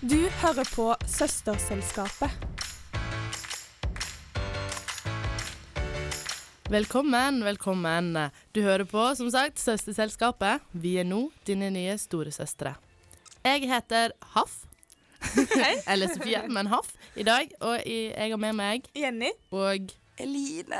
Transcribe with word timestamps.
Du 0.00 0.16
hører 0.40 0.64
på 0.72 0.84
Søsterselskapet. 1.04 2.30
Velkommen, 6.72 7.42
velkommen. 7.44 8.16
Du 8.54 8.62
hører 8.64 8.86
på, 8.88 9.02
som 9.18 9.28
sagt, 9.28 9.60
Søsterselskapet. 9.60 10.64
Vi 10.72 10.94
er 11.02 11.04
nå 11.04 11.26
dine 11.44 11.68
nye 11.74 11.98
storesøstre. 12.00 12.72
Jeg 13.44 13.68
heter 13.68 14.16
Haff. 14.32 14.62
Eller 15.92 16.08
Sofie, 16.08 16.46
men 16.48 16.72
Haff 16.72 16.96
i 17.12 17.26
dag. 17.28 17.52
Og 17.60 17.84
jeg 17.84 18.32
har 18.32 18.40
med 18.40 18.56
meg 18.56 18.88
Jenny. 18.96 19.34
og 19.52 19.92
Eline. 20.20 20.76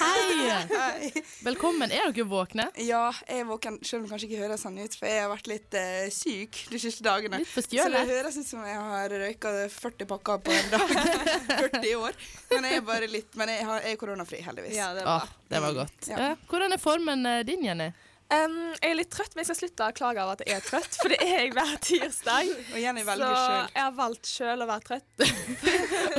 Hei! 0.00 0.50
Hei. 0.80 1.22
Velkommen. 1.44 1.90
Er 1.92 2.08
dere 2.08 2.24
våkne? 2.28 2.68
Ja, 2.80 3.10
jeg 3.28 3.42
er 3.42 3.48
våken, 3.48 3.76
selv 3.84 4.00
om 4.00 4.06
det 4.06 4.12
kanskje 4.14 4.28
ikke 4.30 4.40
høres 4.46 4.64
sånn 4.64 4.78
ut, 4.80 4.96
for 4.96 5.10
jeg 5.10 5.20
har 5.20 5.28
vært 5.32 5.50
litt 5.50 5.76
uh, 5.76 6.06
syk 6.14 6.62
de 6.72 6.80
siste 6.80 7.04
dagene. 7.04 7.42
Litt 7.42 7.52
Så 7.52 7.88
det 7.92 8.04
høres 8.08 8.38
ut 8.40 8.48
som 8.48 8.64
jeg 8.64 8.80
har 8.80 9.12
røyka 9.12 9.52
40 9.74 10.08
pakker 10.14 10.40
på 10.46 10.56
en 10.56 10.70
dag. 10.72 10.96
40 11.68 11.94
år. 12.00 12.16
Men 12.54 12.68
jeg 12.70 12.80
er 12.80 12.84
bare 12.88 13.08
litt 13.12 13.36
Men 13.36 13.52
jeg, 13.52 13.64
har, 13.68 13.82
jeg 13.84 13.96
er 13.96 14.00
koronafri, 14.00 14.40
heldigvis. 14.46 14.76
Ja, 14.78 14.92
det 14.96 15.04
er 15.04 15.10
Å, 15.12 15.18
det 15.52 15.60
var 15.66 15.76
godt. 15.82 16.08
Ja. 16.08 16.30
Hvordan 16.48 16.76
er 16.76 16.80
formen 16.80 17.28
eh, 17.28 17.42
din, 17.48 17.66
Jenny? 17.68 17.90
Um, 18.28 18.56
jeg 18.76 18.90
er 18.90 18.96
litt 18.98 19.08
trøtt, 19.12 19.32
men 19.32 19.40
jeg 19.40 19.48
skal 19.48 19.58
slutte 19.62 19.86
å 19.88 19.94
klage 19.96 20.20
over 20.24 20.36
at 20.36 20.42
jeg 20.44 20.58
er 20.60 20.64
trøtt, 20.64 20.96
for 21.00 21.12
det 21.12 21.16
er 21.24 21.44
jeg 21.46 21.52
hver 21.56 21.76
tirsdag. 21.80 22.50
Og 22.74 22.80
Jenny 22.82 23.04
Så 23.04 23.14
selv. 23.16 23.70
jeg 23.72 23.84
har 23.84 23.94
valgt 23.96 24.28
sjøl 24.32 24.64
å 24.64 24.68
være 24.68 24.84
trøtt. 24.84 25.22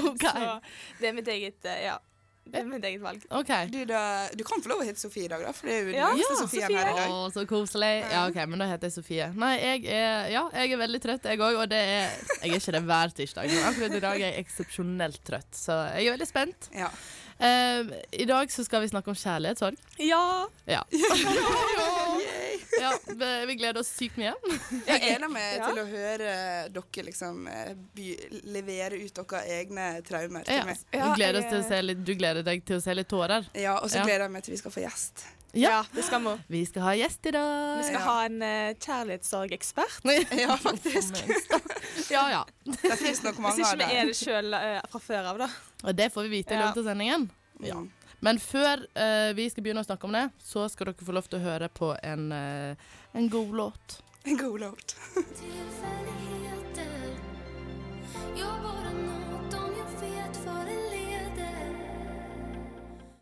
okay. 0.10 0.46
Så 0.46 1.02
det 1.02 1.12
er 1.12 1.18
mitt 1.18 1.34
eget 1.34 1.70
eh, 1.70 1.84
Ja. 1.86 1.98
Det 2.50 2.62
er 2.62 2.68
mitt 2.70 2.86
eget 2.90 3.02
valg. 3.04 3.24
Okay. 3.40 3.70
Du, 3.72 3.78
da, 3.90 4.02
du 4.36 4.44
kan 4.48 4.64
få 4.64 4.72
lov 4.72 4.84
å 4.84 4.88
hete 4.88 5.02
Sofie 5.02 5.28
i 5.28 5.32
dag, 5.32 5.44
da, 5.46 5.54
for 5.56 5.70
det 5.70 5.76
er 5.76 5.80
jo 5.80 5.88
den 5.92 5.98
Ja, 6.00 6.10
ja, 6.18 6.30
Sofie. 6.40 6.64
her 6.66 6.74
i 6.74 6.98
dag. 7.00 7.14
Å, 7.14 7.22
så 7.36 7.46
koselig. 7.50 7.92
Ja, 8.10 8.26
OK, 8.30 8.40
men 8.50 8.64
da 8.64 8.70
heter 8.72 8.90
jeg 8.90 8.98
Sofie. 8.98 9.30
Nei, 9.40 9.54
jeg 9.62 9.86
er, 9.94 10.28
ja, 10.34 10.44
jeg 10.58 10.76
er 10.76 10.82
veldig 10.84 11.02
trøtt, 11.06 11.30
jeg 11.30 11.44
òg. 11.46 11.62
Og 11.62 11.70
det 11.72 11.80
er, 11.80 12.20
jeg 12.42 12.52
er 12.54 12.60
ikke 12.60 12.76
det 12.78 12.84
hver 12.90 13.16
tirsdag, 13.22 13.54
men 13.54 13.70
akkurat 13.72 13.98
i 14.00 14.04
dag 14.10 14.20
er 14.20 14.28
jeg 14.34 14.46
eksepsjonelt 14.48 15.24
trøtt. 15.30 15.52
Så 15.56 15.78
jeg 15.96 16.10
er 16.10 16.18
veldig 16.18 16.30
spent. 16.30 16.72
Ja. 16.76 16.92
Uh, 17.40 17.94
I 18.12 18.26
dag 18.28 18.52
så 18.52 18.66
skal 18.68 18.84
vi 18.84 18.92
snakke 18.92 19.14
om 19.14 19.20
kjærlighetssorg. 19.20 19.80
Ja. 20.04 20.24
Ja. 20.68 20.84
ja 22.80 22.92
vi- 23.08 23.46
vi 23.50 23.56
gleder 23.56 23.80
oss 23.80 23.90
sykt 23.96 24.18
mye. 24.18 24.34
Jeg 24.88 25.02
gleder 25.02 25.30
meg 25.30 25.58
Ja. 25.60 25.68
til 25.68 25.82
å 25.84 25.86
høre 25.90 26.70
dere 26.74 27.06
liksom 27.06 27.48
eh, 27.48 27.74
by, 27.96 28.08
levere 28.44 29.00
ut 29.04 29.14
deres 29.14 29.50
egne 29.60 29.90
traumer 30.08 30.44
til 30.46 30.56
Ja. 30.56 30.66
meg. 30.66 30.78
Ja, 30.94 31.10
Vi 31.14 31.22
gleder 31.22 31.40
oss 31.44 31.50
til 31.52 31.60
å 31.62 31.68
se 31.68 31.82
litt, 31.82 32.04
du 32.06 32.14
gleder 32.16 32.44
deg 32.44 32.64
til 32.66 32.78
å 32.78 32.82
se 32.82 32.94
litt 32.94 33.08
tårer. 33.10 33.46
Ja, 33.54 33.78
og 33.80 33.90
så 33.90 33.96
Ja. 34.02 34.06
gleder 34.06 34.26
jeg 34.28 34.32
meg 34.32 34.44
til 34.44 34.54
vi 34.54 34.58
skal 34.58 34.72
få 34.72 34.82
gjest. 34.86 35.26
ja, 35.54 35.84
det 35.96 36.04
skal 36.06 36.22
vi. 36.22 36.34
Vi 36.50 36.66
skal 36.66 36.82
ha 36.84 36.92
gjest 36.94 37.26
i 37.26 37.32
dag. 37.32 37.78
Vi 37.80 37.84
skal 37.84 38.00
Ja. 38.00 38.06
ha 38.06 38.26
en 38.26 38.42
uh, 38.42 38.74
kjærlighetssorgekspert. 38.74 40.02
Ja, 40.38 40.56
faktisk. 40.68 41.16
Ja, 42.12 42.30
ja. 42.32 42.46
Det 42.66 42.98
finnes 42.98 43.24
nok 43.24 43.36
Hvis 43.36 43.40
mange 43.44 43.60
ikke 43.60 43.72
av 43.72 43.78
vi 43.78 43.84
dem. 43.84 43.98
er 43.98 44.06
det 44.06 44.16
sjøl 44.18 44.56
fra 44.90 45.00
før 45.00 45.26
av, 45.30 45.38
da. 45.38 45.48
Og 45.84 45.96
det 45.96 46.12
får 46.14 46.24
vi 46.24 46.30
vite 46.30 46.54
i 46.56 46.58
løpet 46.58 46.78
av 46.78 46.86
sendingen. 46.86 47.30
Ja. 47.62 47.76
Men 48.20 48.40
før 48.40 48.84
eh, 49.00 49.32
vi 49.38 49.48
skal 49.52 49.64
begynne 49.64 49.84
å 49.84 49.88
snakke 49.88 50.08
om 50.08 50.16
det, 50.16 50.26
så 50.44 50.66
skal 50.72 50.92
dere 50.92 51.08
få 51.08 51.16
lov 51.16 51.30
til 51.32 51.40
å 51.40 51.46
høre 51.46 51.70
på 51.72 51.94
en, 52.04 52.32
eh, 52.36 52.90
en 53.16 53.30
god 53.32 53.56
låt. 53.56 54.00
En 54.28 54.38
god 54.38 54.60
låt. 54.66 54.96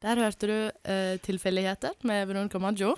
Der 0.01 0.19
hørte 0.21 0.47
du 0.47 0.57
eh, 0.85 1.17
'Tilfeldigheter' 1.19 1.97
med 2.01 2.27
Veronica 2.27 2.59
Maggio. 2.61 2.95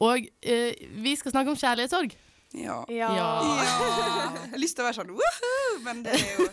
Og 0.00 0.26
eh, 0.42 0.74
vi 1.02 1.14
skal 1.16 1.32
snakke 1.32 1.50
om 1.50 1.56
kjærlighetssorg. 1.56 2.16
Ja. 2.52 2.80
Ja. 2.90 3.08
Ja. 3.14 3.26
Jeg 3.46 4.50
har 4.54 4.58
lyst 4.58 4.74
til 4.74 4.82
å 4.82 4.86
være 4.88 4.96
sånn 4.98 5.10
woohoo, 5.14 5.76
men 5.84 6.00
det 6.02 6.16
er 6.16 6.32
jo, 6.34 6.46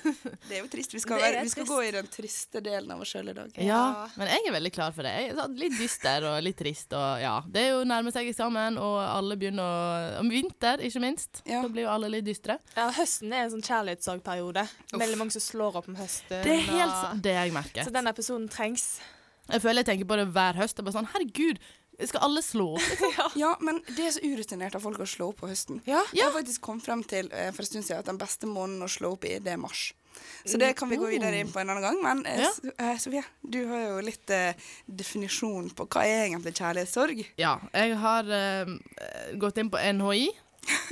det 0.45 0.53
er 0.53 0.59
jo 0.61 0.67
trist. 0.69 0.93
Vi 0.93 1.01
skal, 1.01 1.17
være, 1.23 1.41
vi 1.41 1.49
skal 1.49 1.65
trist. 1.65 1.73
gå 1.73 1.79
i 1.87 1.91
den 1.95 2.09
triste 2.13 2.61
delen 2.61 2.91
av 2.93 3.01
oss 3.01 3.13
sjøl 3.15 3.31
i 3.31 3.35
dag. 3.37 3.49
Ja. 3.57 3.65
Ja. 3.67 4.03
Men 4.19 4.29
jeg 4.29 4.45
er 4.45 4.55
veldig 4.57 4.71
klar 4.75 4.93
for 4.93 5.07
det. 5.07 5.15
Jeg 5.17 5.31
er 5.31 5.39
sånn 5.41 5.57
litt 5.57 5.75
dyster 5.79 6.27
og 6.29 6.37
litt 6.45 6.59
trist. 6.61 6.93
Og 6.93 7.23
ja, 7.23 7.33
Det 7.49 7.63
er 7.65 7.73
jo 7.73 7.81
nærmer 7.89 8.13
seg 8.13 8.29
eksamen, 8.29 8.77
og 8.81 8.97
alle 9.01 9.39
begynner 9.41 9.65
å 9.65 10.21
Om 10.21 10.29
vinter, 10.33 10.85
ikke 10.85 11.01
minst. 11.01 11.41
Ja. 11.49 11.63
Da 11.65 11.71
blir 11.73 11.87
jo 11.87 11.91
alle 11.95 12.11
litt 12.13 12.25
dystre. 12.29 12.59
Ja, 12.77 12.91
høsten 12.93 13.33
er 13.33 13.47
en 13.47 13.55
sånn 13.57 13.65
kjærlighetssorgperiode. 13.65 14.67
Veldig 14.93 15.17
mange 15.23 15.33
som 15.33 15.41
slår 15.47 15.81
opp 15.81 15.89
om 15.89 15.97
høsten. 15.97 16.29
Det 16.45 16.53
er 16.59 16.65
helt 16.69 16.91
og- 16.93 17.01
sant. 17.07 17.23
Det 17.25 17.33
jeg 17.39 17.53
merker. 17.57 17.83
Så 17.89 17.93
denne 17.97 18.13
episoden 18.13 18.47
trengs. 18.53 18.99
Jeg 19.47 19.61
føler 19.63 19.79
jeg 19.81 19.87
tenker 19.93 20.05
på 20.09 20.15
det 20.19 20.27
hver 20.35 20.57
høst. 20.59 20.75
Det 20.75 20.83
er 20.83 20.87
bare 20.91 20.97
sånn, 21.01 21.09
Herregud, 21.13 21.57
skal 22.05 22.27
alle 22.27 22.41
slå 22.45 22.67
opp? 22.77 23.13
Ja, 23.41 23.55
men 23.61 23.81
det 23.89 24.03
er 24.05 24.11
så 24.13 24.21
urutinert 24.21 24.75
av 24.77 24.83
folk 24.85 24.99
å 25.01 25.07
slå 25.09 25.31
opp 25.31 25.41
på 25.41 25.49
høsten. 25.49 25.81
Ja. 25.89 26.03
Jeg 26.13 26.27
har 26.27 26.35
faktisk 26.35 26.61
kommet 26.67 26.85
frem 26.85 27.01
til 27.07 27.31
eh, 27.33 27.49
for 27.55 27.65
en 27.65 27.71
stund 27.71 27.87
siden 27.87 28.03
at 28.03 28.09
den 28.09 28.19
beste 28.21 28.49
måneden 28.49 28.85
å 28.85 28.91
slå 28.91 29.15
opp 29.15 29.25
i, 29.25 29.37
det 29.41 29.55
er 29.55 29.61
mars. 29.61 29.89
Så 30.45 30.57
det 30.57 30.73
kan 30.77 30.89
vi 30.89 30.97
gå 30.97 31.09
videre 31.09 31.41
inn 31.41 31.51
på 31.51 31.59
en 31.61 31.69
annen 31.73 31.83
gang. 31.83 32.01
Men 32.03 32.25
eh, 32.25 32.41
Ja. 32.45 32.51
Eh, 32.77 32.97
Sofie, 33.01 33.23
du 33.41 33.59
har 33.69 33.83
jo 33.87 34.01
litt 34.05 34.33
uh, 34.33 34.69
definisjon 34.85 35.69
på 35.77 35.87
hva 35.89 36.05
er 36.07 36.25
egentlig 36.27 36.55
kjærlighetssorg. 36.57 37.23
Ja, 37.41 37.57
jeg 37.73 37.97
har 38.01 38.29
uh, 38.29 38.75
gått 39.41 39.61
inn 39.61 39.73
på 39.73 39.81
NHI, 39.81 40.29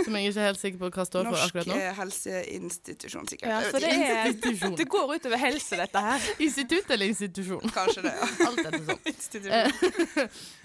som 0.02 0.18
jeg 0.18 0.30
ikke 0.32 0.42
er 0.42 0.50
helt 0.50 0.62
sikker 0.62 0.84
på 0.84 0.92
hva 0.98 1.08
står 1.08 1.30
for 1.30 1.46
akkurat 1.46 1.70
nå. 1.72 1.80
Norsk 1.80 2.02
helseinstitusjon, 2.02 3.32
sikkert. 3.32 3.50
Ja, 3.52 3.64
for 3.70 3.84
det, 3.84 3.96
er, 3.96 4.78
det 4.82 4.88
går 4.92 5.18
utover 5.18 5.42
helse, 5.42 5.80
dette 5.80 6.06
her. 6.10 6.30
Institutt 6.46 6.94
eller 6.96 7.12
institusjon? 7.12 7.74
Kanskje 7.76 8.06
det, 8.08 8.14
ja. 8.20 8.30
Alt 8.50 8.64
etter 8.66 8.86
sånn. 8.94 10.30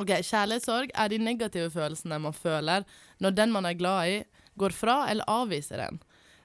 Ok, 0.00 0.12
Kjærlighetssorg 0.24 0.92
er 0.96 1.10
de 1.12 1.18
negative 1.20 1.70
følelsene 1.74 2.16
man 2.24 2.32
føler 2.36 2.86
når 3.20 3.34
den 3.36 3.52
man 3.52 3.66
er 3.68 3.76
glad 3.76 4.12
i, 4.14 4.20
går 4.60 4.72
fra 4.72 5.02
eller 5.12 5.28
avviser 5.28 5.82
en. 5.84 6.00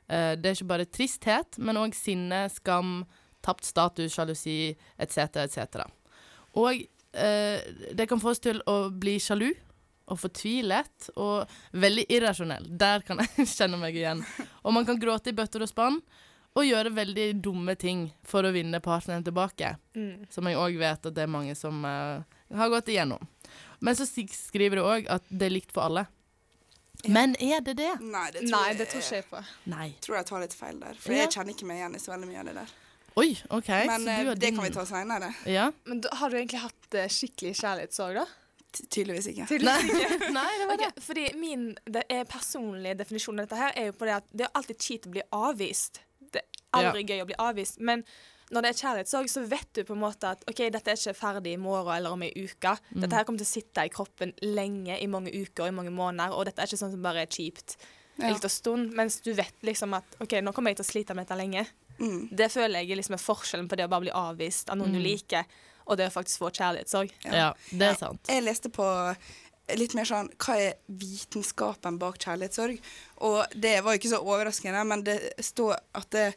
Eh, 0.10 0.34
Det 0.36 0.50
er 0.50 0.58
ikke 0.58 0.72
bare 0.74 0.86
tristhet, 0.92 1.58
men 1.58 1.80
òg 1.80 1.96
sinne, 1.96 2.46
skam, 2.52 3.06
tapt 3.46 3.64
status, 3.66 4.14
sjalusi 4.14 4.76
etc. 5.00 5.46
etc. 5.46 5.86
Og 6.60 6.84
eh, 7.14 7.64
det 7.96 8.10
kan 8.10 8.20
få 8.20 8.34
oss 8.34 8.44
til 8.44 8.60
å 8.68 8.90
bli 8.92 9.18
sjalu 9.24 9.54
og 10.12 10.20
fortvilet 10.22 11.10
og 11.16 11.50
veldig 11.74 12.06
irrasjonell. 12.14 12.68
Der 12.70 13.02
kan 13.08 13.24
jeg 13.24 13.48
kjenne 13.58 13.80
meg 13.82 13.96
igjen. 13.96 14.22
Og 14.64 14.76
man 14.76 14.86
kan 14.86 15.00
gråte 15.00 15.32
i 15.32 15.38
bøtter 15.38 15.64
og 15.64 15.72
spann 15.72 16.02
og 16.56 16.64
gjøre 16.64 16.94
veldig 16.96 17.30
dumme 17.44 17.76
ting 17.76 18.06
for 18.24 18.46
å 18.48 18.52
vinne 18.56 18.80
partneren 18.84 19.24
tilbake. 19.26 19.74
Mm. 19.96 20.28
Som 20.32 20.48
jeg 20.48 20.60
òg 20.60 20.78
vet 20.80 21.08
at 21.10 21.16
det 21.16 21.26
er 21.26 21.32
mange 21.32 21.56
som 21.60 21.82
uh, 21.84 22.22
har 22.56 22.72
gått 22.72 22.94
igjennom. 22.94 23.20
Men 23.80 23.96
så 24.00 24.06
skriver 24.08 24.80
det 24.80 24.86
òg 24.86 25.10
at 25.10 25.24
det 25.30 25.50
er 25.50 25.54
likt 25.56 25.72
for 25.76 25.88
alle. 25.90 26.06
Men 27.12 27.36
er 27.44 27.60
det 27.62 27.76
det? 27.78 27.92
Nei, 28.02 28.30
det 28.34 28.46
tror, 28.48 28.52
Nei, 28.56 28.64
jeg, 28.72 28.78
det 28.80 28.88
tror 28.90 29.02
ikke 29.04 29.16
jeg 29.20 29.26
på. 29.30 29.42
Nei. 29.70 29.88
tror 30.02 30.16
jeg 30.18 30.26
tar 30.32 30.42
litt 30.42 30.56
feil 30.58 30.80
der. 30.82 30.96
For 31.00 31.14
Ja. 31.14 31.26
jeg 31.26 31.34
kjenner 31.36 31.54
ikke 31.54 31.68
meg 31.70 31.78
igjen 31.82 31.96
i 31.96 32.00
så 32.02 32.14
veldig 32.16 32.30
mye 32.32 32.40
av 32.42 32.46
det 32.50 32.56
der. 32.62 32.72
Oi, 33.16 33.28
OK. 33.56 33.68
Men 33.70 34.02
så 34.08 34.10
eh, 34.16 34.24
du 34.24 34.30
det 34.34 34.40
din- 34.42 34.56
kan 34.58 34.66
vi 34.66 34.72
ta 34.76 34.86
seinere. 34.90 35.30
Ja? 35.48 35.68
Men 35.86 36.02
da, 36.02 36.10
har 36.20 36.30
du 36.34 36.38
egentlig 36.40 36.60
hatt 36.64 36.98
eh, 36.98 37.08
skikkelig 37.08 37.54
kjærlighetssorg, 37.62 38.16
da? 38.24 38.26
Tydeligvis 38.92 39.28
ikke. 39.32 39.46
Tydeligvis 39.48 39.94
ikke. 39.94 40.32
Nei, 40.40 40.48
det 40.60 40.66
var 40.72 40.82
det. 40.82 40.90
Fordi 41.06 41.28
min 41.40 41.68
det 41.86 42.04
er 42.12 42.26
personlige 42.28 42.98
definisjon 43.00 43.40
av 43.40 43.46
dette 43.48 43.60
her 43.62 43.72
er 43.80 43.86
jo 43.92 43.94
på 44.00 44.10
det 44.10 44.16
at 44.18 44.26
det 44.34 44.48
er 44.50 44.52
alltid 44.60 44.82
kjipt 44.84 45.08
å 45.08 45.14
bli 45.14 45.24
avvist. 45.32 46.02
Det 46.34 46.42
er 46.42 46.82
aldri 46.82 47.06
gøy 47.08 47.22
å 47.24 47.28
bli 47.30 47.38
avvist. 47.40 47.80
Men 47.80 48.04
når 48.54 48.62
det 48.62 48.70
er 48.70 48.80
kjærlighetssorg, 48.82 49.30
så 49.32 49.42
vet 49.50 49.70
du 49.74 49.84
på 49.88 49.96
en 49.96 50.04
måte 50.04 50.30
at 50.36 50.44
OK, 50.50 50.60
dette 50.70 50.92
er 50.92 51.00
ikke 51.00 51.16
ferdig 51.18 51.54
i 51.56 51.62
morgen 51.62 51.96
eller 51.96 52.14
om 52.14 52.22
ei 52.26 52.32
uke. 52.36 52.76
Mm. 52.92 53.02
Dette 53.02 53.16
her 53.18 53.24
kommer 53.26 53.42
til 53.42 53.48
å 53.48 53.54
sitte 53.56 53.86
i 53.88 53.90
kroppen 53.94 54.34
lenge, 54.44 55.00
i 55.02 55.08
mange 55.10 55.34
uker 55.34 55.66
og 55.66 55.72
i 55.72 55.78
mange 55.80 55.94
måneder, 55.96 56.36
og 56.36 56.46
dette 56.46 56.62
er 56.62 56.70
ikke 56.70 56.82
sånn 56.84 56.94
som 56.94 57.02
bare 57.06 57.24
er 57.26 57.32
kjipt 57.32 57.78
en 58.16 58.32
liten 58.32 58.50
stund, 58.54 58.94
mens 58.96 59.18
du 59.26 59.34
vet 59.36 59.66
liksom 59.68 59.92
at 59.98 60.14
OK, 60.24 60.38
nå 60.46 60.54
kommer 60.56 60.72
jeg 60.72 60.78
til 60.80 60.86
å 60.86 60.92
slite 60.94 61.16
med 61.18 61.26
dette 61.26 61.36
lenge. 61.40 61.66
Mm. 61.98 62.30
Det 62.32 62.48
føler 62.54 62.86
jeg 62.86 62.96
liksom 63.02 63.18
er 63.18 63.24
forskjellen 63.24 63.68
på 63.72 63.76
det 63.76 63.88
å 63.88 63.92
bare 63.92 64.06
bli 64.06 64.14
avvist 64.16 64.70
av 64.72 64.78
noen 64.80 64.94
Mm. 64.94 65.00
du 65.02 65.04
liker, 65.04 65.44
og 65.88 65.98
det 65.98 66.08
å 66.08 66.14
faktisk 66.14 66.40
få 66.40 66.52
kjærlighetssorg. 66.56 67.12
Ja, 67.26 67.50
det 67.72 67.90
er 67.90 67.98
sant. 68.00 68.30
Jeg 68.32 68.44
leste 68.46 68.70
på 68.74 68.86
litt 69.76 69.94
mer 69.98 70.06
sånn 70.06 70.30
Hva 70.38 70.56
er 70.62 70.74
vitenskapen 70.88 71.98
bak 72.00 72.18
kjærlighetssorg? 72.22 72.80
Og 73.26 73.46
det 73.56 73.84
var 73.84 73.96
jo 73.96 74.00
ikke 74.00 74.14
så 74.16 74.22
overraskende, 74.24 74.84
men 74.88 75.04
det 75.04 75.18
står 75.44 75.76
at 75.98 76.10
det, 76.16 76.28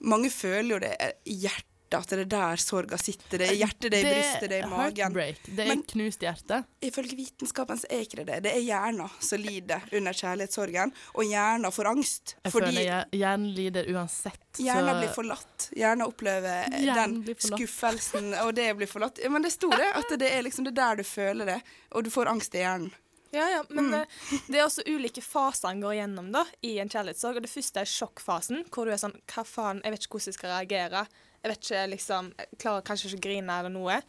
mange 0.00 0.30
føler 0.30 0.70
jo 0.76 0.78
det 0.78 0.94
i 1.26 1.34
hjertet, 1.44 1.64
at 1.88 2.10
det 2.12 2.18
er 2.20 2.24
der 2.28 2.56
sorga 2.60 2.98
sitter. 3.00 3.38
Det 3.40 3.46
er 3.48 3.54
i 3.54 3.60
hjertet, 3.62 3.90
det 3.90 3.98
er 4.02 4.04
i 4.04 4.10
brystet, 4.12 4.50
det 4.50 4.56
er 4.58 4.66
i 4.66 4.68
magen. 4.68 4.96
heartbreak. 5.14 5.38
Det 5.46 5.58
er 5.64 5.68
Men- 5.70 5.82
knust 5.88 6.20
hjerte. 6.20 6.58
Ifølge 6.84 7.16
vitenskapen 7.16 7.78
så 7.80 7.86
er 7.88 8.02
ikke 8.04 8.16
det 8.20 8.26
det. 8.26 8.42
Det 8.44 8.52
er 8.52 8.60
hjernen 8.60 9.08
som 9.24 9.40
lider 9.40 9.80
under 9.96 10.12
kjærlighetssorgen, 10.12 10.92
og 11.14 11.24
hjernen 11.24 11.72
får 11.72 11.86
angst. 11.88 12.34
Jeg 12.44 12.52
fordi 12.52 12.74
føler 12.76 13.04
hjernen 13.16 13.54
lider 13.56 13.88
uansett. 13.94 14.36
hjernen 14.60 14.92
så- 14.92 15.00
blir 15.00 15.14
forlatt. 15.16 15.70
Hjernen 15.74 16.02
opplever 16.06 16.68
Hjernen 16.78 17.24
den 17.24 17.34
skuffelsen, 17.40 18.34
og 18.44 18.54
det 18.54 18.76
blir 18.76 18.86
forlatt. 18.86 19.18
Men 19.30 19.42
det 19.42 19.52
sto 19.52 19.70
det, 19.70 19.88
at 19.94 20.18
det 20.18 20.30
er 20.30 20.42
liksom 20.42 20.64
det 20.64 20.76
er 20.76 20.80
der 20.84 20.96
du 20.96 21.02
føler 21.04 21.46
det, 21.46 21.62
og 21.92 22.04
du 22.04 22.10
får 22.10 22.26
angst 22.28 22.54
i 22.54 22.58
hjernen. 22.58 22.92
Ja, 23.32 23.46
ja, 23.52 23.62
men 23.68 23.90
Mm. 23.90 23.94
eh, 24.00 24.06
det 24.48 24.56
er 24.60 24.64
også 24.66 24.86
ulike 24.88 25.20
faser 25.22 25.68
en 25.70 25.80
går 25.82 25.94
gjennom 25.98 26.30
da, 26.32 26.44
i 26.62 26.78
en 26.80 26.88
kjærlighetssorg. 26.88 27.36
Og 27.36 27.42
det 27.42 27.50
første 27.52 27.80
er 27.82 27.84
sjokkfasen, 27.84 28.64
hvor 28.70 28.84
du 28.88 28.92
er 28.92 28.96
sånn 29.02 29.16
Hva 29.28 29.44
faen, 29.44 29.82
jeg 29.84 29.92
vet 29.92 30.00
ikke 30.06 30.16
hvordan 30.16 30.32
jeg 30.32 30.38
skal 30.38 30.54
reagere. 30.56 31.06
Jeg 31.44 31.52
vet 31.52 31.60
ikke, 31.68 31.82
liksom 31.92 32.32
Jeg 32.38 32.58
klarer 32.58 32.82
kanskje 32.88 33.10
ikke 33.12 33.18
å 33.20 33.26
grine 33.28 33.58
eller 33.60 33.70
noe. 33.70 34.00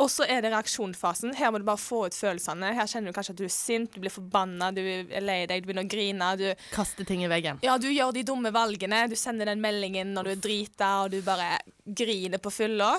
Og 0.00 0.08
så 0.08 0.24
er 0.28 0.40
det 0.40 0.50
reaksjonsfasen. 0.52 1.34
Her 1.36 1.50
må 1.52 1.58
du 1.60 1.64
bare 1.68 1.76
få 1.78 2.06
ut 2.08 2.14
følelsene. 2.16 2.70
Her 2.74 2.86
kjenner 2.88 3.12
du 3.12 3.16
kanskje 3.16 3.34
at 3.34 3.36
du 3.36 3.44
er 3.44 3.52
sint, 3.52 3.92
du 3.92 4.00
blir 4.00 4.10
forbanna, 4.10 4.70
du 4.74 4.80
er 4.80 5.20
lei 5.20 5.44
deg, 5.46 5.62
du 5.62 5.68
begynner 5.68 5.84
å 5.84 5.90
grine. 5.92 6.30
Du, 6.40 6.46
Kaster 6.72 7.04
ting 7.06 7.22
i 7.22 7.28
veggen. 7.28 7.60
ja, 7.62 7.76
du 7.78 7.88
gjør 7.92 8.12
de 8.16 8.22
dumme 8.24 8.50
valgene. 8.50 9.02
Du 9.08 9.14
sender 9.16 9.44
den 9.46 9.60
meldingen 9.60 10.14
når 10.14 10.24
du 10.24 10.30
er 10.30 10.40
drita, 10.48 10.88
og 11.04 11.10
du 11.12 11.20
bare 11.22 11.58
griner 11.86 12.38
på 12.42 12.50
fylla. 12.50 12.94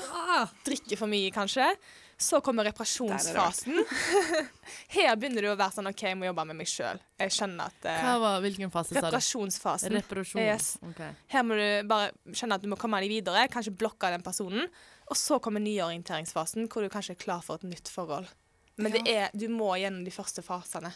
Drikker 0.63 0.97
for 1.01 1.07
mye, 1.11 1.31
kanskje. 1.33 1.65
Så 2.17 2.39
kommer 2.45 2.63
reparasjonsfasen. 2.69 3.83
Her 4.93 5.15
begynner 5.19 5.41
du 5.43 5.49
å 5.51 5.55
være 5.59 5.73
sånn 5.75 5.89
OK, 5.89 6.03
jeg 6.07 6.17
må 6.19 6.27
jobbe 6.29 6.45
med 6.51 6.59
meg 6.61 6.69
sjøl. 6.69 6.99
Jeg 7.19 7.33
skjønner 7.35 7.71
at 7.71 7.87
eh, 7.89 8.03
Hva 8.05 8.13
var, 8.21 8.37
hvilken 8.45 8.71
fase 8.73 8.93
sa 8.93 8.99
du? 9.01 9.07
Reparasjonsfasen. 9.07 9.95
Reparasjon. 9.97 10.41
Yes. 10.45 10.69
Ok. 10.87 11.01
Her 11.33 11.45
må 11.47 11.57
du 11.59 11.65
bare 11.89 12.11
skjønne 12.31 12.59
at 12.59 12.63
du 12.63 12.69
må 12.71 12.77
komme 12.79 13.01
deg 13.03 13.11
videre, 13.11 13.47
kanskje 13.51 13.73
blokke 13.75 14.11
den 14.13 14.23
personen. 14.25 14.69
Og 15.11 15.19
så 15.19 15.39
kommer 15.43 15.59
nyorienteringsfasen, 15.65 16.69
hvor 16.71 16.85
du 16.85 16.91
kanskje 16.93 17.17
er 17.17 17.23
klar 17.25 17.41
for 17.43 17.59
et 17.59 17.67
nytt 17.73 17.91
forhold. 17.91 18.29
Men 18.79 18.93
det 18.95 19.03
er, 19.11 19.27
du 19.37 19.49
må 19.53 19.73
gjennom 19.77 20.05
de 20.07 20.13
første 20.13 20.41
fasene. 20.45 20.93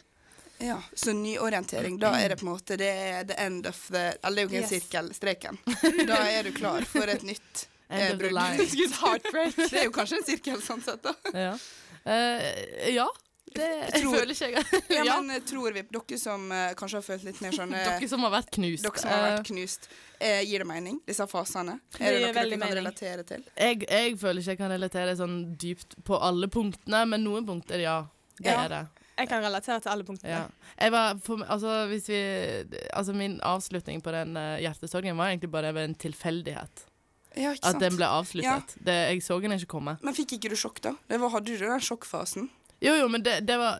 Ja, 0.63 0.79
så 0.97 1.11
nyorientering, 1.13 1.99
da 2.01 2.15
er 2.17 2.31
det 2.31 2.39
på 2.39 2.47
en 2.47 2.53
måte 2.55 2.77
det 2.81 2.87
er 2.89 3.27
the 3.29 3.35
end 3.43 3.67
of 3.69 3.77
the 3.93 4.07
Eller 4.25 4.39
det 4.39 4.41
er 4.41 4.47
jo 4.47 4.47
ikke 4.47 4.57
en 4.57 4.63
Yes. 4.63 4.71
sirkel, 4.71 5.11
streken. 5.13 5.59
Da 6.09 6.17
er 6.31 6.47
du 6.47 6.53
klar 6.57 6.81
for 6.89 7.05
et 7.13 7.21
nytt 7.27 7.67
End 7.89 8.01
eh, 8.01 8.13
of 8.13 8.19
the 8.19 8.31
line. 8.35 8.91
Heartbreak. 9.01 9.55
Det 9.71 9.79
er 9.79 9.85
jo 9.87 9.91
kanskje 9.95 10.17
en 10.21 10.27
sirkel 10.27 10.61
sånn 10.65 10.81
sett, 10.83 11.03
da. 11.03 11.13
Ja. 11.47 11.53
Uh, 12.07 12.91
ja. 12.93 13.07
Det 13.57 13.63
jeg 13.65 14.01
tror- 14.03 14.13
føler 14.19 14.33
ikke 14.33 14.47
jeg 14.51 14.81
Ja, 14.91 15.03
ja. 15.07 15.13
men 15.21 15.37
eh, 15.37 15.41
tror 15.47 15.71
vi, 15.73 15.81
dere 15.95 16.17
som 16.19 16.43
uh, 16.51 16.73
kanskje 16.77 16.97
har 16.99 17.05
følt 17.05 17.23
litt 17.25 17.39
mer 17.41 17.55
sånn 17.55 17.71
eh, 17.73 17.85
Dere 17.87 18.09
som 18.11 18.25
har 18.27 18.33
vært 18.35 18.51
knust. 18.57 18.83
Dere 18.85 19.01
som 19.01 19.09
har 19.13 19.23
vært 19.31 19.47
knust. 19.47 19.87
uh, 20.21 20.41
gir 20.43 20.63
det 20.63 20.67
mening, 20.67 20.99
disse 21.07 21.25
fasene? 21.31 21.77
Er 21.97 22.03
det 22.03 22.19
gir 22.19 22.27
noe 22.27 22.33
dere 22.35 22.51
kan 22.51 22.59
mening. 22.65 22.75
relatere 22.81 23.23
til? 23.31 23.47
Jeg, 23.55 23.87
jeg 23.87 24.17
føler 24.21 24.43
ikke 24.43 24.53
jeg 24.57 24.61
kan 24.61 24.73
relatere 24.75 25.15
sånn 25.19 25.37
dypt 25.63 25.95
på 26.07 26.19
alle 26.27 26.51
punktene, 26.53 27.01
men 27.07 27.23
noen 27.25 27.47
punkter, 27.47 27.81
ja. 27.87 27.97
Det 28.37 28.51
Ja. 28.51 28.59
er 28.67 28.69
det. 28.75 28.83
Jeg 29.17 29.31
kan 29.31 29.41
relatere 29.41 29.79
til 29.81 29.89
alle 29.95 30.05
punktene. 30.05 30.29
Ja. 30.29 30.43
Jeg 30.77 30.91
var, 30.93 31.15
for, 31.25 31.41
altså, 31.47 31.71
hvis 31.89 32.11
vi, 32.11 32.19
altså, 32.93 33.15
min 33.17 33.39
avslutning 33.41 34.03
på 34.05 34.13
den 34.13 34.35
hjertesorgen 34.61 35.17
var 35.17 35.31
egentlig 35.31 35.49
bare 35.55 35.71
en 35.87 35.95
tilfeldighet. 35.97 36.83
Ja, 37.37 37.55
At 37.61 37.79
den 37.81 37.97
ble 37.99 38.07
avsluttet. 38.09 38.77
Det, 38.81 38.95
jeg 39.13 39.23
så 39.25 39.39
den 39.43 39.55
ikke 39.57 39.73
komme. 39.77 39.97
Men 40.01 40.17
fikk 40.17 40.37
ikke 40.37 40.53
du 40.53 40.57
sjokk, 40.59 40.81
da? 40.83 40.95
Det 41.09 41.19
var, 41.21 41.33
hadde 41.37 41.53
du 41.53 41.65
den 41.65 41.83
sjokkfasen? 41.83 42.49
Jo, 42.79 42.93
jo, 42.93 43.07
men 43.09 43.23
det, 43.25 43.39
det, 43.49 43.55
var, 43.57 43.79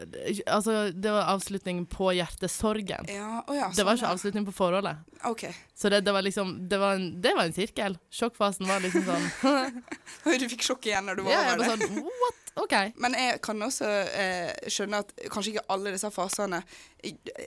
altså, 0.50 0.90
det 0.90 1.12
var 1.14 1.30
avslutningen 1.30 1.86
på 1.86 2.10
hjertesorgen. 2.18 3.06
Ja, 3.14 3.44
oh 3.46 3.54
ja. 3.54 3.68
Det 3.70 3.86
var 3.86 3.94
sånn, 3.94 4.00
ikke 4.00 4.08
ja. 4.08 4.14
avslutning 4.16 4.48
på 4.48 4.56
forholdet. 4.58 5.04
Okay. 5.30 5.54
Så 5.78 5.92
det, 5.94 6.02
det 6.08 6.16
var 6.16 6.26
liksom 6.26 6.56
det 6.70 6.80
var, 6.82 6.98
en, 6.98 7.12
det 7.22 7.36
var 7.38 7.46
en 7.46 7.54
sirkel. 7.54 8.00
Sjokkfasen 8.10 8.66
var 8.70 8.82
liksom 8.82 9.06
sånn 9.06 9.78
Du 10.42 10.50
fikk 10.50 10.66
sjokk 10.66 10.90
igjen 10.90 11.06
når 11.10 11.20
du 11.20 11.24
var 11.28 11.36
Ja, 11.36 11.44
over 11.54 11.62
det. 11.62 11.70
sånn 11.70 12.02
What? 12.08 12.44
Okay. 12.58 12.92
Men 12.98 13.14
jeg 13.14 13.38
kan 13.46 13.62
også 13.62 13.86
eh, 14.18 14.50
skjønne 14.74 15.04
at 15.04 15.12
kanskje 15.30 15.54
ikke 15.54 15.68
alle 15.76 15.94
disse 15.94 16.10
fasene 16.10 16.64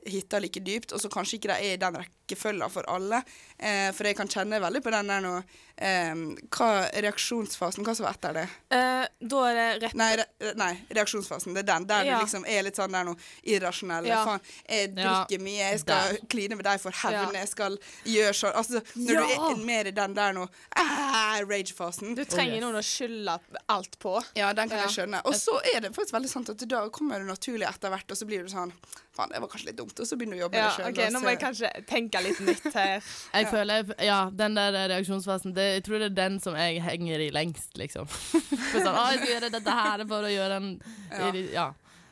hitter 0.07 0.45
like 0.45 0.63
dypt, 0.63 0.95
og 0.95 1.03
så 1.03 1.11
kanskje 1.11 1.41
ikke 1.41 1.51
de 1.51 1.57
er 1.57 1.75
i 1.75 1.81
den 1.83 1.99
rekkefølgen 1.99 2.71
for 2.71 2.87
alle. 2.87 3.19
Eh, 3.63 3.91
for 3.93 4.09
jeg 4.09 4.17
kan 4.17 4.29
kjenne 4.33 4.57
veldig 4.63 4.81
på 4.83 4.91
den 4.95 5.07
der 5.13 5.21
nå 5.21 5.35
eh, 5.77 6.15
Hva 6.49 6.69
reaksjonsfasen? 7.05 7.85
Hva 7.85 7.93
som 7.97 8.07
var 8.07 8.15
etter 8.17 8.33
det? 8.39 8.45
Eh, 8.73 9.03
da 9.21 9.41
er 9.51 9.59
det 9.59 9.67
rett 9.83 9.97
Nei, 10.01 10.07
re, 10.17 10.25
nei, 10.57 10.71
reaksjonsfasen. 10.97 11.53
Det 11.53 11.61
er 11.67 11.69
den 11.75 11.87
der 11.91 12.05
Ja. 12.09 12.19
du 12.19 12.25
liksom 12.25 12.47
er 12.49 12.63
litt 12.65 12.79
sånn 12.81 12.95
der 12.97 13.05
nå 13.05 13.15
irrasjonell. 13.45 14.07
Ja. 14.09 14.23
Faen, 14.25 14.41
jeg 14.69 14.95
Ja. 14.97 15.27
drikker 15.27 15.43
mye, 15.45 15.59
jeg 15.75 15.81
skal 15.81 16.09
Der. 16.15 16.27
kline 16.33 16.57
med 16.57 16.65
deg 16.65 16.81
for 16.81 16.91
hevn, 17.03 17.13
Ja. 17.35 17.41
jeg 17.43 17.49
skal 17.49 17.77
gjøre 18.05 18.33
sånn 18.41 18.55
Altså, 18.57 18.81
når 18.97 19.13
Ja. 19.15 19.27
du 19.27 19.61
er 19.61 19.65
mer 19.67 19.87
i 19.87 19.91
den 19.91 20.15
der 20.15 20.33
nå 20.33 20.49
ah, 20.77 21.41
rage-fasen 21.45 22.15
Du 22.17 22.25
trenger 22.25 22.55
yes. 22.55 22.63
noen 22.65 22.81
å 22.81 22.85
skylde 22.85 23.39
alt 23.69 23.99
på. 23.99 24.25
ja, 24.37 24.53
den 24.55 24.69
kan 24.71 24.79
Ja. 24.79 24.87
jeg 24.87 24.97
skjønne. 24.97 25.21
Og 25.27 25.35
så 25.35 25.61
er 25.75 25.81
det 25.81 25.93
faktisk 25.93 26.13
veldig 26.17 26.29
sant 26.31 26.49
at 26.49 26.57
da 26.67 26.89
kommer 26.89 27.19
du 27.19 27.27
naturlig 27.27 27.69
etter 27.69 27.91
hvert, 27.91 28.11
og 28.11 28.17
så 28.17 28.25
blir 28.27 28.43
du 28.43 28.49
sånn 28.49 28.73
Faen, 29.21 29.33
det 29.35 29.41
var 29.45 29.51
kanskje 29.53 29.69
litt 29.71 29.79
dumt. 29.81 29.93
Og 30.01 30.09
så 30.09 30.17
begynner 30.17 30.39
du 30.39 30.41
å 30.41 30.45
jobbe 30.47 30.57
med 30.57 30.65
det 30.65 30.77
sjøl. 30.79 30.89
Okay, 30.95 31.11
Nå 31.13 31.21
må 31.21 31.33
jeg 31.35 31.41
kanskje 31.43 31.71
tenke 31.91 32.23
litt 32.25 32.41
nytt 32.47 32.71
her. 32.73 33.05
Jeg 33.35 33.45
Ja. 33.47 33.51
føler, 33.53 33.93
Ja, 34.07 34.21
den 34.33 34.57
der 34.57 34.73
reaksjonsfasen 34.95 35.55
det, 35.57 35.67
Jeg 35.77 35.85
tror 35.89 35.99
det 36.01 36.09
er 36.13 36.17
den 36.23 36.41
som 36.41 36.57
jeg 36.57 36.81
henger 36.83 37.21
i 37.21 37.31
lengst, 37.35 37.77
liksom. 37.79 38.09
For 38.09 38.81
sånn, 38.81 38.97
å, 38.97 39.05
jeg 39.13 39.21
skal 39.23 39.31
gjøre 39.35 39.53
dette 39.59 39.77
her 39.83 40.05
for 40.09 40.25
å 40.27 40.33
gjøre 40.33 40.57
en 40.63 40.71
Ja. 41.13 41.31
Ja. 41.53 41.67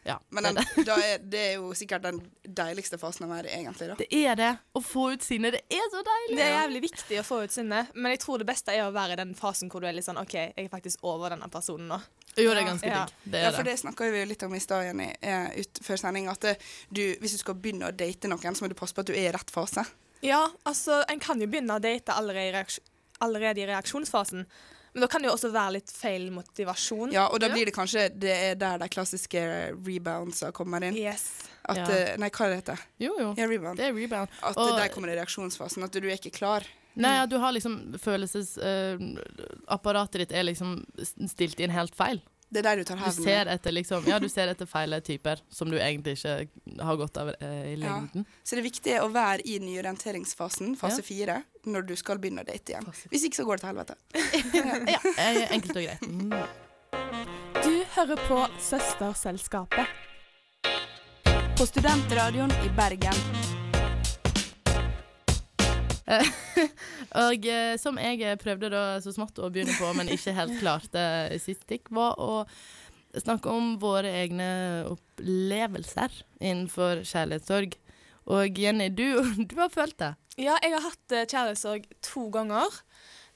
ja. 0.05 0.19
Men 0.31 0.51
den, 0.51 0.61
da 0.87 0.97
er, 1.05 1.19
det 1.23 1.43
er 1.47 1.55
jo 1.59 1.73
sikkert 1.77 2.03
den 2.07 2.21
deiligste 2.45 2.99
fasen 3.01 3.27
av 3.29 3.35
været, 3.37 3.53
egentlig. 3.57 3.89
da. 3.93 3.97
det 4.01 4.09
er 4.25 4.39
det. 4.41 4.53
Å 4.77 4.83
få 4.85 5.09
ut 5.15 5.25
sinne. 5.27 5.51
Det 5.55 5.63
er 5.73 5.89
så 5.93 6.05
deilig. 6.07 6.37
Det 6.39 6.45
er 6.47 6.55
jævlig 6.63 6.83
viktig 6.89 7.21
å 7.23 7.27
få 7.27 7.43
ut 7.45 7.55
sinne, 7.55 7.87
men 7.95 8.15
jeg 8.15 8.23
tror 8.25 8.39
det 8.43 8.49
beste 8.53 8.75
er 8.77 8.87
å 8.87 8.93
være 8.95 9.17
i 9.17 9.21
den 9.23 9.35
fasen 9.39 9.71
hvor 9.73 9.81
du 9.85 9.89
er 9.91 9.97
litt 9.97 10.07
sånn 10.09 10.21
OK, 10.21 10.35
jeg 10.35 10.55
er 10.69 10.73
faktisk 10.73 11.05
over 11.09 11.35
denne 11.37 11.49
personen 11.53 11.89
nå. 11.95 12.01
Jo, 12.45 12.51
det 12.55 12.63
er 12.63 12.69
ganske 12.71 12.87
Ja. 12.87 13.05
digg. 13.05 13.15
Det 13.33 13.43
Ja, 13.43 13.51
for 13.51 13.63
det. 13.63 13.73
det 13.73 13.81
snakka 13.83 14.11
vi 14.13 14.19
jo 14.21 14.27
litt 14.27 14.43
om 14.43 14.55
i 14.55 14.59
stad, 14.61 14.85
Jenny, 14.85 15.13
eh, 15.23 15.49
ut 15.61 15.81
før 15.83 15.99
sending, 15.99 16.29
at 16.29 16.45
eh, 16.45 16.55
du, 16.93 17.03
hvis 17.21 17.33
du 17.33 17.39
skal 17.39 17.55
begynne 17.55 17.89
å 17.89 17.97
date 17.97 18.29
noen, 18.29 18.55
så 18.55 18.63
må 18.63 18.69
du 18.69 18.75
passe 18.75 18.95
på 18.95 19.01
at 19.01 19.07
du 19.07 19.13
er 19.13 19.29
i 19.29 19.33
rett 19.33 19.51
fase. 19.51 19.85
Ja, 20.23 20.49
altså, 20.67 21.05
en 21.09 21.21
kan 21.21 21.41
jo 21.41 21.47
begynne 21.47 21.77
å 21.77 21.81
date 21.81 22.09
allerede 22.13 22.55
i, 22.65 22.81
allerede 23.21 23.59
i 23.63 23.67
reaksjonsfasen, 23.67 24.47
men 24.95 25.01
da 25.03 25.07
kan 25.07 25.21
det 25.23 25.29
jo 25.29 25.35
også 25.37 25.53
være 25.53 25.73
litt 25.73 25.91
feil 25.93 26.31
motivasjon. 26.33 27.13
Ja, 27.13 27.27
og 27.29 27.39
da 27.41 27.49
blir 27.51 27.67
det 27.67 27.75
kanskje 27.75 28.09
Det 28.19 28.31
er 28.33 28.55
der 28.57 28.79
de 28.79 28.89
klassiske 28.89 29.75
reboundsa 29.85 30.51
kommer 30.53 30.83
inn. 30.83 30.97
Yes. 30.97 31.43
At, 31.69 31.77
Ja. 31.77 31.85
eh, 31.85 32.17
Nei, 32.17 32.31
hva 32.31 32.47
er 32.47 32.51
det 32.55 32.65
heter 32.65 32.79
Jo, 32.99 33.15
jo. 33.19 33.35
Ja, 33.37 33.47
rebound. 33.47 33.77
Det 33.77 33.85
er 33.87 33.93
rebound. 33.93 34.29
At 34.43 34.57
Og- 34.57 34.77
der 34.79 34.89
kommer 34.89 35.09
i 35.11 35.17
reaksjonsfasen. 35.17 35.85
At 35.85 35.93
du 35.93 35.99
er 36.09 36.17
ikke 36.17 36.33
klar. 36.33 36.65
Nei, 36.97 37.15
ja, 37.17 37.27
du 37.27 37.37
har 37.39 37.53
liksom 37.53 37.95
Følelsesapparatet 38.03 40.19
ditt 40.25 40.33
er 40.33 40.43
liksom 40.49 40.85
stilt 41.29 41.61
inn 41.61 41.71
helt 41.71 41.95
feil. 41.95 42.21
Det 42.51 42.59
er 42.63 42.67
der 42.71 42.77
du 42.81 42.85
tar 42.89 42.97
Du 42.97 43.03
hevn. 43.05 43.23
ser 43.25 43.45
etter 43.53 43.73
liksom 43.77 44.07
Ja, 44.09 44.17
du 44.19 44.29
ser 44.33 44.49
etter 44.49 44.65
feile 44.67 45.01
typer 45.05 45.37
som 45.53 45.69
du 45.71 45.77
egentlig 45.77 46.13
ikke 46.17 46.49
har 46.83 46.97
godt 46.97 47.17
av 47.21 47.29
eh, 47.29 47.75
i 47.75 47.77
Ja. 47.77 48.01
lengden. 48.01 48.25
Så 48.43 48.55
det 48.57 48.61
er 48.65 48.71
viktig 48.71 48.97
å 49.03 49.09
være 49.13 49.41
i 49.45 49.59
nyorienteringsfasen, 49.61 50.73
fase 50.77 51.03
Ja. 51.15 51.43
når 51.67 51.83
du 51.87 51.95
skal 51.97 52.17
begynne 52.19 52.41
å 52.41 52.45
date 52.47 52.73
igjen. 52.73 52.85
Fase 52.87 53.09
Hvis 53.13 53.25
ikke 53.29 53.37
så 53.37 53.45
går 53.45 53.57
det 53.57 53.61
til 53.61 53.69
helvete. 53.69 53.95
Ja, 54.95 54.99
eh, 55.19 55.49
enkelt 55.53 55.77
og 55.77 55.83
greit. 55.85 56.01
Mm. 56.09 56.33
Du 57.63 57.85
hører 57.85 58.17
på 58.29 58.49
Søsterselskapet. 58.59 59.87
På 61.59 61.67
Studentradioen 61.67 62.51
i 62.65 62.69
Bergen. 62.71 63.15
Og 67.25 67.47
eh, 67.49 67.75
som 67.81 67.99
jeg 68.01 68.23
eh, 68.25 68.39
prøvde 68.41 68.71
da 68.73 68.85
så 69.05 69.13
smått 69.15 69.41
å 69.41 69.51
begynne 69.53 69.77
på, 69.79 69.91
men 69.97 70.11
ikke 70.13 70.37
helt 70.37 70.57
klarte 70.61 71.03
i 71.35 71.41
sist 71.43 71.67
stikk, 71.67 71.91
var 71.95 72.19
å 72.21 72.45
snakke 73.17 73.53
om 73.53 73.77
våre 73.81 74.11
egne 74.23 74.49
opplevelser 74.89 76.15
innenfor 76.41 77.05
kjærlighetssorg. 77.09 77.77
Og 78.29 78.61
Jenny, 78.61 78.91
du, 78.93 79.07
du 79.51 79.57
har 79.61 79.73
følt 79.73 79.99
det. 80.01 80.15
Ja, 80.39 80.57
jeg 80.63 80.75
har 80.77 80.87
hatt 80.87 81.17
eh, 81.17 81.27
kjærlighetssorg 81.27 81.89
to 82.05 82.29
ganger. 82.35 82.81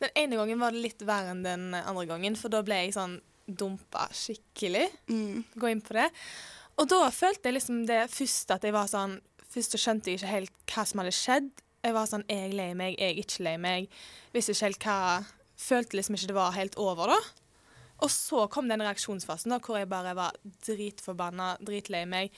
Den 0.02 0.14
ene 0.18 0.38
gangen 0.40 0.62
var 0.62 0.74
det 0.74 0.82
litt 0.84 1.04
verre 1.06 1.34
enn 1.34 1.44
den 1.46 1.70
andre 1.78 2.08
gangen, 2.10 2.38
for 2.38 2.52
da 2.52 2.62
ble 2.66 2.80
jeg 2.80 2.96
sånn 2.96 3.20
dumpa 3.46 4.08
skikkelig. 4.14 4.86
Mm. 5.10 5.42
Gå 5.58 5.70
inn 5.70 5.82
på 5.84 5.96
det. 5.98 6.08
Og 6.80 6.88
da 6.90 7.04
følte 7.12 7.50
jeg 7.50 7.58
liksom 7.58 7.82
det 7.88 8.06
først 8.12 8.54
at 8.54 8.64
jeg 8.64 8.74
var 8.74 8.88
sånn 8.90 9.20
Først 9.52 9.74
så 9.74 9.78
skjønte 9.82 10.08
jeg 10.08 10.16
ikke 10.16 10.28
helt 10.30 10.54
hva 10.72 10.82
som 10.88 11.00
hadde 11.02 11.10
skjedd. 11.12 11.48
Jeg 11.82 11.94
var 11.96 12.06
sånn 12.06 12.26
Jeg 12.30 12.48
er 12.48 12.56
lei 12.56 12.72
meg, 12.78 12.98
jeg 12.98 13.10
er 13.10 13.22
ikke 13.22 13.46
lei 13.46 13.54
meg. 13.60 14.02
Visste 14.34 14.54
ikke 14.54 14.68
helt 14.68 14.84
hva 14.86 14.98
Følte 15.62 15.98
liksom 15.98 16.16
ikke 16.16 16.32
det 16.32 16.34
var 16.34 16.54
helt 16.56 16.74
over, 16.80 17.12
da. 17.12 17.20
Og 18.02 18.10
så 18.10 18.48
kom 18.50 18.66
den 18.66 18.82
reaksjonsfasen 18.82 19.52
da, 19.52 19.60
hvor 19.62 19.78
jeg 19.78 19.86
bare 19.90 20.14
var 20.18 20.34
dritforbanna, 20.66 21.52
dritlei 21.62 22.00
meg. 22.08 22.32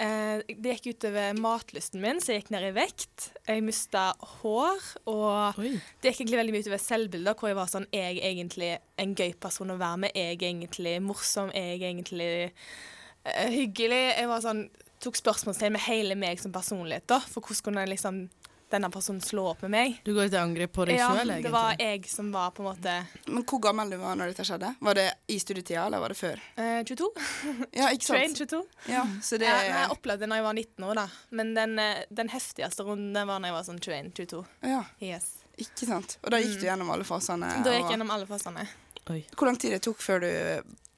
Eh, 0.00 0.40
det 0.48 0.76
gikk 0.76 0.94
utover 0.94 1.34
matlysten 1.36 2.00
min, 2.00 2.22
så 2.22 2.32
jeg 2.32 2.44
gikk 2.44 2.52
ned 2.54 2.68
i 2.68 2.74
vekt. 2.76 3.26
Jeg 3.48 3.64
mista 3.66 4.04
hår. 4.38 4.86
Og 5.10 5.58
Oi. 5.60 5.72
det 6.00 6.12
gikk 6.12 6.22
egentlig 6.22 6.40
veldig 6.40 6.54
mye 6.54 6.64
utover 6.64 6.84
selvbildet, 6.84 7.34
hvor 7.40 7.50
jeg 7.50 7.58
var 7.58 7.72
sånn 7.72 7.88
Jeg 7.92 8.20
er 8.20 8.28
egentlig 8.30 8.70
en 9.02 9.16
gøy 9.18 9.34
person 9.42 9.74
å 9.74 9.80
være 9.80 10.04
med. 10.04 10.14
Jeg 10.14 10.38
er 10.38 10.46
egentlig 10.52 10.94
morsom. 11.04 11.50
Jeg 11.56 11.74
er 11.74 11.88
egentlig 11.90 12.30
eh, 12.46 13.50
hyggelig. 13.50 14.04
Jeg 14.14 14.30
var 14.30 14.46
sånn 14.46 14.68
tok 15.00 15.16
spørsmålstegn 15.16 15.74
med 15.74 15.84
hele 15.88 16.16
meg 16.18 16.40
som 16.40 16.52
personlighet, 16.52 17.08
da. 17.10 17.20
For 17.24 17.42
hvordan 17.42 17.66
kunne 17.66 17.84
jeg 17.84 17.94
liksom 17.96 18.24
denne 18.70 18.90
personen 18.90 19.20
slå 19.24 19.44
opp 19.52 19.62
med 19.66 19.70
meg? 19.74 19.96
Du 20.04 20.12
går 20.14 20.28
til 20.30 20.38
angrep 20.40 20.72
på 20.72 20.86
deg 20.88 20.96
ja, 20.98 21.08
sjøl, 21.10 21.30
egentlig. 21.30 21.42
det 21.48 21.52
var 21.54 21.76
jeg 21.78 22.06
som 22.10 22.30
var 22.32 22.50
på 22.56 22.62
en 22.64 22.68
måte 22.70 22.94
Men 23.26 23.44
hvor 23.44 23.60
gammel 23.64 23.90
du 23.90 23.96
var 24.00 24.16
når 24.16 24.32
dette 24.32 24.46
skjedde? 24.48 24.72
Var 24.80 24.94
det 25.00 25.06
i 25.28 25.38
studietida, 25.42 25.86
eller 25.86 26.00
var 26.04 26.08
det 26.14 26.18
før? 26.20 26.40
eh, 26.56 26.82
22. 26.84 27.10
Ja, 27.80 27.90
ikke 27.90 28.06
sant? 28.06 28.16
Train 28.16 28.34
22. 28.34 28.62
Ja, 28.88 29.04
så 29.22 29.38
det 29.38 29.46
Ja, 29.50 29.56
nei, 29.58 29.66
jeg 29.72 29.90
opplevde 29.96 30.26
det 30.26 30.30
da 30.30 30.40
jeg 30.40 30.44
var 30.48 30.54
19 30.58 30.84
år, 30.90 30.94
da. 31.02 31.06
Men 31.30 31.54
den, 31.54 31.78
eh, 31.78 32.04
den 32.10 32.28
heftigste 32.32 32.86
runden 32.86 33.26
var 33.26 33.40
da 33.40 33.50
jeg 33.50 33.56
var 33.58 33.66
sånn 33.70 33.80
21-22. 33.80 34.44
Ja, 34.62 34.84
Yes. 35.00 35.30
ikke 35.58 35.86
sant. 35.90 36.18
Og 36.24 36.30
da 36.30 36.38
gikk 36.40 36.60
du 36.60 36.66
gjennom 36.70 36.90
alle 36.94 37.04
fasene. 37.04 37.50
Da 37.64 37.74
gikk 37.74 37.84
og- 37.84 37.90
jeg 37.90 37.98
gjennom 37.98 38.10
alle 38.14 38.26
fasene. 38.26 38.68
Oi. 39.10 39.24
Hvor 39.34 39.46
lang 39.48 39.56
tid 39.58 39.72
det 39.72 39.82
tok 39.82 39.98
før 39.98 40.20
du 40.20 40.30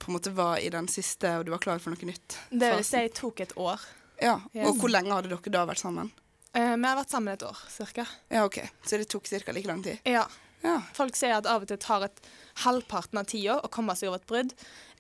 på 0.03 0.09
en 0.11 0.17
måte 0.19 0.33
var 0.35 0.59
i 0.59 0.69
den 0.69 0.87
siste, 0.91 1.31
og 1.39 1.45
du 1.47 1.51
var 1.55 1.59
klar 1.63 1.79
for 1.81 1.91
noe 1.95 2.05
nytt? 2.11 2.37
Det 2.51 2.69
vil 2.75 2.85
si 2.85 3.09
tok 3.09 3.41
et 3.41 3.55
år. 3.57 3.81
Ja, 4.21 4.41
Yes. 4.55 4.69
Og 4.69 4.77
hvor 4.79 4.91
lenge 4.91 5.11
hadde 5.15 5.31
dere 5.31 5.51
da 5.51 5.65
vært 5.67 5.81
sammen? 5.81 6.11
Eh, 6.53 6.77
vi 6.77 6.85
har 6.85 6.99
vært 6.99 7.13
sammen 7.13 7.33
et 7.33 7.45
år, 7.49 7.59
cirka. 7.73 8.07
Ja, 8.29 8.45
OK. 8.45 8.59
Så 8.85 9.01
det 9.01 9.09
tok 9.09 9.29
ca. 9.29 9.53
like 9.53 9.69
lang 9.69 9.83
tid? 9.85 10.01
Ja. 10.05 10.27
Ja. 10.63 10.77
Folk 10.95 11.17
sier 11.19 11.41
at 11.41 11.49
av 11.51 11.65
og 11.65 11.71
til 11.71 11.79
tar 11.83 12.05
et 12.07 12.21
halvparten 12.63 13.19
av 13.19 13.27
tida 13.27 13.57
å 13.59 13.71
komme 13.73 13.97
seg 13.99 14.13
over 14.13 14.21
et 14.21 14.29
brudd. 14.31 14.53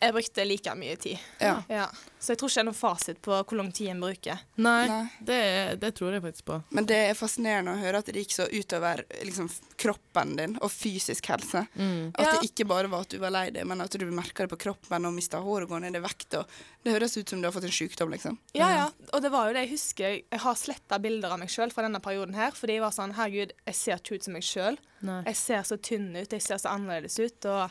Jeg 0.03 0.15
brukte 0.17 0.45
like 0.49 0.73
mye 0.75 0.97
tid. 0.99 1.19
Ja. 1.39 1.61
Ja. 1.71 1.85
Så 2.23 2.33
jeg 2.35 2.39
tror 2.41 2.51
ikke 2.51 2.59
det 2.59 2.63
er 2.63 2.67
noen 2.69 2.79
fasit 2.79 3.21
på 3.23 3.35
hvor 3.39 3.59
lang 3.59 3.69
tid 3.75 3.89
en 3.93 4.01
bruker. 4.03 4.41
Nei, 4.63 4.87
Nei. 4.91 5.03
Det, 5.27 5.39
det 5.83 5.91
tror 5.99 6.15
jeg 6.17 6.23
faktisk 6.25 6.47
på. 6.51 6.57
Men 6.75 6.87
det 6.91 6.99
er 7.09 7.17
fascinerende 7.19 7.75
å 7.75 7.81
høre 7.81 8.01
at 8.03 8.11
det 8.11 8.23
gikk 8.23 8.35
så 8.35 8.47
utover 8.51 9.03
liksom, 9.27 9.49
kroppen 9.83 10.35
din 10.39 10.57
og 10.63 10.71
fysisk 10.75 11.31
helse. 11.33 11.65
Mm. 11.79 12.13
At 12.15 12.23
Ja. 12.27 12.33
det 12.41 12.51
ikke 12.51 12.67
bare 12.71 12.91
var 12.91 13.07
at 13.07 13.15
du 13.15 13.19
var 13.23 13.35
lei 13.35 13.45
deg, 13.55 13.67
men 13.67 13.83
at 13.83 13.95
du 13.99 14.05
merka 14.11 14.43
det 14.47 14.53
på 14.55 14.61
kroppen 14.67 15.07
og 15.09 15.15
mista 15.17 15.39
håret 15.43 15.67
og 15.67 15.75
går 15.77 15.85
ned 15.87 15.99
i 15.99 16.05
vekt. 16.05 16.39
Og 16.39 16.47
det 16.87 16.95
høres 16.95 17.17
ut 17.19 17.29
som 17.35 17.43
du 17.43 17.47
har 17.51 17.55
fått 17.55 17.67
en 17.71 17.75
sykdom, 17.79 18.11
liksom. 18.15 18.39
Ja, 18.59 18.71
ja. 18.75 18.87
Og 19.13 19.23
det 19.23 19.31
var 19.35 19.49
jo 19.51 19.57
det 19.59 19.67
jeg 19.67 19.75
husker. 19.77 20.19
Jeg 20.19 20.43
har 20.47 20.59
sletta 20.59 20.99
bilder 21.03 21.35
av 21.35 21.43
meg 21.43 21.51
sjøl 21.51 21.71
fra 21.75 21.87
denne 21.87 22.03
perioden 22.03 22.35
her, 22.39 22.55
fordi 22.59 22.79
jeg 22.79 22.87
var 22.87 22.95
sånn 22.95 23.15
Herregud, 23.19 23.55
jeg 23.67 23.79
ser 23.79 23.99
ikke 24.03 24.19
ut 24.19 24.27
som 24.27 24.35
meg 24.39 24.47
sjøl. 24.47 24.79
Jeg 25.03 25.37
ser 25.39 25.67
så 25.67 25.79
tynn 25.83 26.11
ut, 26.15 26.31
jeg 26.31 26.43
ser 26.43 26.59
så 26.63 26.71
annerledes 26.75 27.19
ut, 27.19 27.51
og 27.51 27.71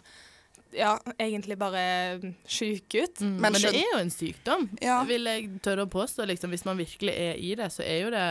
ja, 0.75 0.95
egentlig 1.19 1.57
bare 1.59 1.83
sjuk 2.47 2.95
ut. 2.95 3.21
Mm, 3.21 3.35
Men 3.41 3.55
men, 3.55 3.61
det 3.61 3.73
er 3.75 3.89
jo 3.93 3.99
en 4.01 4.13
sykdom, 4.13 4.69
Ja. 4.81 5.01
vil 5.07 5.27
jeg 5.29 5.49
tørre 5.63 5.85
å 5.85 5.91
påstå. 5.91 6.25
Liksom, 6.29 6.53
hvis 6.53 6.65
man 6.65 6.79
virkelig 6.79 7.13
er 7.13 7.35
i 7.35 7.55
det, 7.55 7.71
så 7.73 7.83
er 7.85 7.99
jo 8.05 8.11
det 8.11 8.25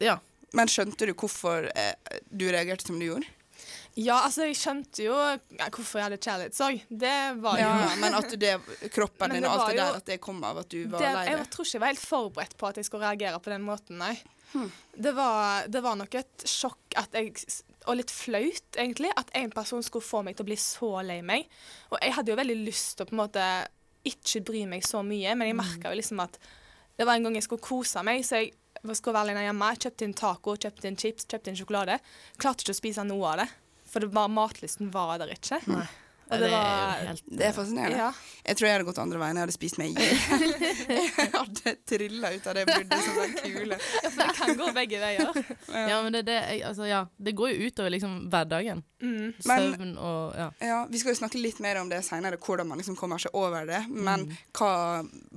Ja. 0.00 0.18
Men 0.54 0.68
skjønte 0.70 1.06
du 1.06 1.14
hvorfor 1.14 1.66
eh, 1.74 1.94
du 2.30 2.46
reagerte 2.46 2.86
som 2.86 2.98
du 2.98 3.06
gjorde? 3.06 3.26
Ja, 3.94 4.20
altså, 4.26 4.42
jeg 4.48 4.56
skjønte 4.58 5.04
jo 5.06 5.14
ja, 5.14 5.68
hvorfor 5.70 6.00
jeg 6.00 6.08
hadde 6.08 6.18
kjærlighetssorg. 6.18 6.80
Det 6.90 7.18
var 7.42 7.58
jo 7.58 7.66
Ja, 7.68 7.90
men 8.02 8.16
at 8.18 8.34
det, 8.40 8.54
kroppen 8.94 9.34
din 9.36 9.46
og 9.46 9.54
alt 9.54 9.70
det 9.70 9.78
der, 9.78 9.98
at 10.00 10.06
det 10.10 10.20
kom 10.22 10.42
av 10.46 10.62
at 10.64 10.70
du 10.70 10.80
var 10.90 11.02
det, 11.02 11.12
lei 11.14 11.26
jeg 11.30 11.50
tror 11.54 11.66
ikke 11.66 11.76
jeg 11.76 11.84
var 11.84 11.92
helt 11.92 12.06
forberedt 12.06 12.56
på 12.58 12.70
at 12.70 12.80
jeg 12.80 12.88
skulle 12.88 13.06
reagere 13.06 13.42
på 13.42 13.54
den 13.54 13.66
måten, 13.66 13.98
nei. 14.02 14.16
Hmm. 14.52 14.70
Det, 14.94 15.14
var, 15.14 15.66
det 15.70 15.82
var 15.82 15.98
nok 15.98 16.14
et 16.18 16.46
sjokk 16.46 16.98
at 17.00 17.14
jeg 17.18 17.32
Og 17.84 17.98
litt 17.98 18.12
flaut, 18.12 18.76
egentlig, 18.80 19.10
at 19.16 19.30
en 19.36 19.52
person 19.52 19.82
skulle 19.84 20.06
få 20.06 20.22
meg 20.24 20.36
til 20.36 20.46
å 20.46 20.48
bli 20.48 20.56
så 20.60 20.90
lei 21.04 21.18
meg. 21.26 21.48
Og 21.92 21.98
jeg 22.00 22.14
hadde 22.16 22.32
jo 22.32 22.38
veldig 22.40 22.58
lyst 22.64 22.96
til 22.96 23.04
å 23.04 23.10
på 23.10 23.16
en 23.16 23.22
måte 23.24 23.48
ikke 24.08 24.44
bry 24.44 24.62
meg 24.68 24.84
så 24.86 25.00
mye, 25.04 25.32
men 25.36 25.50
jeg 25.50 25.58
merka 25.58 25.92
jo 25.92 25.98
liksom 25.98 26.22
at 26.24 26.38
det 26.96 27.06
var 27.08 27.18
en 27.18 27.26
gang 27.26 27.36
jeg 27.38 27.46
skulle 27.48 27.64
kose 27.64 28.04
meg, 28.06 28.22
så 28.24 28.40
jeg 28.40 28.52
skulle 28.94 29.16
være 29.16 29.30
alene 29.30 29.44
hjemme. 29.48 29.70
Kjøpte 29.84 30.06
inn 30.06 30.16
taco, 30.16 30.54
kjøpte 30.60 30.88
inn 30.90 30.98
chips, 31.00 31.26
kjøpte 31.28 31.50
inn 31.50 31.58
sjokolade. 31.58 31.98
Klarte 32.40 32.64
ikke 32.64 32.76
å 32.76 32.78
spise 32.78 33.04
noe 33.08 33.32
av 33.32 33.42
det, 33.42 33.48
for 33.90 34.04
det 34.04 34.12
var, 34.14 34.32
matlysten 34.32 34.92
var 34.94 35.16
der 35.22 35.34
ikke. 35.34 35.60
Nei. 35.72 35.86
Og 36.30 36.40
det 36.40 36.40
det 36.40 36.48
er 36.48 36.52
var 36.54 37.02
helt 37.06 37.22
Det 37.38 37.44
er 37.46 37.52
fascinerende. 37.52 37.96
Ja. 37.98 38.12
Jeg 38.44 38.56
tror 38.56 38.66
jeg 38.68 38.74
hadde 38.78 38.86
gått 38.88 38.98
andre 39.02 39.18
veien. 39.20 39.36
Jeg 39.36 39.44
hadde 39.46 39.54
spist 39.56 39.78
meg 39.78 39.90
i 39.90 40.04
hjel. 40.04 40.44
jeg 41.18 41.28
hadde 41.34 41.74
trilla 41.88 42.30
ut 42.34 42.46
av 42.50 42.54
det 42.58 42.64
bruddet 42.68 43.04
som 43.04 43.18
en 43.24 43.34
kule. 43.40 43.78
For 44.04 44.20
det 44.22 44.28
kan 44.38 44.56
gå 44.60 44.68
begge 44.76 45.00
veier. 45.02 45.38
Ja, 45.90 45.98
men 46.04 46.12
det, 46.16 46.22
det, 46.28 46.38
altså, 46.68 46.86
ja, 46.88 47.02
det 47.16 47.34
går 47.36 47.52
jo 47.54 47.68
utover 47.68 47.92
liksom 47.94 48.16
hverdagen. 48.32 48.82
Mm. 49.04 49.34
Men- 49.44 49.68
Søvn 49.74 49.92
og 50.00 50.34
ja. 50.38 50.48
Ja, 50.64 50.78
Vi 50.90 50.98
skal 51.02 51.12
jo 51.14 51.18
snakke 51.20 51.40
litt 51.42 51.60
mer 51.60 51.80
om 51.82 51.88
det 51.92 52.00
seinere, 52.06 52.38
hvordan 52.40 52.68
man 52.72 52.80
liksom 52.80 52.96
kommer 52.96 53.20
seg 53.20 53.34
over 53.36 53.66
det. 53.68 53.84
Men 53.90 54.24
Mm. 54.24 54.36
hva 54.56 54.72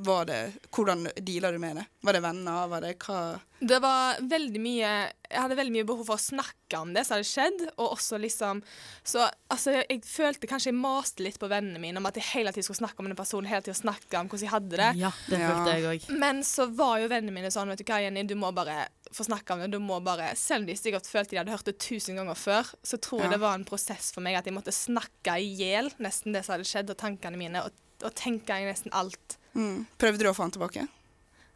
var 0.08 0.26
det 0.26 0.42
Hvordan 0.72 1.08
deala 1.20 1.52
du 1.52 1.58
med 1.60 1.76
det? 1.82 1.86
Var 2.04 2.14
det 2.14 2.22
venner? 2.24 2.68
Var 2.72 2.82
det 2.82 2.96
hva 3.04 3.40
Det 3.60 3.80
var 3.82 4.20
veldig 4.22 4.60
mye 4.62 4.90
Jeg 5.28 5.42
hadde 5.42 5.56
veldig 5.58 5.74
mye 5.74 5.86
behov 5.90 6.06
for 6.06 6.16
å 6.20 6.22
snakke 6.22 6.78
om 6.78 6.92
det 6.94 7.02
som 7.08 7.16
hadde 7.18 7.26
skjedd, 7.28 7.64
og 7.82 7.96
også 7.96 8.20
liksom 8.22 8.60
Så 9.04 9.24
altså, 9.50 9.74
jeg, 9.90 10.04
følte 10.06 10.48
kanskje 10.48 10.70
jeg 10.70 10.78
maste 10.78 11.24
litt 11.26 11.40
på 11.42 11.50
vennene 11.50 11.82
mine 11.82 11.98
om 11.98 12.06
at 12.06 12.20
jeg 12.20 12.28
hele 12.36 12.52
tiden 12.54 12.68
skulle 12.68 12.84
snakke 12.84 13.02
om 13.02 13.10
den 13.10 13.18
personen, 13.18 13.50
hele 13.50 13.66
tiden 13.66 13.80
snakke 13.80 14.20
om 14.20 14.30
hvordan 14.30 14.46
jeg 14.46 14.54
hadde 14.54 14.78
det. 14.78 14.92
Ja, 15.02 15.12
det 15.28 15.40
Ja. 15.42 15.50
følte 15.50 15.74
jeg 15.74 15.88
også. 15.90 16.20
Men 16.22 16.44
så 16.46 16.68
var 16.78 17.00
jo 17.02 17.10
vennene 17.10 17.34
mine 17.34 17.50
sånn, 17.52 17.68
vet 17.74 17.82
du 17.82 17.88
hva, 17.90 18.00
Jenny, 18.06 18.24
du 18.30 18.36
må 18.36 18.54
bare 18.54 18.88
få 19.12 19.26
snakke 19.26 19.54
om 19.56 19.60
det. 19.64 19.72
Du 19.72 19.80
må 19.80 19.98
bare, 20.04 20.36
Selv 20.36 20.62
om 20.62 20.68
de 20.70 20.76
sikkert 20.78 21.08
følte 21.10 21.32
de 21.34 21.38
hadde 21.42 21.52
hørt 21.56 21.66
det 21.66 21.80
tusen 21.80 22.16
ganger 22.20 22.36
før, 22.38 22.70
så 22.84 22.98
tror 23.02 23.22
jeg 23.26 23.32
Ja. 23.32 23.36
det 23.38 23.42
var 23.42 23.56
en 23.56 23.66
prosess 23.66 24.12
for 24.14 24.22
meg 24.22 24.36
at 24.38 24.46
jeg 24.46 24.54
måtte 24.54 24.72
snakke 24.76 25.40
i 25.42 25.50
hjel 25.56 25.90
nesten 26.00 26.32
det 26.34 26.46
som 26.46 26.54
hadde 26.60 26.68
skjedd, 26.70 26.90
og 26.94 26.98
tankene 26.98 27.38
mine, 27.38 27.64
og, 27.66 27.72
og 28.04 28.14
tenke 28.14 28.54
i 28.54 28.70
nesten 28.70 28.94
alt. 28.94 29.38
mm. 29.56 29.88
Prøvde 29.98 30.20
du 30.20 30.30
å 30.30 30.36
få 30.36 30.44
han 30.46 30.52
tilbake? 30.52 30.88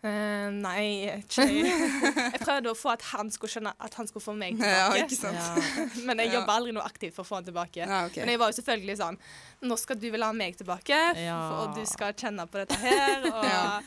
Eh, 0.01 0.47
nei, 0.49 1.11
ikke 1.19 1.43
Jeg 2.33 2.39
prøvde 2.41 2.71
å 2.71 2.77
få 2.77 2.89
at 2.95 3.03
han 3.11 3.27
skulle 3.29 3.51
skjønne 3.53 3.73
at 3.85 3.93
han 3.99 4.07
skulle 4.09 4.23
få 4.25 4.33
meg 4.33 4.57
Ja, 4.57 4.87
tilbake. 4.89 5.03
ikke 5.05 5.19
sant? 5.19 5.37
Ja. 5.37 5.85
Men 6.07 6.23
jeg 6.23 6.31
jobba 6.33 6.55
aldri 6.57 6.73
noe 6.73 6.85
aktivt 6.87 7.13
for 7.13 7.21
å 7.21 7.29
få 7.29 7.37
han 7.37 7.45
tilbake. 7.45 7.83
Ja, 7.85 7.99
okay. 8.09 8.23
Men 8.25 8.33
jeg 8.33 8.41
var 8.41 8.49
jo 8.49 8.57
selvfølgelig 8.57 8.95
sånn 9.03 9.19
Nå 9.69 9.77
skal 9.77 9.99
du 10.01 10.07
vel 10.15 10.25
ha 10.25 10.31
meg 10.33 10.57
tilbake, 10.57 10.97
Ja. 11.21 11.37
og 11.61 11.75
du 11.77 11.83
skal 11.85 12.15
kjenne 12.17 12.47
på 12.49 12.63
dette 12.63 12.79
her. 12.81 13.27
Og, 13.29 13.45
Ja. 13.53 13.81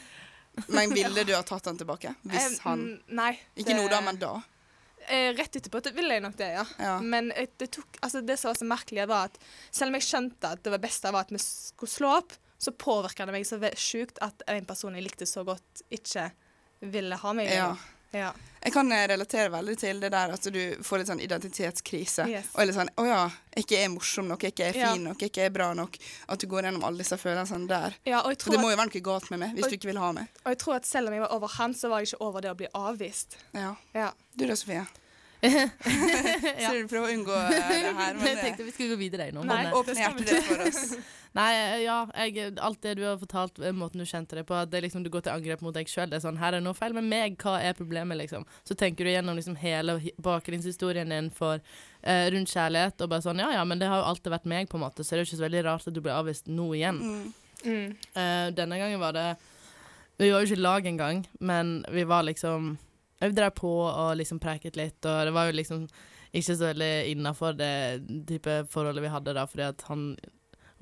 Men 0.70 0.92
ville 0.94 1.24
du 1.26 1.32
ha 1.34 1.40
tatt 1.42 1.66
han 1.66 1.78
tilbake? 1.80 2.12
Hvis 2.30 2.44
Eh, 2.52 2.60
han 2.68 2.84
Nei. 3.10 3.32
Ikke 3.58 3.74
nå, 3.74 3.88
da, 3.90 3.98
men 4.06 4.20
da? 4.22 4.36
Eh, 5.10 5.32
rett 5.34 5.58
etterpå 5.58 5.80
det 5.82 5.90
ville 5.98 6.14
jeg 6.14 6.22
nok 6.22 6.36
det, 6.38 6.52
ja. 6.54 6.62
Ja. 6.78 6.92
Men 7.02 7.32
det, 7.34 7.72
tok, 7.74 7.98
altså 8.06 8.22
det 8.24 8.38
som 8.38 8.52
var 8.52 8.60
så 8.62 8.68
merkelig, 8.70 9.08
var 9.10 9.32
at 9.32 9.42
selv 9.74 9.90
om 9.90 9.98
jeg 9.98 10.06
skjønte 10.06 10.52
at 10.54 10.62
det 10.62 10.70
var 10.76 10.80
beste 10.86 11.10
var 11.12 11.26
at 11.26 11.34
vi 11.34 11.42
skulle 11.42 11.90
slå 11.90 12.14
opp, 12.22 12.38
så 12.64 12.72
påvirka 12.72 13.26
det 13.28 13.34
meg 13.36 13.46
så 13.48 13.60
sjukt 13.78 14.20
at 14.24 14.44
en 14.50 14.68
person 14.68 14.96
jeg 14.96 15.06
likte 15.06 15.28
så 15.28 15.44
godt, 15.46 15.84
ikke 15.94 16.30
ville 16.84 17.16
ha 17.20 17.32
meg. 17.36 17.52
Ja. 17.52 17.74
Ja. 18.14 18.30
Jeg 18.62 18.72
kan 18.72 18.92
eh, 18.94 19.02
relatere 19.10 19.50
veldig 19.52 19.74
til 19.78 19.98
det 20.00 20.12
der 20.14 20.32
at 20.36 20.46
du 20.54 20.60
får 20.86 21.00
litt 21.00 21.08
sånn 21.10 21.20
identitetskrise. 21.24 22.26
Yes. 22.30 22.52
Og 22.54 22.62
er 22.62 22.68
litt 22.70 22.76
sånn 22.78 22.90
Å 23.00 23.06
ja, 23.08 23.22
ikke 23.60 23.80
er 23.82 23.90
morsom 23.92 24.28
nok, 24.30 24.46
ikke 24.48 24.68
er 24.70 24.78
Ja. 24.78 24.92
fin 24.94 25.04
nok, 25.08 25.20
ikke 25.26 25.48
er 25.48 25.50
bra 25.52 25.72
nok. 25.74 25.98
At 26.30 26.40
du 26.40 26.46
går 26.46 26.68
gjennom 26.68 26.86
alle 26.86 27.02
disse 27.02 27.18
følelsene 27.18 27.68
der. 27.68 27.98
ja, 28.06 28.22
jeg 28.22 28.38
det 28.38 28.60
må 28.62 28.70
jo 28.70 28.78
være 28.78 28.92
noe 28.92 29.04
galt 29.10 29.30
med 29.34 29.42
meg 29.42 29.54
hvis 29.58 29.66
og, 29.66 29.70
du 29.74 29.78
ikke 29.80 29.90
vil 29.90 30.00
ha 30.00 30.12
meg. 30.12 30.28
Og 30.44 30.54
jeg 30.54 30.58
tror 30.62 30.76
at 30.78 30.86
selv 30.86 31.10
om 31.10 31.14
jeg 31.18 31.24
var 31.26 31.34
over 31.34 31.48
han, 31.58 31.74
så 31.74 31.90
var 31.90 32.00
jeg 32.00 32.12
ikke 32.12 32.22
over 32.28 32.40
det 32.40 32.52
å 32.54 32.58
bli 32.62 32.68
avvist. 32.74 33.36
Ja. 33.52 33.74
Ja. 33.94 34.12
Du 34.38 34.46
da, 34.46 34.56
Sofie? 34.56 34.86
Ja. 36.64 36.70
Så 36.70 36.78
du 36.78 36.88
prøver 36.88 37.08
å 37.08 37.12
unngå 37.14 37.34
eh, 37.34 37.50
det 37.52 37.92
her, 37.98 38.14
men 38.18 38.26
jeg 38.28 38.36
eh, 38.36 38.42
tenkte 38.44 38.64
vi 38.66 38.72
skulle 38.74 38.94
gå 38.94 38.98
videre 39.00 39.26
nå. 39.34 39.42
Nei. 39.44 39.56
Men, 39.64 39.70
eh, 39.70 39.76
åpne 39.78 39.94
det 39.94 40.02
hjertet 40.04 40.30
ditt 40.30 40.46
for 40.48 40.62
oss. 40.64 40.82
nei, 41.38 41.48
ja, 41.82 41.96
jeg, 42.24 42.52
alt 42.68 42.80
det 42.86 42.94
du 43.00 43.02
har 43.06 43.18
fortalt, 43.20 43.58
eh, 43.60 43.74
måten 43.76 44.00
du 44.02 44.06
kjente 44.08 44.38
det 44.38 44.44
på, 44.48 44.56
at 44.56 44.70
det 44.72 44.84
liksom, 44.86 45.04
du 45.04 45.10
går 45.12 45.26
til 45.26 45.34
angrep 45.34 45.64
mot 45.66 45.74
deg 45.76 45.90
sjøl. 45.90 46.08
Det 46.12 46.20
er 46.20 46.24
sånn 46.24 46.38
Her 46.40 46.52
er 46.54 46.60
det 46.62 46.66
noe 46.68 46.78
feil 46.78 46.96
med 46.96 47.08
meg, 47.10 47.36
hva 47.42 47.56
er 47.64 47.76
problemet, 47.78 48.18
liksom? 48.22 48.46
Så 48.64 48.76
tenker 48.78 49.04
du 49.08 49.12
gjennom 49.12 49.36
liksom 49.38 49.58
hele 49.60 49.98
hi- 50.06 50.14
bakgrunnshistorien 50.24 51.12
din 51.12 51.30
for 51.34 51.58
eh, 51.58 52.26
rundt 52.34 52.52
kjærlighet, 52.54 53.00
og 53.04 53.12
bare 53.12 53.26
sånn 53.26 53.42
Ja 53.42 53.50
ja, 53.58 53.64
men 53.68 53.82
det 53.82 53.90
har 53.90 54.00
jo 54.02 54.08
alltid 54.12 54.32
vært 54.38 54.48
meg, 54.54 54.70
på 54.70 54.78
en 54.80 54.86
måte, 54.86 55.04
så 55.04 55.14
det 55.14 55.20
er 55.20 55.24
jo 55.24 55.30
ikke 55.32 55.40
så 55.42 55.48
veldig 55.48 55.64
rart 55.68 55.88
at 55.90 55.96
du 55.96 56.00
blir 56.04 56.16
avvist 56.16 56.48
nå 56.52 56.70
igjen. 56.78 57.02
Mm. 57.02 57.32
Mm. 57.64 57.92
Uh, 58.12 58.48
denne 58.52 58.76
gangen 58.76 59.00
var 59.00 59.14
det 59.16 59.28
Vi 60.20 60.26
var 60.28 60.42
jo 60.42 60.48
ikke 60.50 60.58
i 60.58 60.64
lag 60.64 60.86
engang, 60.86 61.22
men 61.40 61.78
vi 61.90 62.04
var 62.06 62.26
liksom 62.28 62.74
Vi 63.20 63.30
drev 63.36 63.54
på 63.56 63.72
og 63.86 64.16
liksom 64.18 64.40
preiket 64.42 64.76
litt, 64.76 64.98
og 65.06 65.26
det 65.28 65.34
var 65.34 65.48
jo 65.48 65.58
liksom 65.58 65.86
ikke 66.34 66.56
så 66.56 66.70
veldig 66.72 66.94
innafor 67.12 67.54
det 67.54 67.74
type 68.28 68.64
forholdet 68.72 69.04
vi 69.04 69.12
hadde 69.12 69.36
da, 69.36 69.46
fordi 69.46 69.68
at 69.68 69.84
han 69.86 70.08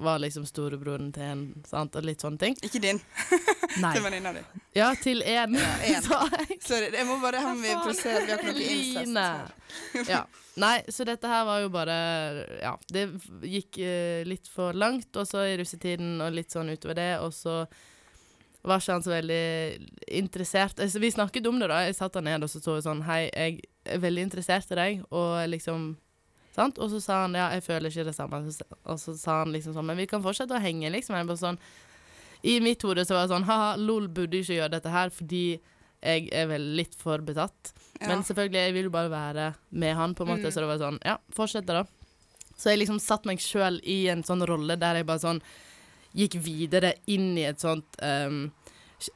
var 0.02 0.18
liksom 0.18 0.46
storebroren 0.46 1.12
til 1.12 1.22
en, 1.22 1.42
sant, 1.68 1.96
og 1.96 2.06
litt 2.06 2.22
sånne 2.24 2.40
ting. 2.40 2.56
Ikke 2.64 2.80
din, 2.82 3.00
Nei. 3.82 3.92
til 3.94 4.04
venninna 4.04 4.32
di. 4.34 4.42
Ja, 4.76 4.88
til 4.98 5.22
én, 5.22 5.56
en. 5.58 6.02
sa 6.06 6.22
jeg. 6.32 6.58
Sorry, 6.64 6.88
jeg 6.94 7.06
må 7.08 7.18
bare 7.22 7.42
ha 7.44 7.52
med 7.58 7.82
prosess. 7.84 8.24
Vi 8.24 8.32
har 8.32 8.40
ikke 8.40 8.56
noe 8.56 8.78
incest. 8.78 10.08
Ja. 10.10 10.24
Nei, 10.62 10.74
så 10.92 11.06
dette 11.08 11.28
her 11.30 11.46
var 11.48 11.62
jo 11.62 11.70
bare 11.72 11.94
Ja, 12.60 12.74
det 12.92 13.06
gikk 13.48 13.78
uh, 13.80 14.20
litt 14.28 14.50
for 14.52 14.76
langt, 14.76 15.12
og 15.16 15.28
så 15.28 15.46
i 15.48 15.56
russetiden 15.60 16.18
og 16.24 16.34
litt 16.36 16.52
sånn 16.52 16.72
utover 16.72 16.98
det, 16.98 17.12
og 17.24 17.32
så 17.36 17.62
var 18.64 18.78
ikke 18.78 18.92
han 18.94 19.02
så 19.02 19.10
veldig 19.10 19.42
interessert. 20.06 20.78
Altså, 20.80 21.00
vi 21.02 21.10
snakket 21.10 21.46
om 21.50 21.58
det, 21.58 21.68
da. 21.72 21.80
Jeg 21.86 21.96
satte 21.98 22.20
han 22.20 22.28
ned 22.30 22.44
og 22.46 22.50
så 22.52 22.60
så 22.62 22.76
jeg 22.78 22.84
sånn 22.86 23.02
Hei, 23.08 23.24
jeg 23.34 23.60
er 23.90 23.98
veldig 24.02 24.22
interessert 24.28 24.70
i 24.70 24.78
deg, 24.78 25.04
og 25.10 25.48
liksom 25.50 25.92
Sant? 26.52 26.76
Og 26.84 26.90
så 26.92 26.98
sa 27.00 27.22
han 27.22 27.32
ja, 27.34 27.46
jeg 27.56 27.62
føler 27.64 27.88
ikke 27.88 28.04
det 28.04 28.12
samme. 28.14 28.42
Og 28.84 28.98
så 29.00 29.14
sa 29.16 29.38
han 29.40 29.54
liksom 29.54 29.72
sånn 29.72 29.86
Men 29.88 29.96
vi 29.96 30.04
kan 30.06 30.20
fortsette 30.22 30.52
å 30.52 30.60
henge, 30.60 30.90
liksom. 30.92 31.16
Jeg 31.16 31.26
bare 31.30 31.40
sånn 31.40 31.58
I 32.44 32.58
mitt 32.60 32.82
hode 32.84 33.06
så 33.08 33.14
var 33.16 33.24
det 33.26 33.32
sånn 33.32 33.46
Ha-ha, 33.48 33.70
lol, 33.80 34.08
burde 34.12 34.36
ikke 34.42 34.58
gjøre 34.58 34.74
dette 34.76 34.92
her 34.92 35.08
fordi 35.14 35.44
jeg 36.02 36.28
er 36.34 36.48
vel 36.50 36.64
litt 36.74 36.96
for 36.98 37.22
betatt. 37.22 37.70
Ja. 38.00 38.08
Men 38.10 38.24
selvfølgelig, 38.26 38.58
jeg 38.66 38.72
vil 38.74 38.88
jo 38.88 38.90
bare 38.90 39.10
være 39.12 39.44
med 39.70 39.94
han, 39.94 40.14
på 40.18 40.24
en 40.26 40.32
måte, 40.32 40.48
Mm. 40.48 40.52
så 40.52 40.60
det 40.60 40.70
var 40.72 40.80
sånn 40.82 40.98
Ja, 41.06 41.16
fortsette, 41.30 41.66
da. 41.72 41.84
Så 42.58 42.70
jeg 42.72 42.80
liksom 42.82 42.98
satt 43.00 43.24
meg 43.24 43.38
sjøl 43.38 43.78
i 43.86 44.08
en 44.10 44.22
sånn 44.26 44.42
rolle 44.46 44.76
der 44.76 44.96
jeg 44.98 45.06
bare 45.06 45.22
sånn 45.22 45.40
gikk 46.16 46.38
videre 46.44 46.94
inn 47.10 47.32
i 47.38 47.46
et 47.48 47.62
sånt 47.62 47.98
um, 48.02 48.50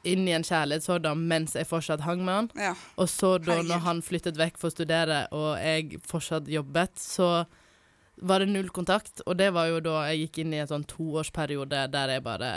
Inn 0.03 0.25
i 0.27 0.33
en 0.35 0.43
kjærlighetshorda 0.43 1.13
mens 1.15 1.53
jeg 1.55 1.63
fortsatt 1.69 2.01
hang 2.03 2.19
med 2.27 2.33
han. 2.33 2.47
Ja. 2.59 2.73
Og 2.99 3.07
så 3.07 3.37
da 3.39 3.61
når 3.63 3.85
han 3.85 4.01
flyttet 4.03 4.35
vekk 4.35 4.57
for 4.59 4.67
å 4.67 4.73
studere, 4.73 5.21
og 5.31 5.53
jeg 5.63 6.01
fortsatt 6.03 6.49
jobbet, 6.51 6.99
så 6.99 7.45
var 8.19 8.43
det 8.43 8.49
null 8.51 8.67
kontakt. 8.75 9.21
Og 9.23 9.37
det 9.39 9.47
var 9.55 9.69
jo 9.71 9.79
da 9.85 10.01
jeg 10.09 10.25
gikk 10.25 10.41
inn 10.43 10.57
i 10.57 10.59
en 10.59 10.67
sånn 10.67 10.83
toårsperiode 10.91 11.85
der 11.93 12.15
jeg 12.17 12.25
bare 12.25 12.51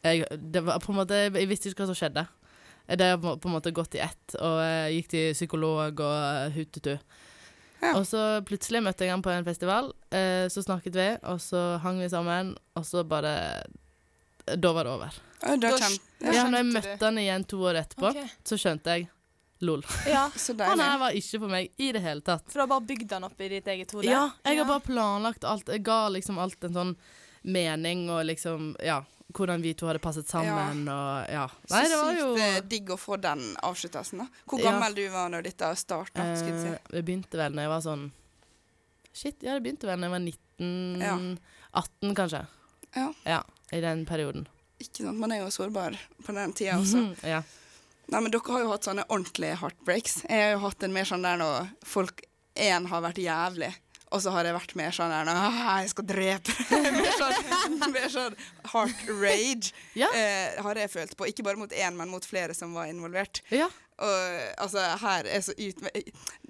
jeg, 0.00 0.24
Det 0.40 0.62
var 0.64 0.80
på 0.80 0.94
en 0.94 1.00
måte 1.02 1.18
Jeg 1.28 1.48
visste 1.50 1.68
ikke 1.68 1.84
hva 1.84 1.90
som 1.90 1.98
skjedde. 1.98 2.24
Det 2.88 3.06
har 3.12 3.20
på 3.20 3.36
en 3.36 3.54
måte 3.54 3.70
gått 3.76 3.94
i 3.94 4.02
ett, 4.02 4.34
og 4.40 4.56
jeg 4.64 4.94
gikk 4.96 5.10
til 5.12 5.34
psykolog 5.36 6.00
og 6.02 6.56
hutetu. 6.56 6.96
Ja. 7.80 7.94
Og 7.96 8.04
så 8.06 8.20
plutselig 8.44 8.82
møtte 8.84 9.06
jeg 9.06 9.10
han 9.14 9.22
på 9.24 9.30
en 9.32 9.44
festival, 9.46 9.92
eh, 10.12 10.46
så 10.52 10.62
snakket 10.62 10.94
vi, 10.98 11.08
og 11.30 11.38
så 11.40 11.78
hang 11.80 12.00
vi 12.02 12.08
sammen, 12.12 12.54
og 12.76 12.84
så 12.84 13.04
bare 13.08 13.62
Da 14.46 14.72
var 14.72 14.84
det 14.84 14.92
over. 14.92 15.14
Da 15.40 15.56
Da 15.56 15.70
Da 15.78 16.32
Ja, 16.34 16.44
når 16.48 16.58
jeg 16.58 16.66
møtte 16.74 17.04
han 17.06 17.18
igjen 17.18 17.44
to 17.48 17.62
år 17.64 17.78
etterpå, 17.84 18.10
okay. 18.10 18.28
så 18.44 18.58
skjønte 18.60 18.96
jeg 18.98 19.08
Lol. 19.62 19.82
Ja, 20.08 20.30
Så 20.36 20.54
Han 20.58 20.80
her 20.80 20.98
var 20.98 21.10
ikke 21.12 21.38
for 21.42 21.48
meg 21.52 21.70
i 21.76 21.90
det 21.92 22.00
hele 22.00 22.22
tatt. 22.24 22.46
For 22.48 22.60
du 22.60 22.62
har 22.62 22.70
bare 22.70 22.86
bygd 22.88 23.12
han 23.12 23.24
opp 23.24 23.40
i 23.44 23.48
ditt 23.52 23.66
eget 23.68 23.90
hode? 23.92 24.06
Ja, 24.08 24.30
jeg 24.44 24.56
Ja. 24.56 24.64
har 24.64 24.68
bare 24.70 24.80
planlagt 24.86 25.44
alt. 25.44 25.68
Jeg 25.68 25.82
ga 25.84 26.08
liksom 26.08 26.38
alt 26.40 26.64
en 26.64 26.72
sånn 26.72 26.94
mening 27.44 28.08
og 28.10 28.24
liksom 28.24 28.74
Ja, 28.84 29.02
hvordan 29.36 29.62
vi 29.62 29.72
to 29.78 29.86
hadde 29.88 30.00
passet 30.02 30.28
sammen 30.28 30.82
og 30.88 31.30
ja. 31.30 31.46
Nei, 31.70 31.82
Så 31.88 31.98
sykt 32.06 32.20
jo... 32.20 32.60
digg 32.68 32.90
å 32.94 32.96
få 33.00 33.16
den 33.20 33.42
avsluttelsen, 33.66 34.22
da. 34.24 34.26
Hvor 34.46 34.60
Ja. 34.62 34.70
gammel 34.72 34.94
du 34.98 35.04
var 35.12 35.28
når 35.32 35.42
dette 35.48 35.70
starta? 35.76 36.24
jeg 36.24 36.54
eh, 36.54 36.62
si. 36.62 36.74
Det 36.94 37.04
begynte 37.04 37.38
vel 37.40 37.52
når 37.56 37.66
jeg 37.66 37.72
var 37.74 37.84
sånn 37.86 38.08
Shit, 39.12 39.40
ja, 39.42 39.54
det 39.58 39.64
begynte 39.64 39.88
vel 39.88 39.98
når 39.98 40.06
jeg 40.06 40.14
var 40.14 40.24
19 40.26 41.00
Ja. 41.02 41.14
18, 41.80 42.14
kanskje. 42.14 42.46
Ja. 42.94 43.08
Ja, 43.26 43.40
i 43.72 43.80
den 43.82 44.04
perioden. 44.06 44.46
Ikke 44.80 45.04
sant, 45.04 45.18
Man 45.18 45.32
er 45.32 45.42
jo 45.44 45.50
sårbar 45.54 45.96
på 46.24 46.34
den 46.34 46.52
tida 46.56 46.78
også. 46.78 47.02
Mhm, 47.04 47.16
ja. 47.26 47.42
Nei, 48.10 48.20
men 48.20 48.30
Dere 48.32 48.52
har 48.54 48.60
jo 48.64 48.70
hatt 48.72 48.86
sånne 48.88 49.04
ordentlige 49.08 49.58
heartbreaks. 49.60 50.16
Jeg 50.28 50.42
har 50.42 50.52
jo 50.56 50.62
hatt 50.64 50.82
en 50.82 50.92
mer 50.94 51.04
sånn 51.06 51.22
der 51.22 51.36
når 51.38 51.68
folk 51.86 52.24
én 52.58 52.88
har 52.90 53.02
vært 53.04 53.20
jævlig, 53.22 53.68
og 54.10 54.22
så 54.22 54.32
har 54.34 54.44
jeg 54.48 54.56
vært 54.56 54.74
mer 54.78 54.94
sånn 54.94 55.12
der 55.12 55.28
«Ah, 55.32 55.80
jeg 55.84 55.90
skal 55.92 56.06
drepe 56.08 56.54
Mer 56.96 57.12
sånn, 57.18 57.84
mer 57.94 58.08
sånn 58.10 58.36
heart 58.72 59.04
rage 59.20 59.70
Ja. 59.98 60.08
eh, 60.16 60.58
har 60.62 60.80
jeg 60.82 60.90
følt 60.90 61.14
på. 61.16 61.28
Ikke 61.30 61.44
bare 61.46 61.60
mot 61.60 61.70
én, 61.72 61.94
men 61.98 62.10
mot 62.10 62.24
flere 62.26 62.54
som 62.58 62.74
var 62.74 62.90
involvert. 62.90 63.42
ja. 63.54 63.68
Og 64.00 64.44
altså, 64.64 64.80
her 65.02 65.26
er 65.28 65.42
så 65.44 65.52
ut... 65.58 65.82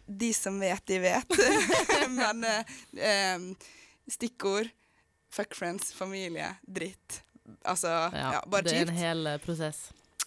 De 0.06 0.28
som 0.34 0.54
vet, 0.62 0.84
de 0.86 1.00
vet. 1.02 1.32
men 2.20 2.44
eh, 2.46 2.76
em, 3.10 3.48
stikkord 4.10 4.70
fuck 5.34 5.54
friends, 5.58 5.90
familie, 5.94 6.52
dritt. 6.62 7.20
Altså, 7.66 7.88
ja, 8.14 8.36
ja. 8.36 8.42
bare 8.46 8.62
det 8.68 8.76
er 8.76 8.84
kjipt. 8.84 8.92
en 8.94 9.00
hel 9.02 9.26
eh, 9.32 9.40
prosess. 9.42 9.80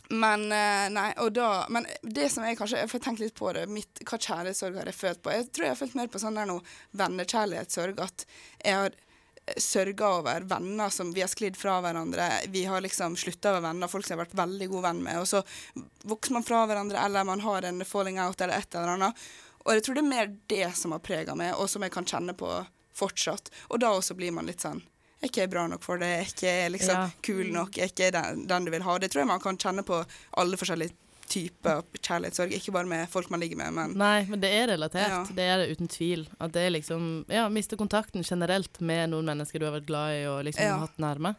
Men 0.10 0.50
eh, 0.52 0.90
nei, 0.92 1.08
og 1.24 1.32
da 1.34 1.64
Men 1.72 1.86
det 2.04 2.28
som 2.30 2.44
jeg 2.44 2.58
kanskje 2.60 2.82
Jeg 2.82 2.90
får 2.92 3.02
tenke 3.06 3.24
litt 3.24 3.38
på 3.38 3.54
det. 3.56 3.64
Mitt, 3.72 4.02
hva 4.04 4.20
kjærlighetssorg 4.20 4.82
har 4.82 4.92
jeg 4.92 5.00
følt 5.00 5.24
på? 5.24 5.32
Jeg 5.32 5.48
tror 5.50 5.66
jeg 5.66 5.74
har 5.74 5.80
følt 5.80 5.96
mer 6.00 6.12
på 6.12 6.22
sånn 6.22 6.38
der 6.38 6.50
noe 6.50 6.76
vennekjærlighetssorg. 7.00 8.04
At 8.04 8.26
jeg 8.60 8.82
har 8.82 9.00
sørga 9.58 10.10
over 10.20 10.46
venner 10.48 10.90
som 10.90 11.10
vi 11.14 11.22
har 11.22 11.28
sklidd 11.28 11.58
fra 11.60 11.80
hverandre. 11.84 12.30
Vi 12.54 12.66
har 12.66 12.84
liksom 12.84 13.18
slutta 13.20 13.52
å 13.52 13.58
være 13.58 13.66
venner, 13.66 13.92
folk 13.92 14.06
som 14.06 14.14
jeg 14.14 14.20
har 14.20 14.26
vært 14.26 14.38
veldig 14.40 14.70
god 14.72 14.86
venn 14.86 15.02
med. 15.04 15.20
Og 15.20 15.28
så 15.28 15.42
vokser 16.08 16.38
man 16.38 16.48
fra 16.48 16.62
hverandre, 16.70 17.02
eller 17.04 17.28
man 17.28 17.44
har 17.44 17.68
en 17.68 17.84
falling 17.88 18.22
out, 18.24 18.42
eller 18.42 18.56
et 18.56 18.78
eller 18.78 18.96
annet. 18.96 19.26
Og 19.64 19.76
jeg 19.76 19.84
tror 19.84 20.00
det 20.00 20.04
er 20.04 20.14
mer 20.14 20.32
det 20.52 20.70
som 20.80 20.96
har 20.96 21.04
prega 21.04 21.36
meg, 21.36 21.58
og 21.60 21.68
som 21.72 21.84
jeg 21.84 21.92
kan 21.96 22.08
kjenne 22.08 22.36
på 22.40 22.50
fortsatt. 22.96 23.52
Og 23.72 23.84
da 23.84 23.92
også 23.92 24.16
blir 24.16 24.32
man 24.36 24.48
litt 24.48 24.64
sånn 24.64 24.84
Er 25.24 25.30
ikke 25.32 25.46
er 25.46 25.48
bra 25.54 25.62
nok 25.72 25.84
for 25.86 26.02
det? 26.02 26.10
Er 26.18 26.26
ikke 26.28 26.50
er 26.52 26.70
liksom 26.74 26.98
Ja. 26.98 27.06
kul 27.24 27.48
nok? 27.54 27.78
Er 27.80 27.88
ikke 27.88 28.10
er 28.10 28.12
den, 28.18 28.44
den 28.50 28.66
du 28.68 28.72
vil 28.74 28.84
ha? 28.84 28.98
Det 29.00 29.10
tror 29.14 29.24
jeg 29.24 29.28
man 29.32 29.40
kan 29.40 29.58
kjenne 29.58 29.86
på 29.88 30.02
alle 30.38 30.58
forskjellige 30.60 30.92
typer 31.32 31.80
kjærlighetssorg. 32.04 32.52
Ikke 32.54 32.74
bare 32.76 32.86
med 32.86 33.08
folk 33.10 33.30
man 33.32 33.40
ligger 33.40 33.56
med, 33.62 33.72
men 33.74 33.94
Nei, 33.98 34.26
men 34.28 34.42
det 34.44 34.52
er 34.52 34.68
relatert. 34.74 35.10
Ja. 35.10 35.24
Det 35.34 35.46
er 35.48 35.58
det 35.64 35.70
uten 35.78 35.88
tvil. 35.88 36.28
At 36.44 36.52
det 36.54 36.66
er 36.68 36.74
liksom 36.76 37.26
Ja, 37.32 37.48
miste 37.50 37.80
kontakten 37.80 38.24
generelt 38.28 38.82
med 38.82 39.10
noen 39.16 39.26
mennesker 39.32 39.60
du 39.60 39.66
har 39.70 39.80
vært 39.80 39.88
glad 39.88 40.18
i 40.20 40.26
og 40.28 40.44
liksom 40.44 40.64
Ja. 40.68 40.78
hatt 40.84 40.98
nærme. 41.00 41.36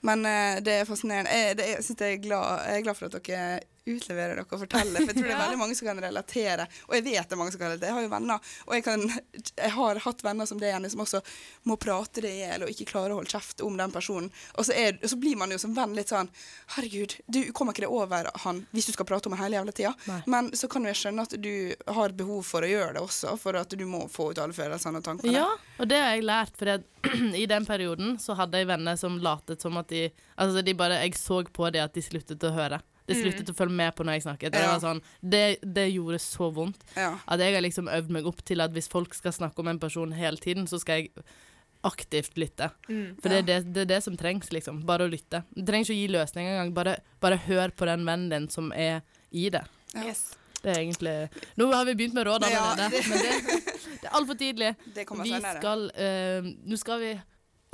Men 0.00 0.24
uh, 0.24 0.60
det 0.62 0.72
er 0.80 0.84
fascinerende. 0.86 1.30
Jeg, 1.30 1.56
det, 1.58 1.64
jeg, 1.66 1.84
jeg, 2.00 2.12
er 2.14 2.22
glad, 2.22 2.64
jeg 2.66 2.78
er 2.78 2.82
glad 2.86 2.94
for 2.96 3.06
at 3.06 3.18
dere 3.26 3.60
utleverer 3.96 4.36
dere 4.36 4.46
og 4.46 4.62
fortelle. 4.64 5.02
for 5.02 5.12
jeg 5.12 5.18
tror 5.18 5.28
det 5.28 5.34
er 5.36 5.42
veldig 5.46 5.60
mange 5.60 5.78
som 5.78 5.88
kan 5.90 6.02
relatere. 6.02 6.66
Og 6.88 6.96
jeg 6.98 7.06
vet 7.08 7.28
det 7.28 7.36
er 7.36 7.40
mange 7.40 7.54
som 7.54 7.62
kan 7.62 7.72
relatere. 7.72 7.90
Jeg 7.90 7.98
har 7.98 8.06
jo 8.06 8.12
venner, 8.12 8.52
og 8.66 8.74
jeg, 8.76 8.84
kan, 8.86 9.06
jeg 9.48 9.72
har 9.78 10.02
hatt 10.04 10.24
venner 10.24 10.50
som 10.50 10.60
det, 10.62 10.70
igjen, 10.72 10.88
som 10.92 11.04
også 11.04 11.22
må 11.70 11.78
prate 11.80 12.24
det 12.24 12.32
i 12.34 12.42
hjel 12.42 12.66
og 12.66 12.72
ikke 12.72 12.88
klarer 12.92 13.14
å 13.14 13.20
holde 13.20 13.32
kjeft 13.32 13.64
om 13.64 13.78
den 13.80 13.94
personen. 13.94 14.30
Og 14.56 14.68
så, 14.68 14.76
er, 14.76 14.98
så 15.08 15.18
blir 15.20 15.38
man 15.40 15.54
jo 15.54 15.60
som 15.60 15.74
venn 15.76 15.96
litt 15.96 16.12
sånn 16.12 16.30
Herregud, 16.76 17.14
du 17.26 17.40
kommer 17.56 17.74
ikke 17.74 17.86
det 17.86 17.92
over 17.92 18.28
han 18.44 18.60
hvis 18.74 18.88
du 18.88 18.92
skal 18.94 19.06
prate 19.08 19.28
om 19.30 19.36
han 19.36 19.46
hele 19.46 19.58
jævla 19.58 19.74
tida. 19.76 19.94
Nei. 20.08 20.20
Men 20.30 20.50
så 20.56 20.68
kan 20.70 20.84
jo 20.84 20.92
jeg 20.92 21.00
skjønne 21.02 21.24
at 21.28 21.36
du 21.40 21.54
har 21.98 22.14
behov 22.18 22.42
for 22.46 22.64
å 22.64 22.70
gjøre 22.70 22.96
det 22.96 23.02
også, 23.04 23.34
for 23.40 23.58
at 23.60 23.72
du 23.72 23.84
må 23.88 24.04
få 24.12 24.30
ut 24.32 24.40
alle 24.42 24.56
følelsene 24.56 25.00
og 25.00 25.06
tankene. 25.06 25.34
Ja, 25.34 25.48
og 25.78 25.90
det 25.90 26.00
har 26.02 26.16
jeg 26.16 26.26
lært, 26.28 26.56
for 26.58 26.72
i 27.42 27.46
den 27.46 27.66
perioden 27.68 28.16
så 28.20 28.36
hadde 28.38 28.60
jeg 28.60 28.68
venner 28.68 28.98
som 29.00 29.18
latet 29.22 29.62
som 29.62 29.76
at 29.80 29.90
de 29.92 30.08
Altså, 30.38 30.62
de 30.62 30.74
bare 30.74 31.00
Jeg 31.02 31.16
så 31.18 31.42
på 31.44 31.70
dem 31.74 31.84
at 31.84 31.94
de 31.94 32.02
sluttet 32.04 32.44
å 32.46 32.54
høre. 32.54 32.78
De 33.08 33.16
sluttet 33.16 33.48
å 33.50 33.56
følge 33.56 33.72
med 33.80 33.94
på 33.96 34.04
når 34.04 34.18
jeg 34.18 34.22
snakket. 34.28 34.52
Det, 34.52 34.60
Ja. 34.62 34.74
var 34.76 34.80
sånn, 34.84 35.02
det, 35.24 35.42
det 35.64 35.86
gjorde 35.94 36.18
så 36.20 36.50
vondt. 36.54 36.82
Ja. 36.94 37.14
At 37.26 37.40
jeg 37.40 37.54
har 37.56 37.62
liksom 37.64 37.88
øvd 37.88 38.10
meg 38.18 38.26
opp 38.28 38.42
til 38.44 38.60
at 38.60 38.70
hvis 38.76 38.88
folk 38.92 39.14
skal 39.16 39.32
snakke 39.32 39.58
om 39.64 39.68
en 39.72 39.78
person 39.80 40.12
hele 40.12 40.36
tiden, 40.36 40.66
så 40.68 40.78
skal 40.82 41.02
jeg 41.02 41.12
aktivt 41.86 42.36
lytte. 42.36 42.70
Mm. 42.88 43.16
For 43.22 43.30
det, 43.30 43.38
er 43.38 43.46
det, 43.46 43.58
det 43.74 43.80
er 43.86 43.90
det 43.94 44.00
som 44.04 44.16
trengs, 44.18 44.50
liksom. 44.52 44.82
Bare 44.86 45.06
å 45.06 45.10
lytte. 45.12 45.44
Du 45.54 45.62
trenger 45.64 45.86
ikke 45.86 45.94
å 45.94 46.00
gi 46.02 46.08
løsning 46.10 46.48
engang. 46.50 46.72
Bare, 46.74 46.96
bare 47.22 47.38
hør 47.46 47.70
på 47.70 47.86
den 47.88 48.04
vennen 48.08 48.28
din 48.32 48.48
som 48.52 48.72
er 48.74 49.00
i 49.30 49.48
det. 49.54 49.64
Ja. 49.94 50.04
Yes. 50.10 50.24
Det 50.58 50.72
er 50.74 50.80
egentlig 50.82 51.12
Nå 51.56 51.68
har 51.70 51.84
vi 51.86 51.92
begynt 51.94 52.16
med 52.18 52.26
råd 52.26 52.42
allerede, 52.48 52.88
det- 52.90 53.04
men 53.08 53.18
det, 53.22 53.62
det 54.02 54.08
er 54.08 54.16
altfor 54.18 54.34
tidlig. 54.40 54.72
Det 54.92 55.04
Vi 55.06 55.30
senere. 55.30 55.60
skal 55.60 55.84
uh, 55.94 56.48
Nå 56.66 56.76
skal 56.80 56.98
vi 57.04 57.12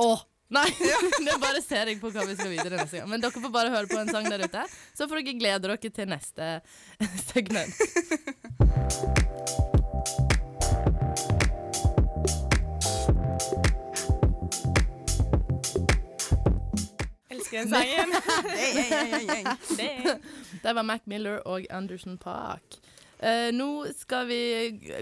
Å! 0.04 0.10
Nei! 0.52 0.68
det 1.26 1.36
bare 1.40 1.60
ser 1.64 1.88
jeg 1.88 2.00
på 2.02 2.10
hva 2.12 2.24
vi 2.28 2.36
skal 2.36 2.50
videre 2.52 2.76
neste 2.76 3.00
gang. 3.00 3.08
Men 3.08 3.22
dere 3.22 3.40
får 3.40 3.52
bare 3.52 3.72
høre 3.72 3.88
på 3.88 4.00
en 4.00 4.10
sang 4.12 4.28
der 4.28 4.44
ute, 4.44 4.64
så 4.92 5.08
får 5.08 5.22
dere 5.22 5.38
glede 5.40 5.68
dere 5.68 5.78
til 5.88 6.10
neste 6.10 6.58
segment. 7.30 7.72
Elsker 17.32 17.64
den 17.64 17.72
sangen. 17.72 18.14
Hey, 18.54 18.72
hey, 18.76 18.90
hey, 18.92 19.10
hey, 19.10 19.26
hey. 19.32 19.76
det. 19.80 20.18
Det 20.62 20.76
var 20.76 20.84
Mac 20.84 21.08
Miller 21.08 21.40
og 21.48 21.64
Anderson 21.72 22.18
Park. 22.20 22.78
Uh, 23.24 23.48
nå 23.56 23.86
skal 23.96 24.28
vi 24.28 24.40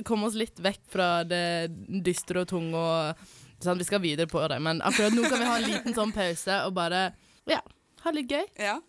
komme 0.06 0.28
oss 0.28 0.38
litt 0.38 0.60
vekk 0.62 0.82
fra 0.92 1.08
det 1.26 1.72
dystre 2.06 2.44
og 2.44 2.52
tunge 2.52 2.78
og 2.78 3.30
sånn, 3.64 3.80
Vi 3.80 3.88
skal 3.88 4.02
videre 4.02 4.30
på 4.30 4.42
det, 4.48 4.58
men 4.62 4.82
akkurat 4.84 5.14
nå 5.16 5.26
kan 5.28 5.40
vi 5.40 5.50
ha 5.50 5.58
en 5.58 5.68
liten 5.68 5.96
sånn 5.96 6.14
pause 6.14 6.62
og 6.66 6.74
bare 6.76 7.12
ja, 7.50 7.60
ha 8.04 8.14
litt 8.14 8.30
gøy. 8.30 8.44
Ja. 8.60 8.80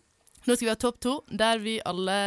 Nå 0.44 0.56
skal 0.56 0.66
vi 0.66 0.72
ha 0.72 0.80
topp 0.80 1.00
to, 1.00 1.14
der 1.30 1.62
vi 1.62 1.78
alle, 1.88 2.18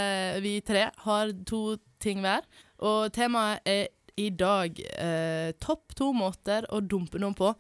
vi 0.41 0.57
tre, 0.65 0.87
har 1.05 1.33
to 1.47 1.77
ting 2.01 2.23
hver. 2.25 2.47
Og 2.85 3.13
temaet 3.13 3.67
er 3.69 3.87
i 4.17 4.31
dag 4.33 4.79
eh, 4.81 5.53
topp 5.61 5.93
to 5.97 6.09
måter 6.17 6.65
å 6.73 6.81
dumpe 6.81 7.21
noen 7.21 7.37
på 7.37 7.51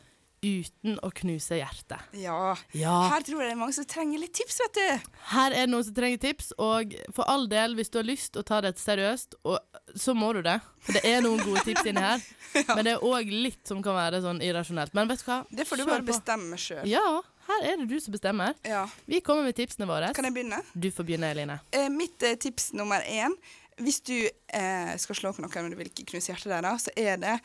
uten 0.47 0.97
å 1.03 1.11
knuse 1.21 1.59
hjertet. 1.59 2.09
ja. 2.17 2.55
Ja. 2.77 2.95
Her 3.11 3.25
tror 3.25 3.41
jeg 3.41 3.49
det 3.49 3.55
er 3.55 3.59
mange 3.59 3.75
som 3.75 3.85
trenger 3.89 4.21
litt 4.21 4.33
tips, 4.37 4.59
vet 4.63 4.77
du. 4.77 5.11
Her 5.33 5.51
er 5.51 5.65
det 5.65 5.71
noen 5.71 5.85
som 5.87 5.95
trenger 5.97 6.21
tips, 6.23 6.51
og 6.61 6.95
for 7.15 7.27
all 7.29 7.47
del, 7.51 7.75
hvis 7.77 7.91
du 7.93 7.99
har 7.99 8.07
lyst 8.07 8.37
å 8.39 8.43
ta 8.47 8.59
dette 8.65 8.81
seriøst, 8.81 9.39
og, 9.47 9.57
så 9.95 10.15
må 10.17 10.31
du 10.37 10.41
det. 10.45 10.57
For 10.85 10.97
det 10.97 11.03
er 11.09 11.23
noen 11.25 11.41
gode 11.43 11.63
tips 11.67 11.87
inni 11.89 12.03
her. 12.03 12.23
Men 12.75 12.83
det 12.87 12.93
er 12.95 13.05
òg 13.05 13.31
litt 13.31 13.63
som 13.67 13.81
kan 13.85 13.97
være 13.97 14.21
sånn 14.23 14.41
irrasjonelt. 14.45 14.93
Men 14.97 15.09
vet 15.11 15.23
du 15.23 15.27
hva? 15.29 15.41
Det 15.49 15.67
får 15.67 15.81
du 15.81 15.87
bare 15.89 16.05
bestemme 16.07 16.59
sjøl. 16.61 16.83
Ja, 16.89 17.05
her 17.47 17.69
er 17.69 17.79
det 17.79 17.87
du 17.91 17.95
som 18.03 18.15
bestemmer. 18.15 18.57
Ja. 18.67 18.85
Vi 19.07 19.21
kommer 19.23 19.47
med 19.47 19.55
tipsene 19.55 19.87
våre. 19.89 20.11
Kan 20.15 20.27
jeg 20.27 20.35
begynne? 20.35 20.59
Du 20.73 20.89
får 20.91 21.07
begynne, 21.07 21.31
Eline. 21.31 21.59
Eh, 21.71 21.87
mitt 21.93 22.23
eh, 22.23 22.35
tips 22.39 22.73
nummer 22.75 23.03
én 23.07 23.35
Hvis 23.77 24.01
du 24.01 24.15
eh, 24.25 24.93
skal 24.97 25.15
slå 25.15 25.31
på 25.35 25.43
noen, 25.43 25.53
men 25.53 25.71
du 25.71 25.77
vil 25.77 25.91
ikke 25.91 26.07
knuse 26.09 26.31
hjertet 26.31 26.49
deres, 26.49 26.87
så 26.87 26.93
er 26.97 27.19
det 27.21 27.35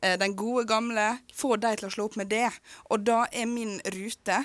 den 0.00 0.32
gode 0.38 0.64
gamle 0.64 1.06
få 1.36 1.58
deg 1.60 1.76
til 1.80 1.90
å 1.90 1.92
slå 1.92 2.06
opp 2.08 2.16
med 2.16 2.30
det. 2.32 2.48
Og 2.88 3.02
da 3.04 3.26
er 3.28 3.48
min 3.50 3.76
rute 3.92 4.38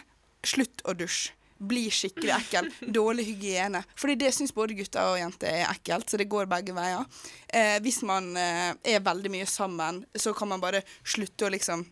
slutt 0.46 0.84
å 0.86 0.96
dusje. 0.98 1.34
Bli 1.56 1.86
skikkelig 1.92 2.34
ekkel. 2.36 2.68
Dårlig 3.00 3.26
hygiene. 3.30 3.80
Fordi 3.96 4.18
det 4.20 4.34
syns 4.36 4.54
både 4.56 4.76
gutter 4.76 5.14
og 5.14 5.20
jenter 5.22 5.62
er 5.62 5.70
ekkelt, 5.70 6.10
så 6.12 6.20
det 6.20 6.28
går 6.32 6.50
begge 6.52 6.76
veier. 6.76 7.06
Eh, 7.48 7.78
hvis 7.84 8.02
man 8.08 8.34
eh, 8.40 8.74
er 8.76 9.06
veldig 9.06 9.32
mye 9.32 9.48
sammen, 9.48 10.04
så 10.12 10.34
kan 10.36 10.52
man 10.52 10.64
bare 10.64 10.84
slutte 11.04 11.48
å 11.48 11.54
liksom 11.54 11.86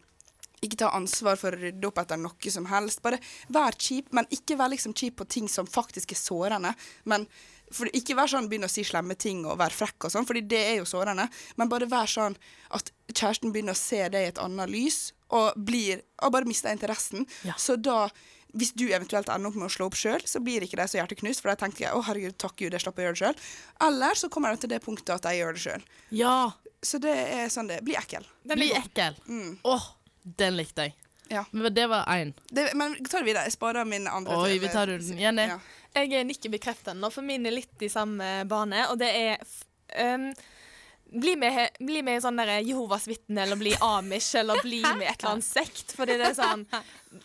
ikke 0.63 0.79
ta 0.79 0.91
ansvar 0.95 1.39
for 1.39 1.55
å 1.55 1.59
rydde 1.59 1.87
opp 1.89 1.99
etter 1.99 2.19
noe 2.19 2.51
som 2.51 2.67
helst. 2.69 3.01
Bare 3.03 3.19
vær 3.51 3.75
kjip, 3.79 4.11
men 4.15 4.27
ikke 4.31 4.59
vær 4.59 4.71
liksom 4.71 4.95
kjip 4.95 5.17
på 5.19 5.27
ting 5.31 5.49
som 5.51 5.67
faktisk 5.67 6.11
er 6.15 6.19
sårende. 6.19 6.73
Men 7.07 7.27
for 7.73 7.89
Ikke 7.97 8.15
vær 8.17 8.29
sånn 8.31 8.49
begynn 8.51 8.67
å 8.67 8.71
si 8.71 8.85
slemme 8.87 9.17
ting 9.19 9.43
og 9.45 9.57
være 9.61 9.75
frekk 9.75 10.07
og 10.07 10.13
sånn, 10.13 10.27
fordi 10.29 10.45
det 10.49 10.61
er 10.69 10.77
jo 10.79 10.87
sårende. 10.89 11.27
Men 11.59 11.71
bare 11.71 11.89
vær 11.89 12.09
sånn 12.09 12.37
at 12.73 12.93
kjæresten 13.11 13.53
begynner 13.53 13.75
å 13.75 13.81
se 13.81 14.01
deg 14.13 14.27
i 14.27 14.31
et 14.33 14.41
annet 14.41 14.71
lys, 14.71 15.11
og 15.33 15.57
blir 15.57 16.03
Og 16.23 16.31
bare 16.31 16.45
mister 16.47 16.71
interessen. 16.71 17.25
Ja. 17.43 17.55
Så 17.57 17.75
da 17.75 18.07
hvis 18.53 18.71
du 18.77 18.85
eventuelt 18.93 19.29
ender 19.33 19.49
opp 19.49 19.57
med 19.57 19.65
å 19.65 19.73
slå 19.73 19.87
opp 19.89 19.97
sjøl, 19.97 20.21
så 20.29 20.39
blir 20.43 20.63
ikke 20.63 20.77
de 20.77 20.85
så 20.87 20.99
hjerteknust, 20.99 21.41
for 21.41 21.49
da 21.49 21.57
tenker 21.57 21.87
jeg 21.87 21.97
å 21.97 22.03
herregud, 22.05 22.35
takk 22.37 22.55
Gud, 22.59 22.75
jeg 22.75 22.83
slapp 22.83 23.01
å 23.01 23.07
gjøre 23.07 23.17
det 23.17 23.21
sjøl. 23.23 23.39
Eller 23.87 24.19
så 24.19 24.29
kommer 24.29 24.53
de 24.53 24.61
til 24.61 24.71
det 24.75 24.79
punktet 24.85 25.15
at 25.15 25.25
jeg 25.25 25.41
gjør 25.41 25.57
det 25.57 25.63
sjøl. 25.65 25.87
Ja! 26.13 26.37
Så 26.83 26.99
det 27.01 27.13
er 27.15 27.47
sånn 27.49 27.71
det 27.71 27.79
Bli 27.87 27.95
ekkel. 27.97 28.27
Den 28.43 28.59
Bli 28.59 28.69
ekkel. 28.75 29.15
Åh, 29.17 29.23
ekkel. 29.23 29.39
Mm. 29.39 29.57
Åh, 29.73 29.85
den 30.43 30.57
likte 30.59 30.85
jeg. 30.85 30.95
Ja. 31.31 31.45
Men 31.51 31.73
det 31.73 31.87
var 31.87 32.05
én. 32.11 32.33
Men 32.51 32.77
men 32.77 32.97
ta 33.05 33.17
det 33.17 33.25
videre. 33.25 33.47
Jeg 33.47 33.55
sparer 33.55 33.87
min 33.87 34.07
andre 34.07 34.35
Oi, 34.37 34.59
vi 34.59 34.69
tar 34.69 34.91
runden. 34.91 35.17
Jenny. 35.17 35.47
Ja. 35.49 35.59
Jeg 35.93 36.13
er 36.17 36.25
nikker 36.25 36.49
bekreftende 36.53 37.09
for 37.13 37.25
min 37.25 37.45
er 37.45 37.53
litt 37.53 37.85
i 37.85 37.89
samme 37.91 38.43
bane, 38.49 38.87
og 38.89 38.97
det 39.01 39.11
er 39.13 39.43
f 39.45 39.61
um, 39.99 40.31
bli 41.13 41.35
med, 41.37 41.75
bli 41.77 42.01
med 42.01 42.17
i 42.17 42.21
sånn 42.23 42.39
der 42.41 42.55
Jehovas 42.65 43.03
vitne, 43.05 43.43
eller 43.43 43.59
bli 43.59 43.75
amish, 43.85 44.31
eller 44.39 44.57
bli 44.65 44.79
med 44.81 45.03
i 45.03 45.09
et 45.11 45.19
eller 45.21 45.35
annet 45.35 45.45
sekt. 45.45 45.93
Fordi 45.93 46.15
det 46.17 46.31
er 46.31 46.37
sånn 46.37 46.63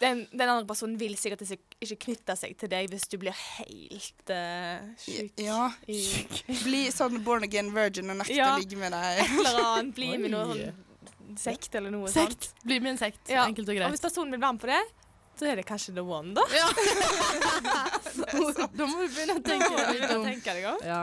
Den, 0.02 0.26
den 0.28 0.42
andre 0.44 0.66
personen 0.68 0.98
vil 1.00 1.14
sikkert 1.16 1.46
ikke, 1.46 1.78
ikke 1.80 1.96
knytte 2.02 2.36
seg 2.36 2.52
til 2.60 2.68
deg 2.68 2.90
hvis 2.92 3.08
du 3.08 3.16
blir 3.22 3.32
helt 3.32 4.32
uh, 4.34 4.84
sjuk. 5.00 5.32
Ja. 5.40 5.70
Bli 6.66 6.82
sånn 6.92 7.22
born 7.24 7.48
again 7.48 7.72
virgin 7.72 8.12
og 8.12 8.20
nekte 8.20 8.36
Ja. 8.36 8.50
å 8.52 8.60
ligge 8.60 8.76
med 8.76 8.92
deg. 8.92 9.22
et 9.24 9.32
eller 9.38 9.62
annet. 9.64 9.94
Bli 9.96 10.10
med 10.18 10.28
i 10.28 10.34
noe 10.36 10.44
sånn 10.52 10.84
sekt 11.38 11.74
eller 11.80 11.92
noe 11.94 12.12
sånt. 12.12 12.50
Bli 12.64 12.80
med 12.82 12.92
i 12.92 12.96
en 12.98 13.00
sekt. 13.00 13.24
Ja. 13.32 13.46
Enkelt 13.48 13.68
og 13.68 13.76
greit. 13.78 13.88
Og 13.88 13.96
hvis 13.96 14.04
personen 14.04 14.36
vil 14.36 14.40
være 14.44 14.58
med 14.58 14.62
på 14.66 14.70
det, 14.74 14.82
så 15.38 15.46
er 15.50 15.56
det 15.60 15.66
kanskje 15.68 15.94
the 15.94 16.04
one, 16.04 16.34
da. 16.34 16.42
da 18.78 18.86
må 18.86 19.02
du 19.02 19.08
begynne 19.08 19.38
å 19.38 19.42
tenke 19.44 19.74
litt 19.94 20.08
Da 20.08 20.72
om 20.74 20.86
ja. 20.86 21.02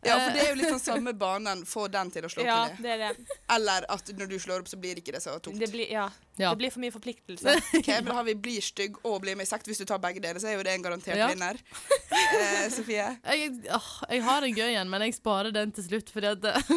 Ja, 0.00 0.14
for 0.16 0.32
det 0.32 0.40
er 0.40 0.48
jo 0.54 0.56
litt 0.56 0.70
sånn 0.72 0.80
samme 0.80 1.12
banen. 1.12 1.60
Få 1.68 1.82
den 1.92 2.08
til 2.12 2.24
å 2.24 2.28
slå 2.32 2.44
Ja, 2.46 2.54
opp 2.70 2.78
i 2.80 2.82
det. 2.86 2.94
det 2.96 3.08
er 3.10 3.18
det. 3.18 3.34
Eller 3.52 3.84
at 3.92 4.12
når 4.16 4.30
du 4.30 4.36
slår 4.40 4.62
opp, 4.62 4.70
så 4.70 4.78
blir 4.80 4.96
ikke 4.96 5.12
det 5.12 5.20
så 5.20 5.34
tungt. 5.44 5.60
Det 5.60 5.68
blir, 5.72 5.90
ja. 5.92 6.06
Ja. 6.40 6.54
Det 6.54 6.60
blir 6.62 6.72
for 6.72 6.80
mye 6.80 6.94
forpliktelse. 6.94 7.56
Ok, 7.80 7.90
men 7.98 8.08
Da 8.08 8.16
har 8.16 8.24
vi 8.24 8.34
blir 8.46 8.64
stygg 8.64 8.96
og 9.04 9.18
blir 9.26 9.36
med 9.36 9.44
i 9.44 9.50
sekt. 9.50 9.68
Hvis 9.68 9.82
du 9.82 9.84
tar 9.88 10.00
begge 10.00 10.22
deler, 10.24 10.40
så 10.40 10.48
er 10.48 10.56
jo 10.56 10.64
det 10.64 10.72
en 10.72 10.86
garantert 10.88 11.20
Ja. 11.20 11.28
vinner. 11.28 11.60
Eh, 12.16 12.64
Sofie, 12.72 13.10
Jeg, 13.28 13.52
åh, 13.76 13.90
jeg 14.14 14.24
har 14.24 14.48
en 14.48 14.56
gøy 14.56 14.72
en, 14.80 14.88
men 14.96 15.04
jeg 15.04 15.18
sparer 15.20 15.52
den 15.52 15.72
til 15.76 15.84
slutt. 15.90 16.08
Fordi 16.16 16.32
at 16.32 16.48
eh, 16.48 16.72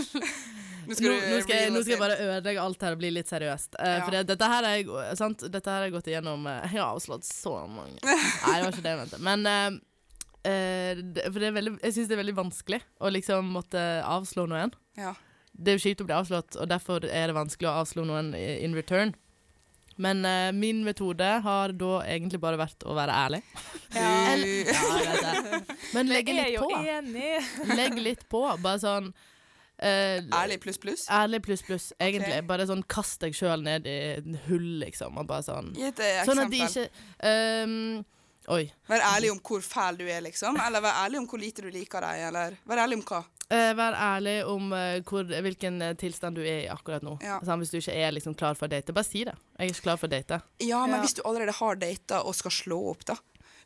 nå 0.87 0.97
skal 0.97 1.13
nå, 1.13 1.39
skal 1.45 1.73
nå 1.73 1.81
skal 1.83 1.93
jeg 1.95 2.01
bare 2.01 2.17
ødelegge 2.25 2.61
alt 2.63 2.85
her 2.85 2.95
og 2.95 3.01
bli 3.01 3.09
litt 3.15 3.31
seriøst. 3.31 3.77
Uh, 3.79 3.87
Ja. 3.93 4.03
For 4.03 4.15
det, 4.15 4.21
dette 4.33 4.49
her, 4.51 4.67
er, 4.69 5.15
sant? 5.19 5.45
dette 5.53 5.69
her 5.71 5.81
har 5.81 5.87
jeg 5.87 5.95
gått 5.95 6.09
igjennom 6.11 6.45
uh, 6.49 6.59
Jeg 6.65 6.77
har 6.79 6.91
avslått 6.93 7.27
så 7.27 7.55
mange. 7.67 7.99
Nei, 8.03 8.55
det 8.57 8.63
var 8.65 8.71
ikke 8.71 8.85
det 8.85 8.93
jeg 8.95 9.01
mente. 9.03 9.21
Men 9.29 9.45
uh, 9.47 9.81
eh, 10.49 11.03
det, 11.03 11.27
For 11.29 11.39
det 11.39 11.49
er 11.51 11.57
veldig, 11.59 11.75
jeg 11.83 11.97
syns 11.97 12.11
det 12.11 12.17
er 12.17 12.23
veldig 12.23 12.37
vanskelig 12.43 12.81
å 12.99 13.11
liksom 13.13 13.51
måtte 13.55 13.83
avslå 14.03 14.47
noen. 14.51 14.73
Ja. 14.99 15.13
Det 15.53 15.73
er 15.73 15.77
jo 15.77 15.83
kjipt 15.87 16.01
å 16.01 16.07
bli 16.09 16.15
avslått, 16.17 16.55
og 16.57 16.69
derfor 16.71 17.05
er 17.05 17.29
det 17.29 17.35
vanskelig 17.37 17.69
å 17.69 17.75
avslå 17.83 18.07
noen 18.09 18.31
in 18.35 18.73
return. 18.77 19.13
Men 20.01 20.23
uh, 20.25 20.49
min 20.57 20.79
metode 20.83 21.27
har 21.45 21.73
da 21.77 21.99
egentlig 22.09 22.39
bare 22.41 22.57
vært 22.57 22.81
å 22.89 22.95
være 22.97 23.13
ærlig. 23.13 23.43
Ja. 23.93 24.07
Eller, 24.33 24.71
Ja. 25.13 25.59
Men 25.93 26.09
legge 26.09 26.33
Jeg 26.33 26.39
er 26.39 26.47
litt 26.47 26.55
jo 26.55 26.65
på. 26.65 26.79
enig. 26.81 27.75
Legg 27.77 27.99
litt 28.01 28.23
på. 28.31 28.41
Bare 28.63 28.81
sånn 28.81 29.11
eh, 29.83 30.23
ærlig 30.39 30.59
pluss 30.63 30.79
pluss. 30.81 31.03
Ærlig 31.11 31.41
pluss 31.45 31.63
pluss, 31.67 31.91
egentlig. 31.99 32.31
Okay. 32.31 32.47
Bare 32.49 32.67
sånn 32.69 32.83
kast 32.87 33.21
deg 33.23 33.35
sjøl 33.37 33.63
ned 33.65 33.87
i 33.89 33.97
en 34.17 34.39
hull, 34.47 34.71
liksom. 34.85 35.19
Og 35.21 35.29
bare 35.29 35.45
sånn 35.45 35.73
Gi 35.77 35.89
et 35.91 35.99
eksempel. 35.99 36.31
Sånn 36.31 36.43
at 36.45 36.55
de 36.55 36.63
ikke 36.65 36.87
um, 37.67 38.05
Oi. 38.51 38.65
Vær 38.89 38.99
ærlig 39.07 39.29
om 39.31 39.37
hvor 39.39 39.61
fæl 39.63 39.97
du 40.01 40.03
er, 40.03 40.19
liksom. 40.25 40.57
Eller 40.59 40.83
vær 40.83 40.97
ærlig 41.05 41.21
om 41.21 41.27
hvor 41.31 41.39
lite 41.39 41.63
du 41.63 41.69
liker 41.71 42.03
deg. 42.03 42.25
Eller 42.27 42.57
vær 42.67 42.81
ærlig 42.83 42.97
om 42.99 43.05
hva. 43.07 43.21
Eh, 43.53 43.69
vær 43.77 43.95
ærlig 43.95 44.33
om 44.49 44.71
eh, 44.75 44.97
hvor, 45.07 45.27
hvilken 45.45 45.81
eh, 45.85 45.93
tilstand 45.99 46.35
du 46.39 46.41
er 46.43 46.65
i 46.65 46.71
akkurat 46.71 47.03
nå. 47.05 47.15
Ja. 47.23 47.37
Sånn, 47.45 47.61
hvis 47.63 47.71
du 47.71 47.77
ikke 47.79 47.95
er 47.95 48.15
liksom 48.15 48.35
klar 48.39 48.57
for 48.59 48.67
å 48.67 48.73
date, 48.73 48.95
bare 48.95 49.07
si 49.07 49.23
det. 49.27 49.35
Jeg 49.59 49.69
er 49.69 49.71
ikke 49.71 49.85
klar 49.87 50.01
for 50.01 50.09
å 50.09 50.13
date. 50.15 50.41
Ja, 50.63 50.81
men 50.87 50.97
Ja. 50.97 51.03
hvis 51.05 51.15
du 51.19 51.21
allerede 51.23 51.55
har 51.55 51.79
data 51.79 52.23
og 52.23 52.35
skal 52.35 52.51
slå 52.51 52.79
opp, 52.91 53.05
da. 53.07 53.15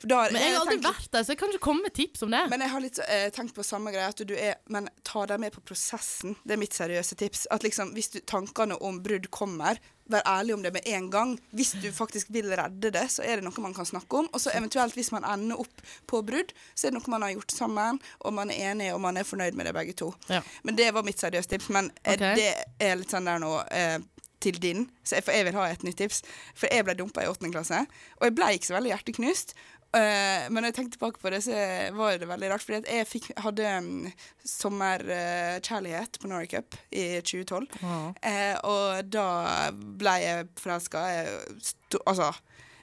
Da 0.03 0.27
Men 0.31 0.41
jeg 0.41 0.53
har 0.53 0.59
aldri 0.61 0.75
tenker- 0.77 0.93
vært 0.93 1.11
der, 1.11 1.23
så 1.23 1.33
jeg 1.33 1.37
kan 1.39 1.49
ikke 1.49 1.59
komme 1.65 1.81
med 1.87 1.93
tips 1.93 2.21
om 2.23 2.31
det. 2.31 2.43
Men 2.49 2.59
jeg 2.61 2.69
har 2.69 2.79
litt 2.83 2.99
eh, 3.07 3.29
tenkt 3.33 3.55
på 3.55 3.63
samme 3.65 3.91
greie, 3.91 4.07
at 4.07 4.21
du 4.27 4.33
er 4.35 4.55
Men 4.69 4.89
ta 5.03 5.25
deg 5.25 5.39
med 5.39 5.51
på 5.55 5.61
prosessen. 5.61 6.35
Det 6.45 6.53
er 6.53 6.57
mitt 6.61 6.73
seriøse 6.73 7.15
tips. 7.17 7.47
At 7.51 7.63
liksom, 7.63 7.93
hvis 7.95 8.09
du, 8.13 8.19
tankene 8.19 8.77
om 8.81 8.99
brudd 9.01 9.29
kommer, 9.31 9.79
vær 10.07 10.21
ærlig 10.23 10.53
om 10.53 10.61
det 10.63 10.71
med 10.73 10.85
en 10.87 11.09
gang. 11.09 11.39
Hvis 11.51 11.71
du 11.81 11.91
faktisk 11.91 12.27
vil 12.31 12.47
redde 12.55 12.91
det, 12.91 13.07
så 13.11 13.23
er 13.25 13.35
det 13.41 13.43
noe 13.43 13.61
man 13.63 13.73
kan 13.73 13.85
snakke 13.85 14.21
om. 14.21 14.29
Og 14.33 14.39
så 14.39 14.51
eventuelt, 14.55 14.93
hvis 14.95 15.11
man 15.11 15.25
ender 15.27 15.59
opp 15.59 15.81
på 16.07 16.21
brudd, 16.23 16.53
så 16.75 16.87
er 16.87 16.91
det 16.93 16.99
noe 17.01 17.11
man 17.11 17.21
har 17.25 17.33
gjort 17.33 17.51
sammen, 17.51 17.99
og 18.21 18.33
man 18.33 18.49
er 18.53 18.71
enig, 18.71 18.93
og 18.93 19.01
man 19.01 19.17
er 19.17 19.23
fornøyd 19.27 19.53
med 19.57 19.65
det 19.67 19.73
begge 19.75 19.93
to. 19.97 20.13
Ja. 20.29 20.41
Men 20.63 20.75
det 20.77 20.93
var 20.93 21.03
mitt 21.03 21.19
seriøse 21.19 21.49
tips. 21.49 21.69
Men 21.69 21.91
eh, 22.05 22.13
Ok. 22.13 22.35
det 22.39 22.53
er 22.79 22.95
litt 22.95 23.09
sånn 23.11 23.25
der 23.25 23.39
nå 23.43 23.51
eh, 23.71 23.97
til 24.39 24.53
din, 24.61 24.83
så 25.03 25.15
jeg, 25.17 25.23
for 25.25 25.33
jeg 25.33 25.45
vil 25.47 25.55
ha 25.57 25.63
et 25.73 25.83
nytt 25.83 25.97
tips. 25.97 26.21
For 26.55 26.69
jeg 26.71 26.85
ble 26.85 26.93
dumpa 26.99 27.23
i 27.25 27.27
åttende 27.27 27.49
klasse, 27.51 27.79
og 28.21 28.23
jeg 28.29 28.35
ble 28.37 28.51
ikke 28.53 28.67
så 28.69 28.75
veldig 28.77 28.91
hjerteknust. 28.93 29.55
Eh, 29.95 30.47
men 30.51 30.59
når 30.59 30.69
jeg 30.71 30.77
tenkte 30.77 30.97
tilbake 30.97 31.21
på 31.21 31.31
det, 31.31 31.39
så 31.45 31.61
var 31.95 32.17
det 32.19 32.27
veldig 32.29 32.51
rart. 32.51 32.65
Fordi 32.65 32.81
at 32.81 32.91
jeg 32.91 33.07
fikk, 33.07 33.29
hadde 33.43 33.71
um, 33.77 33.87
sommerkjærlighet 34.43 36.19
på 36.21 36.31
Norway 36.31 36.49
Cup 36.51 36.75
i 36.91 37.21
2012. 37.21 37.79
Wow. 37.81 38.11
Uh, 38.19 38.55
og 38.67 39.09
da 39.13 39.29
ble 39.71 40.19
jeg 40.23 40.51
forelska. 40.59 41.07
Altså 42.03 42.33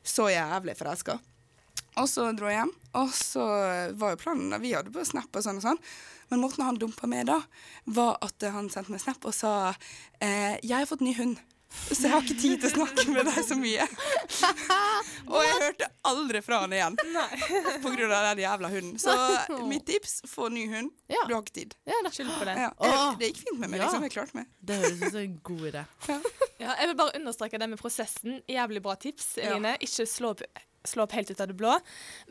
så 0.04 0.28
jævlig 0.28 0.76
forelska. 0.76 1.16
Og 1.94 2.08
så 2.10 2.26
dro 2.34 2.50
jeg 2.50 2.58
hjem, 2.58 2.72
og 2.98 3.12
så 3.14 3.44
var 3.94 4.14
jo 4.14 4.18
planen 4.18 4.56
Vi 4.62 4.74
hadde 4.74 4.92
på 4.92 5.04
Snap 5.06 5.30
og 5.30 5.44
sånn 5.44 5.60
og 5.60 5.64
sånn. 5.64 5.80
Men 6.30 6.42
måten 6.42 6.64
han 6.66 6.78
dumpa 6.80 7.06
med 7.10 7.28
da, 7.30 7.38
var 7.94 8.18
at 8.24 8.46
han 8.50 8.70
sendte 8.72 8.92
meg 8.92 9.02
Snap 9.02 9.24
og 9.24 9.34
sa 9.36 9.74
eh, 10.18 10.58
'Jeg 10.60 10.78
har 10.78 10.90
fått 10.90 11.04
ny 11.04 11.14
hund'. 11.14 11.38
Så 11.84 12.06
jeg 12.06 12.10
har 12.14 12.22
ikke 12.24 12.37
tid 12.40 12.60
til 12.62 12.68
å 12.70 12.72
snakke 12.72 13.04
med 13.12 13.26
deg 13.28 13.40
så 13.44 13.56
mye. 13.60 13.84
og 15.34 15.40
jeg 15.44 15.56
hørte 15.60 15.88
aldri 16.08 16.40
fra 16.44 16.60
han 16.62 16.72
igjen 16.74 16.96
på 17.82 17.92
grunn 17.92 18.12
av 18.14 18.28
den 18.30 18.42
jævla 18.44 18.70
hunden. 18.72 18.98
Så 19.02 19.14
mitt 19.68 19.84
tips 19.88 20.20
få 20.30 20.48
ny 20.54 20.64
hund. 20.72 20.92
Ja. 21.12 21.22
Du 21.28 21.34
har 21.37 21.42
ikke 21.44 21.56
tid. 21.60 21.76
Ja, 21.88 21.98
da. 22.04 22.12
Skyld 22.14 22.32
på 22.38 22.46
det. 22.48 22.56
Ja, 22.64 22.70
jeg, 22.80 23.16
det 23.20 23.30
gikk 23.32 23.42
fint 23.44 23.60
med 23.60 23.74
meg. 23.74 23.82
Liksom, 23.84 24.06
Jeg 24.08 24.14
klarte 24.16 24.38
meg. 24.40 24.48
Det 24.64 24.78
høres 24.80 25.00
ut 25.02 25.08
som 25.10 25.22
en 25.24 25.38
god 25.50 25.66
idé. 25.72 25.84
Ja, 26.64 26.70
jeg 26.78 26.87
vil 26.87 26.94
bare 26.96 27.18
understreke 27.18 27.58
det 27.60 27.66
med 27.68 27.80
prosessen. 27.80 28.37
Jævlig 28.48 28.80
bra 28.84 28.94
tips, 29.02 29.32
Ja. 29.42 29.50
Eline. 29.52 29.74
Ikke 29.84 30.06
slå 30.08 30.30
opp, 30.32 30.40
slå 30.87 31.04
opp 31.04 31.12
helt 31.18 31.28
ut 31.34 31.40
av 31.42 31.50
det 31.50 31.56
blå. 31.58 31.74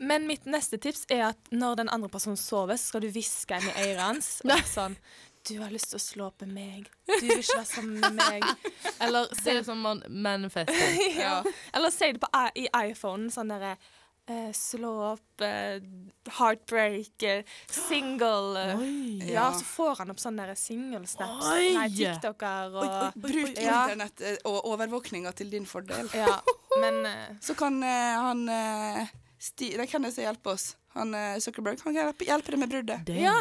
Men 0.00 0.24
mitt 0.26 0.48
neste 0.50 0.80
tips 0.82 1.04
er 1.12 1.26
at 1.28 1.52
når 1.54 1.76
den 1.84 1.90
andre 1.92 2.08
personen 2.10 2.40
sover, 2.40 2.80
så 2.80 2.90
skal 2.94 3.04
du 3.04 3.10
hviske 3.14 3.60
inn 3.60 3.68
i 3.68 3.74
øret 3.92 4.00
hans 4.02 4.30
og 4.48 4.64
sånn 4.72 4.96
Du 5.44 5.58
har 5.60 5.68
lyst 5.70 5.90
til 5.92 5.98
å 5.98 6.02
slå 6.02 6.30
med 6.40 6.52
meg. 6.56 6.86
Du 7.06 7.26
vil 7.26 7.40
ikke 7.42 7.58
være 7.58 7.68
sammen 7.68 7.98
med 8.00 8.14
meg. 8.16 8.44
Eller 9.04 9.26
Det 9.28 9.42
si 9.42 9.50
er 9.52 9.62
som 9.66 9.80
man 9.84 10.00
manifester. 10.08 10.94
ja. 11.20 11.42
Eller 11.74 11.90
si 11.92 12.12
det 12.14 12.20
på, 12.22 12.30
i- 12.56 12.70
iPhone, 12.88 13.28
sånn 13.34 13.50
derre 13.52 13.74
uh, 14.30 14.48
Slå 14.56 14.92
opp 15.10 15.42
uh, 15.44 15.82
Heartbreak, 16.38 17.26
uh, 17.28 17.42
single 17.68 18.62
Oi. 18.78 19.18
ja. 19.20 19.34
Ja. 19.34 19.46
så 19.58 19.64
får 19.68 19.98
han 20.00 20.14
opp 20.14 20.22
sånne 20.22 20.46
single-snaps. 20.56 21.50
Nei, 21.76 21.90
TikToker 21.92 22.78
og 22.80 23.18
Bruk 23.20 23.52
Ja. 23.60 23.82
internett 23.84 24.24
og 24.48 24.64
overvåkninga 24.72 25.34
til 25.36 25.50
din 25.52 25.66
fordel. 25.68 26.08
Ja, 26.16 26.38
men 26.80 27.04
Så 27.44 27.52
kan 27.58 27.82
han 27.84 28.46
sti, 29.38 29.74
Det 29.76 29.90
kan 29.90 30.02
jeg 30.08 30.16
si 30.16 30.24
hjelpe 30.24 30.54
oss. 30.56 30.70
Han 30.96 31.12
Zuckerberg 31.42 31.82
kan 31.82 31.92
hjelpe, 31.92 32.24
hjelpe 32.24 32.54
deg 32.54 32.60
med 32.64 32.70
bruddet. 32.72 33.04
Damn. 33.04 33.20
Ja. 33.20 33.36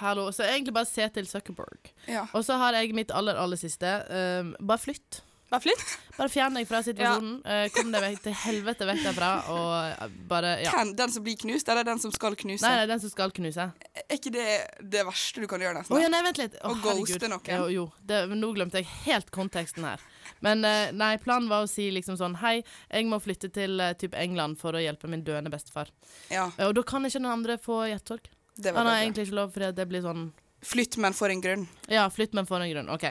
Hallo. 0.00 0.30
Så 0.32 0.42
egentlig 0.46 0.74
bare 0.74 0.88
se 0.88 1.08
til 1.14 1.28
Zuckerberg. 1.28 1.92
ja. 2.08 2.26
Og 2.32 2.44
så 2.44 2.56
har 2.60 2.74
jeg 2.78 2.94
mitt 2.96 3.12
aller, 3.12 3.36
aller 3.36 3.60
siste. 3.60 3.86
Um, 4.08 4.54
bare 4.60 4.78
flytt. 4.80 5.22
bare 5.50 5.60
flytt. 5.60 5.98
Bare 6.16 6.30
fjern 6.30 6.54
deg 6.54 6.66
fra 6.66 6.80
situasjonen. 6.86 7.34
Eh, 7.46 7.64
kom 7.74 7.90
deg 7.90 8.02
vekk 8.02 8.20
til 8.22 8.34
helvete 8.38 8.86
vekk 8.86 9.00
derfra, 9.02 9.30
og 9.50 9.70
eh, 10.06 10.16
bare 10.30 10.52
Ja. 10.62 10.72
Hvem? 10.74 10.92
Den 10.98 11.10
som 11.10 11.24
blir 11.26 11.36
knust, 11.38 11.68
eller 11.68 11.86
den 11.86 11.98
som 12.02 12.12
skal 12.14 12.36
knuse? 12.38 12.62
Nei, 12.62 12.82
er 12.82 12.90
den 12.90 13.02
som 13.02 13.10
skal 13.10 13.34
knuse. 13.34 13.66
Er 14.04 14.16
ikke 14.16 14.32
det 14.34 14.46
det 14.80 15.02
verste 15.06 15.42
du 15.42 15.48
kan 15.50 15.62
gjøre, 15.62 15.80
nesten? 15.80 15.94
nesten? 15.94 16.06
ja, 16.06 16.10
nei, 16.14 16.22
vent 16.26 16.40
litt. 16.42 16.54
Å, 16.62 16.74
ghoste 16.82 17.30
noen. 17.30 17.50
Jo, 17.50 17.66
jo. 17.74 17.86
Det, 18.06 18.20
nå 18.30 18.52
glemte 18.54 18.82
jeg 18.82 18.90
helt 19.08 19.30
konteksten 19.34 19.86
her. 19.86 20.02
Men 20.42 20.62
uh, 20.66 20.90
nei, 20.94 21.16
planen 21.22 21.50
var 21.50 21.66
å 21.66 21.70
si 21.70 21.90
liksom 21.92 22.16
sånn 22.20 22.38
Hei, 22.40 22.62
jeg 22.88 23.10
må 23.10 23.18
flytte 23.22 23.50
til 23.52 23.78
uh, 23.82 23.92
typ 23.98 24.14
England 24.18 24.58
for 24.62 24.74
å 24.74 24.82
hjelpe 24.82 25.10
min 25.10 25.26
døende 25.26 25.52
bestefar. 25.52 25.90
Ja, 26.32 26.48
og 26.64 26.74
da 26.78 26.86
kan 26.86 27.04
ikke 27.06 27.20
den 27.20 27.30
andre 27.30 27.58
få 27.62 27.84
hjertesorg. 27.90 28.30
Det 28.56 28.72
var 28.72 28.78
Han 28.78 28.86
har 28.86 28.94
bedre. 28.94 29.04
egentlig 29.06 29.26
ikke 29.28 29.34
lov, 29.40 29.52
for 29.52 29.72
det 29.72 29.88
blir 29.88 30.02
sånn 30.02 30.32
Flytt, 30.64 30.96
men 30.96 31.12
for 31.12 31.28
en 31.28 31.42
grunn. 31.42 31.66
Ja, 31.92 32.06
flytt, 32.08 32.32
men 32.32 32.46
for 32.46 32.58
en 32.64 32.70
grunn. 32.70 32.88
OK. 32.88 33.02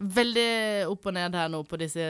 Veldig 0.00 0.86
opp 0.88 1.04
og 1.10 1.12
ned 1.12 1.34
her 1.36 1.50
nå 1.52 1.58
på 1.68 1.76
disse 1.76 2.00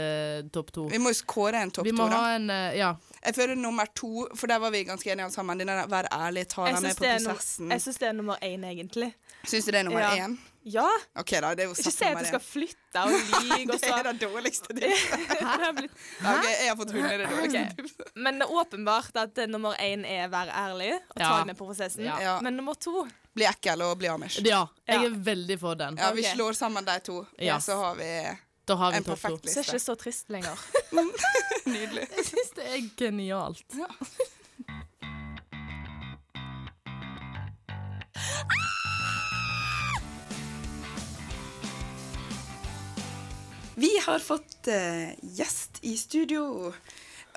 topp 0.54 0.70
to. 0.72 0.84
Vi 0.92 1.00
må 1.02 1.10
jo 1.10 1.24
kåre 1.26 1.58
en 1.58 1.72
topp 1.74 1.88
Vi 1.88 1.90
to. 1.90 1.96
da. 2.06 2.20
ha 2.22 2.36
en 2.36 2.48
eh, 2.50 2.76
Ja. 2.78 2.92
Jeg 3.24 3.34
føler 3.34 3.56
nummer 3.58 3.86
to, 3.98 4.28
for 4.38 4.46
der 4.46 4.60
var 4.62 4.70
vi 4.70 4.84
ganske 4.84 5.10
enige 5.10 5.24
alle 5.26 5.34
sammen. 5.34 5.58
Denne 5.58 5.88
Vær 5.90 6.06
ærlig, 6.12 6.46
ta 6.48 6.66
deg 6.68 6.80
med 6.82 6.96
på 6.96 7.04
no- 7.04 7.34
prosessen. 7.34 7.70
jeg 7.74 7.80
synes 7.82 7.98
det 7.98 8.08
er 8.08 8.12
nummer 8.12 8.36
én, 8.42 8.62
egentlig. 8.64 9.12
Syns 9.44 9.64
du 9.64 9.70
det 9.72 9.80
er 9.80 9.84
nummer 9.90 10.00
Ja. 10.00 10.10
én? 10.28 10.38
Ja! 10.64 10.86
OK, 11.18 11.30
da. 11.42 11.48
Det 11.58 11.64
er 11.64 11.68
jo 11.68 11.74
Ikke 11.74 11.90
si 11.90 12.04
at 12.06 12.18
du 12.20 12.26
skal 12.28 12.40
flytte 12.44 13.00
og 13.02 13.10
lyve. 13.48 13.76
Det 13.78 13.88
er 13.90 14.02
det 14.08 14.12
dårligste 14.22 14.74
tipset. 14.76 15.24
Blitt- 15.78 15.96
Ja, 16.22 16.34
ok, 16.36 16.46
jeg 16.50 16.68
har 16.68 16.76
fått 16.78 16.92
hund, 16.94 17.08
det 17.08 17.18
det 17.22 17.30
dårligste 17.32 17.62
Ok. 17.64 17.74
tipset. 17.80 18.12
Men 18.14 18.38
det 18.38 18.46
er 18.46 18.54
åpenbart 18.62 19.16
at 19.24 19.40
nummer 19.50 19.74
én 19.82 20.04
er 20.06 20.28
være 20.30 20.54
ærlig 20.54 20.92
og 21.08 21.16
ta 21.18 21.32
Ja. 21.38 21.44
med 21.48 21.58
på 21.58 21.66
prosessen. 21.66 22.04
Ja. 22.06 22.20
Ja. 22.22 22.36
Men 22.40 22.56
nummer 22.60 22.74
to 22.78 23.06
Bli 23.34 23.46
ekkel 23.48 23.80
og 23.80 23.96
bli 23.98 24.08
amish. 24.12 24.42
Ja, 24.44 24.66
jeg 24.86 25.06
er 25.08 25.14
veldig 25.24 25.56
for 25.58 25.74
den. 25.80 25.96
Ja, 25.96 26.10
vi 26.12 26.22
slår 26.22 26.52
sammen 26.52 26.84
de 26.84 26.98
to, 27.00 27.22
Ja. 27.40 27.56
så 27.64 27.78
har 27.80 27.94
vi 27.96 28.10
Da 28.68 28.74
har 28.76 28.90
vi 28.92 28.96
en 28.98 29.04
perfekt 29.04 29.44
liste. 29.44 29.54
så 29.54 29.60
er 29.60 29.64
det 29.64 29.80
ikke 29.80 29.84
så 29.86 29.94
trist 29.98 30.28
lenger. 30.30 30.58
Nydelig. 31.66 32.04
Jeg 32.16 32.24
syns 32.28 32.50
det 32.54 32.66
er 32.68 32.90
genialt. 32.96 33.64
Vi 43.82 43.98
har 44.06 44.18
fått 44.18 44.68
uh, 44.68 45.10
gjest 45.22 45.78
i 45.80 45.96
studio, 45.98 46.70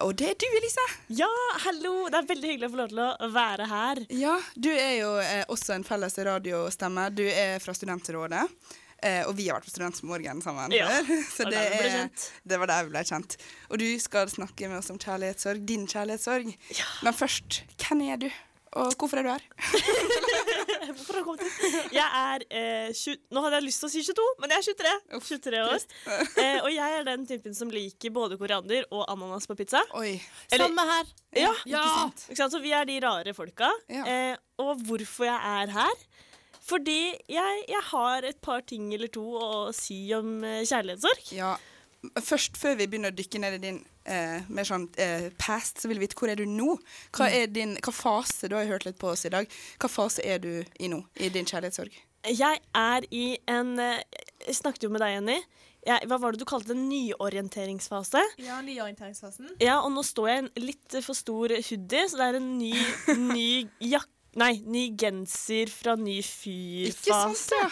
og 0.05 0.11
det 0.13 0.27
er 0.29 0.35
du, 0.37 0.45
Elise. 0.59 0.83
Ja, 1.17 1.29
hallo! 1.63 1.93
Det 2.13 2.19
er 2.19 2.27
veldig 2.29 2.51
hyggelig 2.51 2.67
å 2.69 2.73
få 2.75 2.79
lov 2.83 2.91
til 2.91 3.01
å 3.01 3.29
være 3.33 3.65
her. 3.71 4.01
Ja, 4.13 4.35
du 4.53 4.69
er 4.69 4.91
jo 4.99 5.09
eh, 5.23 5.41
også 5.49 5.73
en 5.73 5.85
felles 5.87 6.19
radiostemme. 6.27 7.07
Du 7.17 7.23
er 7.25 7.57
fra 7.63 7.73
Studentrådet. 7.73 8.43
Eh, 9.01 9.23
og 9.25 9.33
vi 9.39 9.47
har 9.49 9.57
vært 9.57 9.71
på 9.71 9.73
Studentmorgen 9.73 10.45
sammen 10.45 10.77
Ja, 10.77 10.85
der. 10.93 11.25
Så 11.33 11.49
det 11.49 11.57
det, 11.57 11.89
er, 11.89 12.29
det 12.45 12.61
var 12.61 12.69
der 12.75 12.85
vi 12.85 12.93
ble 12.93 13.05
kjent. 13.09 13.39
Og 13.71 13.81
du 13.81 13.87
skal 14.05 14.29
snakke 14.29 14.69
med 14.69 14.83
oss 14.83 14.93
om 14.93 15.01
kjærlighetssorg. 15.01 15.65
Din 15.65 15.89
kjærlighetssorg. 15.89 16.53
Ja. 16.77 16.91
Men 17.07 17.17
først, 17.25 17.63
hvem 17.81 18.05
er 18.11 18.21
du? 18.27 18.29
Og 18.75 18.91
hvorfor 18.99 19.21
er 19.21 19.23
du 19.23 19.29
her? 19.31 19.43
Hvorfor 20.95 21.13
har 21.15 21.21
du 21.21 21.25
kommet 21.27 21.43
hit? 21.45 21.93
Jeg 21.95 22.05
er 22.19 22.43
eh, 22.49 22.89
20, 22.93 23.15
Nå 23.33 23.43
hadde 23.45 23.59
jeg 23.59 23.65
lyst 23.67 23.81
til 23.81 23.87
å 23.87 23.91
si 23.93 24.03
22, 24.05 24.25
men 24.43 24.53
jeg 24.53 24.61
er 24.61 24.67
23. 24.67 24.93
Uff, 25.17 25.29
23 25.31 25.61
år. 25.63 25.85
Eh, 26.45 26.57
og 26.59 26.67
jeg 26.73 26.97
er 26.99 27.05
den 27.07 27.23
typen 27.29 27.55
som 27.57 27.71
liker 27.71 28.11
både 28.13 28.37
koriander 28.39 28.83
og 28.93 29.05
ananas 29.11 29.47
på 29.49 29.55
pizza. 29.57 29.79
Oi. 29.97 30.17
Eller- 30.51 30.67
Samme 30.67 30.85
her. 30.91 31.09
Ja, 31.39 31.53
Ja. 31.69 31.83
Ikke 32.11 32.37
sant? 32.37 32.53
Så 32.55 32.61
vi 32.63 32.73
er 32.75 32.85
de 32.89 32.99
rare 33.03 33.33
folka. 33.37 33.71
Ja. 33.91 34.03
Eh, 34.05 34.35
og 34.61 34.83
hvorfor 34.87 35.27
jeg 35.29 35.39
er 35.61 35.71
her? 35.75 36.05
Fordi 36.65 36.99
jeg, 37.29 37.63
jeg 37.69 37.83
har 37.91 38.25
et 38.25 38.39
par 38.43 38.63
ting 38.67 38.91
eller 38.95 39.07
to 39.13 39.23
å 39.39 39.49
si 39.75 39.99
om 40.17 40.39
eh, 40.43 40.63
kjærlighetssorg. 40.67 41.31
Ja. 41.37 41.55
Først, 42.21 42.57
før 42.59 42.75
vi 42.79 42.87
begynner 42.91 43.13
å 43.13 43.17
dykke 43.17 43.41
ned 43.41 43.57
i 43.59 43.63
din 43.69 43.79
eh, 44.05 44.45
mer 44.47 44.67
sånn 44.67 44.87
eh, 45.01 45.29
past, 45.41 45.81
så 45.81 45.89
vil 45.89 45.99
vi 45.99 46.07
vite 46.07 46.17
hvor 46.19 46.31
er 46.31 46.39
du 46.39 46.45
nå? 46.49 46.77
Hva 47.15 47.29
er 47.33 47.49
din, 47.51 47.75
hva 47.83 47.93
fase, 47.95 48.49
du 48.49 48.57
har 48.57 48.65
jo 48.65 48.75
hørt 48.75 48.87
litt 48.87 48.99
på 49.01 49.11
oss 49.11 49.25
i 49.27 49.33
dag, 49.33 49.49
hva 49.81 49.91
fase 49.91 50.25
er 50.25 50.41
du 50.43 50.51
i 50.79 50.91
nå 50.91 51.01
i 51.19 51.31
din 51.33 51.47
kjærlighetssorg? 51.49 51.95
Jeg 52.25 52.61
er 52.73 53.05
i 53.13 53.25
en 53.51 53.75
eh, 53.77 54.01
Jeg 54.47 54.57
snakket 54.57 54.87
jo 54.87 54.89
med 54.93 55.03
deg, 55.03 55.13
Jenny. 55.13 55.37
Jeg, 55.85 56.07
hva 56.09 56.17
var 56.17 56.33
det 56.33 56.41
du 56.41 56.47
kalte 56.49 56.71
det? 56.71 56.79
En 56.79 56.87
nyorienteringsfase. 56.89 58.21
Ja, 58.41 58.57
nyorienteringsfasen. 58.65 59.51
Ja, 59.61 59.77
og 59.83 59.91
nå 59.93 60.01
står 60.05 60.29
jeg 60.31 60.37
i 60.37 60.43
en 60.43 60.51
litt 60.63 60.97
for 61.05 61.17
stor 61.17 61.53
hoodie, 61.53 62.07
så 62.09 62.21
det 62.21 62.29
er 62.29 62.39
en 62.39 62.51
ny, 62.57 62.73
ny 63.33 63.49
jak... 63.85 64.09
Nei, 64.35 64.57
ny 64.67 64.89
genser 64.99 65.69
fra 65.71 65.93
ny 65.95 66.17
Ikke 66.19 66.97
sant, 66.99 67.53
ja? 67.55 67.69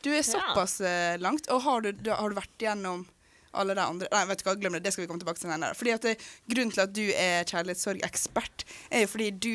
Du 0.00 0.08
er 0.14 0.22
såpass 0.24 0.78
ja. 0.80 1.18
langt, 1.20 1.50
og 1.52 1.60
har 1.66 1.82
du, 1.84 1.90
du, 1.92 2.08
har 2.14 2.30
du 2.30 2.38
vært 2.38 2.62
igjennom 2.64 3.02
alle 3.60 3.76
de 3.78 3.84
andre 3.84 4.08
Nei, 4.12 4.24
vet 4.30 4.42
du 4.42 4.48
hva, 4.48 4.56
glem 4.60 4.76
det. 4.78 4.82
Det 4.86 4.94
skal 4.94 5.04
vi 5.04 5.08
komme 5.10 5.22
tilbake 5.22 5.40
til 5.42 5.50
senere. 5.50 5.76
Fordi 5.78 5.94
at 5.94 6.06
det, 6.06 6.14
Grunnen 6.48 6.72
til 6.74 6.84
at 6.84 6.94
du 6.96 7.04
er 7.10 7.48
kjærlighetssorgekspert, 7.48 8.64
er 8.90 9.04
jo 9.04 9.10
fordi 9.12 9.30
du 9.34 9.52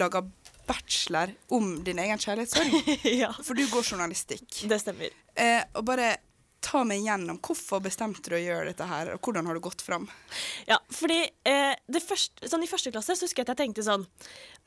lager 0.00 0.26
bachelor 0.66 1.32
om 1.52 1.72
din 1.84 1.98
egen 2.02 2.20
kjærlighetssorg. 2.22 2.92
ja, 3.22 3.32
For 3.42 3.58
du 3.58 3.64
går 3.70 3.88
journalistikk. 3.94 4.62
det 4.70 4.78
stemmer. 4.82 5.14
Eh, 5.34 5.62
og 5.74 5.86
bare 5.88 6.14
ta 6.62 6.84
meg 6.86 7.02
gjennom 7.02 7.40
hvorfor 7.42 7.82
bestemte 7.82 8.30
du 8.30 8.36
å 8.36 8.40
gjøre 8.40 8.68
dette 8.70 8.86
her, 8.86 9.08
og 9.16 9.26
hvordan 9.26 9.48
har 9.50 9.58
du 9.58 9.62
gått 9.64 9.82
fram? 9.82 10.04
Ja, 10.68 10.78
fordi 10.94 11.18
eh, 11.48 11.74
det 11.90 12.02
første, 12.04 12.46
sånn 12.48 12.62
I 12.62 12.70
første 12.70 12.92
klasse 12.94 13.16
så 13.18 13.26
husker 13.26 13.42
jeg 13.42 13.48
at 13.48 13.52
jeg 13.56 13.60
tenkte 13.64 13.84
sånn 13.86 14.06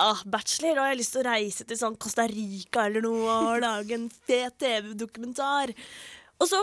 ah, 0.04 0.19
Bachelor, 0.28 0.76
og 0.76 0.84
jeg 0.84 0.91
har 0.91 1.00
lyst 1.00 1.15
til 1.15 1.24
å 1.24 1.30
reise 1.30 1.67
til 1.69 1.80
sånn 1.80 1.95
Costa 1.95 2.28
Rica 2.28 2.89
eller 2.89 3.06
noe 3.08 3.38
og 3.48 3.63
lage 3.63 3.95
en 3.95 4.10
fet 4.28 4.60
TV-dokumentar. 4.60 5.71
Og 6.43 6.52
så, 6.52 6.60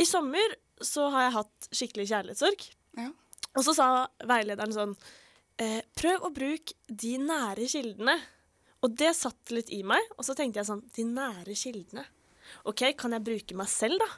i 0.00 0.08
sommer, 0.08 0.56
så 0.84 1.08
har 1.14 1.26
jeg 1.26 1.36
hatt 1.38 1.70
skikkelig 1.70 2.06
kjærlighetssorg. 2.10 2.66
Ja. 2.98 3.08
Og 3.56 3.66
så 3.66 3.74
sa 3.74 3.88
veilederen 4.26 4.74
sånn 4.74 4.92
eh, 5.60 5.80
Prøv 5.98 6.26
å 6.28 6.32
bruke 6.34 6.76
de 6.86 7.16
nære 7.22 7.66
kildene. 7.70 8.16
Og 8.80 8.94
det 8.96 9.12
satt 9.18 9.52
litt 9.52 9.70
i 9.74 9.82
meg, 9.84 10.00
og 10.16 10.24
så 10.24 10.36
tenkte 10.36 10.62
jeg 10.62 10.70
sånn 10.70 10.84
De 10.96 11.04
nære 11.04 11.56
kildene. 11.58 12.06
OK, 12.70 12.86
kan 12.98 13.14
jeg 13.14 13.26
bruke 13.26 13.58
meg 13.58 13.68
selv, 13.70 14.00
da? 14.00 14.08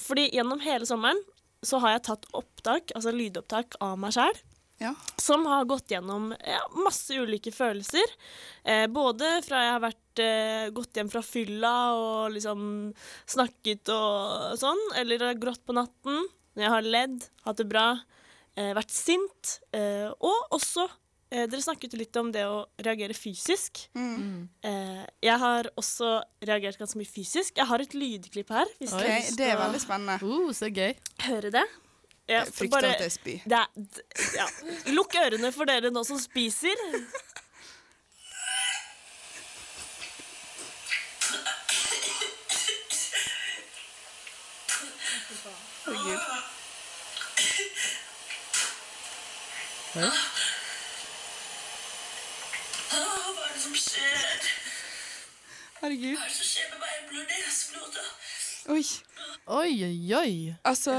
Fordi 0.00 0.26
gjennom 0.34 0.60
hele 0.64 0.88
sommeren 0.88 1.20
så 1.64 1.78
har 1.80 1.94
jeg 1.94 2.06
tatt 2.08 2.26
opptak, 2.36 2.90
altså 2.96 3.12
lydopptak 3.14 3.78
av 3.84 3.94
meg 4.02 4.14
sjæl. 4.16 4.40
Ja. 4.82 4.92
Som 5.20 5.46
har 5.46 5.66
gått 5.70 5.92
gjennom 5.94 6.32
ja, 6.34 6.60
masse 6.82 7.14
ulike 7.14 7.52
følelser. 7.54 8.14
Eh, 8.64 8.86
både 8.90 9.36
fra 9.46 9.62
jeg 9.62 9.74
har 9.76 9.84
vært, 9.84 10.22
eh, 10.24 10.70
gått 10.74 10.98
hjem 10.98 11.10
fra 11.12 11.22
fylla 11.24 11.74
og 11.96 12.32
liksom 12.34 12.64
snakket 13.30 13.92
og 13.94 14.56
sånn, 14.60 14.82
eller 15.00 15.28
har 15.30 15.38
grått 15.40 15.62
på 15.66 15.76
natten. 15.76 16.26
Når 16.52 16.66
jeg 16.66 16.74
har 16.74 16.90
ledd, 16.96 17.28
hatt 17.46 17.62
det 17.62 17.68
bra, 17.70 17.86
eh, 18.56 18.72
vært 18.76 18.92
sint. 18.92 19.58
Eh, 19.72 20.10
og 20.10 20.58
også 20.58 20.88
eh, 21.32 21.46
Dere 21.48 21.62
snakket 21.64 21.94
litt 21.96 22.16
om 22.20 22.28
det 22.34 22.42
å 22.44 22.66
reagere 22.84 23.16
fysisk. 23.16 23.86
Mm. 23.96 24.50
Eh, 24.68 25.04
jeg 25.24 25.38
har 25.40 25.70
også 25.80 26.18
reagert 26.44 26.76
ganske 26.80 27.00
mye 27.00 27.08
fysisk. 27.08 27.56
Jeg 27.56 27.70
har 27.70 27.80
et 27.80 27.96
lydklipp 27.96 28.52
her. 28.52 28.68
Lyst 28.82 28.98
det 29.38 29.48
er 29.48 29.56
veldig 29.62 29.80
spennende. 29.80 30.18
Uh, 30.20 30.52
så 30.52 30.68
gøy. 30.68 30.92
høre 31.28 31.54
det. 31.54 31.64
Jeg 32.28 32.46
Jeg 32.46 32.54
frykter 32.54 32.80
bare- 32.80 32.94
at 32.94 33.00
jeg 33.00 33.12
spyr. 33.12 33.38
det 33.44 33.52
er, 33.52 33.66
ja. 34.36 34.46
Lukk 34.92 35.14
ørene 35.24 35.52
for 35.52 35.64
dere 35.64 35.90
nå 35.90 36.04
som 36.06 36.18
spiser. 36.18 36.76
Herregud. 45.84 46.18
Hva 52.92 53.46
er 53.48 53.52
det 53.54 53.62
som 53.62 53.74
skjer? 53.76 54.48
Herregud. 55.82 56.16
Hva 56.16 56.24
er 56.24 56.30
det 56.30 56.36
som 56.36 56.48
skjer 56.48 56.68
med 56.72 56.78
meg? 56.82 56.90
Jeg 56.96 57.04
blør 57.10 57.24
neseblod. 57.32 57.94
Oi. 58.72 58.84
Oi, 59.58 59.72
oi, 59.88 60.14
oi. 60.20 60.34
Altså, 60.68 60.94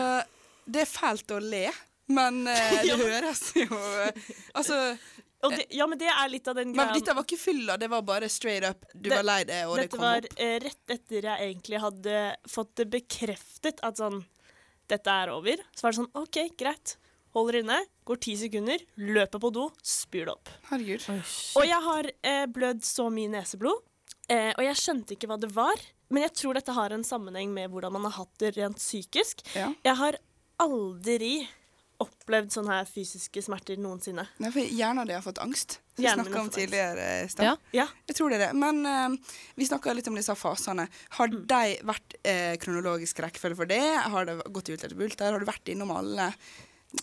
det 0.65 0.82
er 0.86 0.89
fælt 0.89 1.32
å 1.36 1.39
le, 1.43 1.65
men 2.13 2.47
eh, 2.47 2.78
det 2.86 2.97
høres 2.99 3.41
jo 3.56 3.67
eh, 4.04 4.23
Altså, 4.56 4.78
Og 5.43 5.52
det, 5.58 5.65
ja, 5.76 5.88
men 5.88 5.99
det 5.99 6.08
er 6.12 6.30
litt 6.32 6.47
av 6.47 6.56
den 6.56 6.71
men 6.71 6.80
greia. 6.88 6.93
dette 6.99 7.15
var 7.17 7.26
ikke 7.28 7.39
fylla, 7.41 7.76
det 7.80 7.89
var 7.91 8.02
bare 8.08 8.30
straight 8.32 8.63
up. 8.67 8.86
Du 8.93 9.10
Det- 9.10 9.15
var 9.17 9.23
lei 9.28 9.43
det, 9.43 9.62
og 9.67 9.76
det 9.78 9.89
kom 9.91 9.99
opp. 10.04 10.21
Dette 10.23 10.38
var 10.39 10.60
rett 10.63 10.93
etter 10.97 11.28
jeg 11.30 11.47
egentlig 11.49 11.82
hadde 11.84 12.19
fått 12.47 12.76
det 12.80 12.89
bekreftet 12.93 13.84
at 13.84 13.97
sånn 13.99 14.23
Dette 14.91 15.08
er 15.08 15.30
over. 15.32 15.62
Så 15.73 15.86
var 15.86 15.93
det 15.93 15.97
sånn 16.02 16.10
OK, 16.19 16.38
greit. 16.60 16.97
Holder 17.34 17.62
inne. 17.62 17.78
Går 18.06 18.19
ti 18.21 18.34
sekunder. 18.38 18.82
Løper 18.99 19.39
på 19.41 19.49
do. 19.56 19.69
Spyr 19.82 20.28
det 20.28 20.34
opp. 20.34 20.49
Herregud. 20.69 21.06
Oh, 21.10 21.32
Og 21.62 21.63
jeg 21.65 21.80
har 21.88 22.10
eh, 22.21 22.43
blødd 22.52 22.84
så 22.86 23.08
mye 23.10 23.32
neseblod, 23.32 23.80
eh, 24.28 24.52
og 24.58 24.60
jeg 24.67 24.76
skjønte 24.82 25.15
ikke 25.15 25.30
hva 25.32 25.39
det 25.39 25.49
var. 25.56 25.80
Men 26.12 26.26
jeg 26.28 26.34
tror 26.36 26.60
dette 26.60 26.76
har 26.76 26.91
en 26.93 27.04
sammenheng 27.08 27.56
med 27.56 27.71
hvordan 27.71 27.95
man 27.95 28.04
har 28.10 28.17
hatt 28.19 28.36
det 28.43 28.52
rent 28.60 28.78
psykisk. 28.78 29.41
Ja. 29.56 29.71
Jeg 29.88 29.95
har 30.04 30.19
aldri 30.61 31.47
opplevd 32.03 32.51
sånne 32.51 32.73
her 32.81 32.87
fysiske 32.89 33.39
smerter 33.45 33.77
noensinne. 33.79 34.25
Nei, 34.43 34.49
for 34.51 34.65
hjernen 34.65 35.07
din 35.07 35.15
har 35.15 35.23
fått 35.23 35.39
angst. 35.39 35.77
Vi 35.95 36.03
Hjernen 36.03 36.25
snakka 36.25 36.41
om 36.41 36.49
tidligere 36.51 37.05
i 37.23 37.29
stad. 37.31 37.45
Ja. 37.45 37.53
Ja. 37.71 37.85
Jeg 38.09 38.17
tror 38.17 38.33
det 38.33 38.39
er 38.41 38.43
det. 38.49 38.57
Men 38.59 38.81
uh, 38.83 39.35
vi 39.55 39.67
snakka 39.69 39.93
litt 39.95 40.09
om 40.11 40.17
disse 40.17 40.35
fasene. 40.35 40.87
Har 41.17 41.31
Mm. 41.31 41.45
de 41.47 41.61
vært 41.87 42.17
uh, 42.27 42.55
kronologisk 42.59 43.21
rekkefølge 43.23 43.55
for 43.61 43.69
det? 43.71 43.81
Har 44.11 44.25
det 44.27 44.35
gått 44.51 44.69
i 44.69 44.75
etter 44.75 44.95
bulter? 44.99 45.31
Har 45.31 45.39
du 45.39 45.47
vært 45.47 45.71
innom 45.71 45.93
alle? 45.95 46.33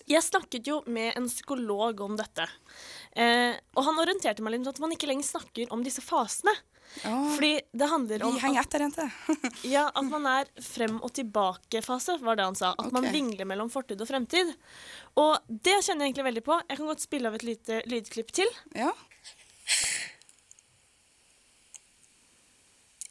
Jeg 0.07 0.23
snakket 0.23 0.69
jo 0.69 0.83
med 0.87 1.17
en 1.17 1.27
psykolog 1.27 2.01
om 2.05 2.13
dette. 2.19 2.45
Eh, 3.19 3.57
og 3.75 3.83
han 3.89 3.99
orienterte 3.99 4.43
meg 4.45 4.55
litt 4.55 4.63
om 4.69 4.71
at 4.71 4.79
man 4.85 4.93
ikke 4.95 5.09
lenger 5.11 5.27
snakker 5.27 5.73
om 5.75 5.83
disse 5.83 6.03
fasene. 6.05 6.53
Ah, 7.07 7.31
Fordi 7.37 7.53
det 7.73 7.87
handler 7.89 8.23
om 8.27 8.35
vi 8.35 8.41
henger 8.43 8.61
etter, 8.65 8.83
jente. 8.85 9.05
ja, 9.75 9.85
at 9.95 10.09
man 10.11 10.27
er 10.27 10.49
frem- 10.63 10.99
og 11.07 11.13
tilbake-fase, 11.17 12.17
var 12.25 12.37
det 12.37 12.45
han 12.49 12.59
sa. 12.59 12.73
At 12.79 12.91
man 12.93 13.07
vingler 13.15 13.47
mellom 13.49 13.71
fortid 13.73 14.01
og 14.03 14.09
fremtid. 14.11 14.51
Og 15.21 15.39
det 15.49 15.79
kjenner 15.87 16.05
jeg 16.05 16.11
egentlig 16.13 16.27
veldig 16.31 16.45
på. 16.51 16.59
Jeg 16.69 16.81
kan 16.81 16.91
godt 16.91 17.05
spille 17.07 17.31
av 17.31 17.39
et 17.39 17.47
lite 17.47 17.81
lydklipp 17.89 18.35
til. 18.41 18.51
Ja. 18.75 18.91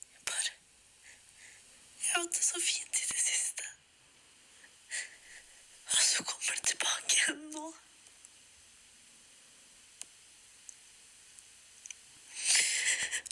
Jeg 0.09 0.21
Bare 0.27 0.53
Jeg 2.03 2.13
har 2.13 2.21
hatt 2.25 2.35
det 2.35 2.45
så 2.45 2.59
fint 2.61 3.01
i 3.03 3.05
det 3.09 3.21
siste. 3.25 3.63
Og 5.89 6.01
så 6.11 6.23
kommer 6.27 6.59
det 6.59 6.65
tilbake 6.75 7.21
igjen 7.23 7.45
nå. 7.55 7.67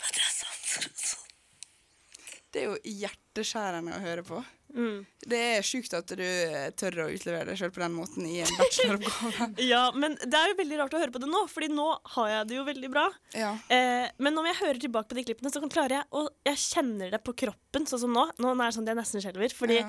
At 0.08 0.14
jeg 0.18 0.30
savner 0.38 0.86
det 0.88 1.08
sånn. 1.10 1.32
Det 2.58 2.64
er 2.64 2.70
jo 2.72 2.96
hjerteskjærende 3.06 3.94
å 3.94 4.02
høre 4.02 4.24
på. 4.26 4.40
Mm. 4.74 5.06
Det 5.24 5.38
er 5.56 5.64
sjukt 5.64 5.94
at 5.96 6.10
du 6.12 6.24
tør 6.76 6.98
å 7.06 7.08
utlevere 7.08 7.48
deg 7.48 7.56
sjøl 7.56 7.70
på 7.72 7.80
den 7.80 7.94
måten 7.96 8.26
i 8.28 8.42
en 8.44 8.50
bacheloroppgave. 8.58 9.46
Ja, 9.70 9.86
men 9.96 10.18
det 10.20 10.36
er 10.36 10.50
jo 10.50 10.58
veldig 10.58 10.80
rart 10.82 10.96
å 10.96 11.00
høre 11.00 11.14
på 11.14 11.22
det 11.22 11.30
nå, 11.30 11.40
Fordi 11.48 11.70
nå 11.72 11.86
har 12.16 12.28
jeg 12.34 12.48
det 12.50 12.58
jo 12.58 12.64
veldig 12.66 12.90
bra. 12.92 13.06
Ja. 13.32 13.54
Eh, 13.72 14.10
men 14.20 14.36
når 14.36 14.50
jeg 14.50 14.58
hører 14.60 14.82
tilbake 14.82 15.08
på 15.08 15.16
de 15.20 15.24
klippene, 15.30 15.52
så 15.54 15.62
klarer 15.64 15.96
jeg 16.00 16.10
Og 16.20 16.28
jeg 16.50 16.60
kjenner 16.66 17.14
det 17.14 17.22
på 17.24 17.32
kroppen, 17.46 17.88
sånn 17.88 18.02
som 18.04 18.12
nå. 18.12 18.26
Nå 18.36 18.52
er 18.52 18.60
det 18.66 18.74
sånn 18.76 18.84
at 18.84 18.92
jeg 18.92 19.00
nesten 19.00 19.24
skjelver. 19.24 19.56
Fordi 19.56 19.78
Ja. 19.80 19.88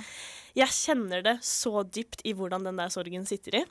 jeg 0.64 0.76
kjenner 0.80 1.26
det 1.28 1.36
så 1.44 1.84
dypt 1.84 2.24
i 2.24 2.34
hvordan 2.38 2.64
den 2.70 2.80
der 2.80 2.94
sorgen 2.94 3.28
sitter 3.28 3.60
i. 3.60 3.66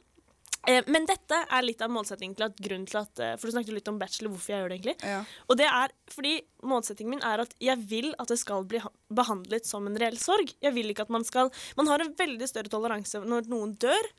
Eh, 0.68 0.84
men 0.92 1.06
dette 1.08 1.38
er 1.48 1.64
litt 1.64 1.80
av 1.84 1.92
målsettingen 1.92 2.36
til 2.36 2.46
at 2.48 2.58
grunnen 2.60 2.88
til 2.88 3.00
at 3.00 3.22
eh, 3.24 3.34
For 3.40 3.48
du 3.48 3.54
snakket 3.54 3.76
litt 3.78 3.88
om 3.88 4.00
bachelor, 4.00 4.34
hvorfor 4.34 4.52
jeg 4.52 4.62
gjør 4.62 4.72
det 4.72 4.78
egentlig. 4.78 4.96
ja. 5.00 5.20
Og 5.48 5.60
det 5.60 5.68
er 5.70 5.94
fordi 6.12 6.34
målsettingen 6.68 7.14
min 7.16 7.24
er 7.24 7.44
at 7.44 7.54
jeg 7.62 7.80
vil 7.88 8.10
at 8.20 8.28
det 8.32 8.38
skal 8.40 8.66
bli 8.68 8.82
behandlet 9.08 9.68
som 9.68 9.86
en 9.88 9.96
reell 10.00 10.18
sorg. 10.20 10.52
Jeg 10.64 10.74
vil 10.76 10.92
ikke 10.92 11.06
at 11.08 11.14
man 11.14 11.24
skal 11.24 11.52
Man 11.78 11.88
har 11.88 12.04
en 12.04 12.12
veldig 12.18 12.48
større 12.50 12.72
toleranse 12.72 13.22
når 13.24 13.48
noen 13.48 13.72
dør, 13.80 14.12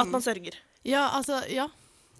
at 0.00 0.10
man 0.10 0.24
sørger. 0.24 0.56
Ja, 0.86 1.08
altså, 1.14 1.42
ja. 1.52 1.68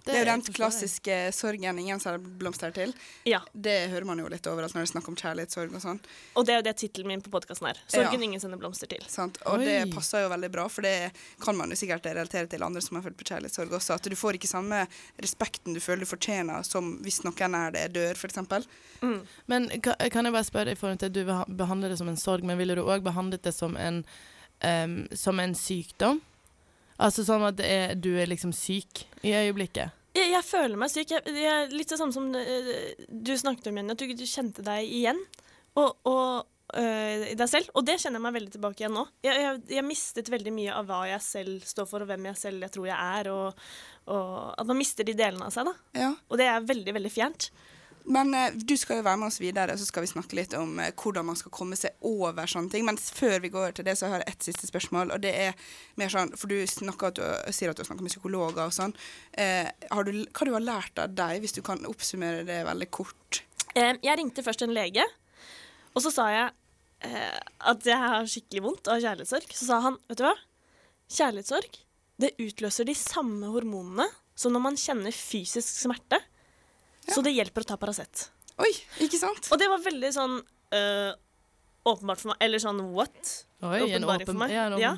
Det 0.03 0.13
er 0.13 0.19
jo 0.19 0.27
den 0.27 0.41
klassiske 0.53 1.17
sorgen 1.31 1.79
ingen 1.79 1.99
ser 2.03 2.17
blomster 2.19 2.73
til. 2.75 2.91
Ja. 3.29 3.39
Det 3.53 3.89
hører 3.93 4.05
man 4.09 4.19
jo 4.19 4.27
litt 4.31 4.45
overalt 4.51 4.75
når 4.75 4.83
det 4.83 4.89
er 4.89 4.91
snakk 4.91 5.07
om 5.07 5.15
kjærlighetssorg 5.15 5.75
og 5.77 5.83
sånn. 5.83 6.01
Og 6.35 6.45
det 6.47 6.55
er 6.55 6.59
jo 6.59 6.65
det 6.67 6.75
tittelen 6.81 7.07
min 7.13 7.23
på 7.23 7.31
podkasten 7.31 7.69
er. 7.71 7.79
Sorgen 7.87 8.19
Ja. 8.19 8.27
ingen 8.27 8.39
sender 8.43 8.59
blomster 8.59 8.89
til. 8.91 9.05
Sant? 9.07 9.39
Og 9.45 9.59
Oi. 9.59 9.65
det 9.65 9.93
passer 9.93 10.25
jo 10.25 10.29
veldig 10.33 10.51
bra, 10.51 10.67
for 10.67 10.81
det 10.83 11.11
kan 11.39 11.55
man 11.55 11.69
jo 11.71 11.75
sikkert 11.79 12.03
relatere 12.05 12.49
til 12.51 12.63
andre 12.63 12.81
som 12.81 12.97
har 12.99 13.03
følt 13.07 13.17
på 13.17 13.29
kjærlighetssorg 13.31 13.71
også. 13.79 13.95
At 13.95 14.03
du 14.11 14.15
får 14.15 14.39
ikke 14.39 14.51
samme 14.51 14.83
respekten 15.23 15.73
du 15.73 15.79
føler 15.79 16.03
du 16.03 16.09
fortjener 16.11 16.63
som 16.67 16.97
hvis 17.03 17.23
noen 17.23 17.55
er 17.55 17.71
det 17.71 17.93
dør, 17.95 18.15
f.eks. 18.19 18.67
Men 19.47 19.69
kan 19.79 20.25
jeg 20.25 20.33
bare 20.33 20.43
spørre 20.43 20.71
i 20.71 20.75
forhold 20.79 20.99
til 20.99 21.11
at 21.11 21.15
du 21.15 21.55
behandler 21.55 21.89
det 21.89 21.97
som 21.97 22.09
en 22.11 22.19
sorg, 22.19 22.43
men 22.43 22.57
ville 22.59 22.75
du 22.75 22.83
òg 22.83 23.03
behandlet 23.05 23.43
det 23.43 23.53
som 23.55 23.77
en, 23.77 24.03
um, 24.63 25.07
som 25.15 25.39
en 25.39 25.55
sykdom? 25.55 26.21
Altså 27.03 27.25
sånn 27.27 27.43
at 27.49 27.59
er, 27.63 27.97
du 27.99 28.13
er 28.15 28.29
liksom 28.31 28.53
syk 28.55 29.03
i 29.25 29.33
øyeblikket? 29.35 29.99
Jeg, 30.13 30.29
jeg 30.29 30.45
føler 30.45 30.79
meg 30.79 30.91
syk. 30.93 31.11
Jeg, 31.15 31.35
jeg 31.35 31.51
er 31.51 31.73
litt 31.73 31.89
det 31.89 31.99
samme 31.99 32.15
som 32.15 32.29
eh, 32.37 32.93
du 33.09 33.33
snakket 33.39 33.71
om, 33.71 33.79
Jenny. 33.79 33.95
At 33.95 34.03
du, 34.03 34.13
du 34.15 34.25
kjente 34.29 34.65
deg 34.65 34.85
igjen 34.85 35.19
og, 35.79 35.97
og, 36.07 36.45
eh, 36.77 37.31
i 37.31 37.37
deg 37.39 37.49
selv. 37.49 37.71
Og 37.73 37.85
det 37.87 37.97
kjenner 37.97 38.21
jeg 38.21 38.27
meg 38.27 38.37
veldig 38.37 38.53
tilbake 38.55 38.83
igjen 38.83 38.95
nå. 38.95 39.07
Jeg, 39.25 39.41
jeg, 39.41 39.63
jeg 39.79 39.87
mistet 39.87 40.31
veldig 40.31 40.53
mye 40.55 40.77
av 40.77 40.87
hva 40.89 41.01
jeg 41.09 41.25
selv 41.25 41.67
står 41.67 41.89
for, 41.89 42.05
og 42.05 42.13
hvem 42.13 42.29
jeg 42.29 42.41
selv 42.43 42.67
jeg 42.67 42.75
tror 42.77 42.89
jeg 42.91 43.19
er. 43.19 43.31
Og, 43.33 43.67
og 44.13 44.31
at 44.53 44.69
man 44.69 44.79
mister 44.79 45.07
de 45.07 45.17
delene 45.17 45.49
av 45.49 45.55
seg. 45.55 45.71
da. 45.71 46.03
Ja. 46.05 46.11
Og 46.29 46.39
det 46.39 46.49
er 46.51 46.69
veldig, 46.71 46.97
veldig 47.01 47.13
fjernt. 47.13 47.49
Men 48.05 48.33
eh, 48.35 48.55
du 48.55 48.75
skal 48.77 48.99
jo 48.99 49.05
være 49.05 49.19
med 49.21 49.29
oss 49.29 49.39
videre, 49.39 49.77
så 49.79 49.85
skal 49.87 50.03
vi 50.03 50.11
snakke 50.11 50.35
litt 50.35 50.55
om 50.57 50.75
eh, 50.83 50.91
hvordan 50.99 51.27
man 51.29 51.37
skal 51.39 51.53
komme 51.55 51.77
seg 51.79 51.95
over 52.03 52.49
sånne 52.49 52.73
ting. 52.73 52.85
Men 52.87 52.99
før 52.99 53.37
vi 53.43 53.51
går 53.53 53.77
til 53.77 53.87
det, 53.87 53.95
så 53.99 54.09
har 54.11 54.23
jeg 54.23 54.33
ett 54.33 54.47
siste 54.49 54.67
spørsmål. 54.67 55.13
Og 55.15 55.23
det 55.23 55.31
er 55.45 55.69
mer 55.99 56.11
sånn, 56.11 56.33
for 56.39 56.51
du, 56.51 56.57
at 56.59 57.19
du 57.19 57.53
sier 57.55 57.71
at 57.71 57.79
du 57.79 57.83
har 57.83 57.89
snakket 57.89 58.07
med 58.07 58.15
psykologer 58.15 58.65
og 58.65 58.75
sånn. 58.75 58.95
Eh, 59.31 59.69
har 59.69 60.07
du, 60.07 60.11
hva 60.25 60.49
du 60.49 60.53
har 60.57 60.65
lært 60.65 60.99
av 60.99 61.15
deg, 61.15 61.39
hvis 61.43 61.55
du 61.55 61.61
kan 61.65 61.85
oppsummere 61.89 62.43
det 62.47 62.63
veldig 62.67 62.89
kort? 62.93 63.43
Eh, 63.73 63.95
jeg 64.03 64.19
ringte 64.19 64.43
først 64.45 64.65
en 64.65 64.75
lege, 64.75 65.05
og 65.93 66.03
så 66.03 66.11
sa 66.13 66.27
jeg 66.33 66.51
eh, 67.07 67.39
at 67.71 67.87
jeg 67.87 67.97
har 67.99 68.27
skikkelig 68.29 68.65
vondt 68.67 68.91
av 68.91 68.99
kjærlighetssorg. 69.01 69.55
Så 69.55 69.69
sa 69.69 69.79
han, 69.87 69.97
vet 70.09 70.19
du 70.19 70.27
hva? 70.27 70.35
Kjærlighetssorg, 71.13 71.79
det 72.21 72.35
utløser 72.41 72.87
de 72.87 72.95
samme 72.97 73.49
hormonene 73.53 74.09
som 74.37 74.53
når 74.53 74.63
man 74.67 74.77
kjenner 74.79 75.13
fysisk 75.15 75.69
smerte. 75.85 76.19
Så 77.09 77.23
det 77.25 77.33
hjelper 77.35 77.65
å 77.65 77.69
ta 77.73 77.77
Paracet. 77.81 78.27
Oi, 78.63 78.71
ikke 79.03 79.19
sant? 79.19 79.49
Og 79.51 79.59
det 79.59 79.67
var 79.71 79.81
veldig 79.83 80.11
sånn 80.15 80.35
øh, 80.39 81.11
åpenbart 81.89 82.21
for 82.21 82.31
meg. 82.33 82.43
Eller 82.45 82.61
sånn 82.63 82.79
what? 82.93 83.33
Oi, 83.63 83.79
en 83.95 84.03
Åpenbaring 84.03 84.27
for 84.27 84.39
meg. 84.39 84.53
ja, 84.53 84.67
Ja. 84.79 84.93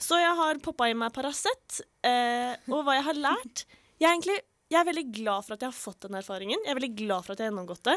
Så 0.00 0.18
jeg 0.20 0.36
har 0.36 0.60
poppa 0.64 0.88
i 0.90 0.94
meg 0.96 1.12
Paracet. 1.16 1.80
Øh, 2.06 2.54
og 2.70 2.84
hva 2.86 2.96
jeg 2.98 3.06
har 3.10 3.20
lært 3.20 3.64
Jeg 4.00 4.08
er 4.08 4.14
egentlig 4.14 4.38
jeg 4.70 4.78
er 4.78 4.86
veldig 4.86 5.08
glad 5.10 5.42
for 5.42 5.56
at 5.56 5.64
jeg 5.64 5.72
har 5.72 5.74
fått 5.74 6.04
den 6.06 6.14
erfaringen. 6.14 6.60
Jeg 6.62 6.70
er 6.70 6.76
veldig 6.78 6.92
glad 7.00 7.24
for 7.26 7.34
at 7.34 7.40
jeg 7.40 7.48
har 7.48 7.50
gjennomgått 7.50 7.88
det. 7.88 7.96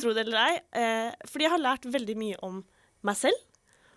Tro 0.00 0.14
det 0.16 0.22
eller 0.24 0.38
ei. 0.40 0.54
Øh, 0.80 1.26
fordi 1.28 1.44
jeg 1.44 1.52
har 1.52 1.60
lært 1.60 1.84
veldig 1.92 2.14
mye 2.16 2.38
om 2.46 2.62
meg 3.04 3.18
selv. 3.20 3.42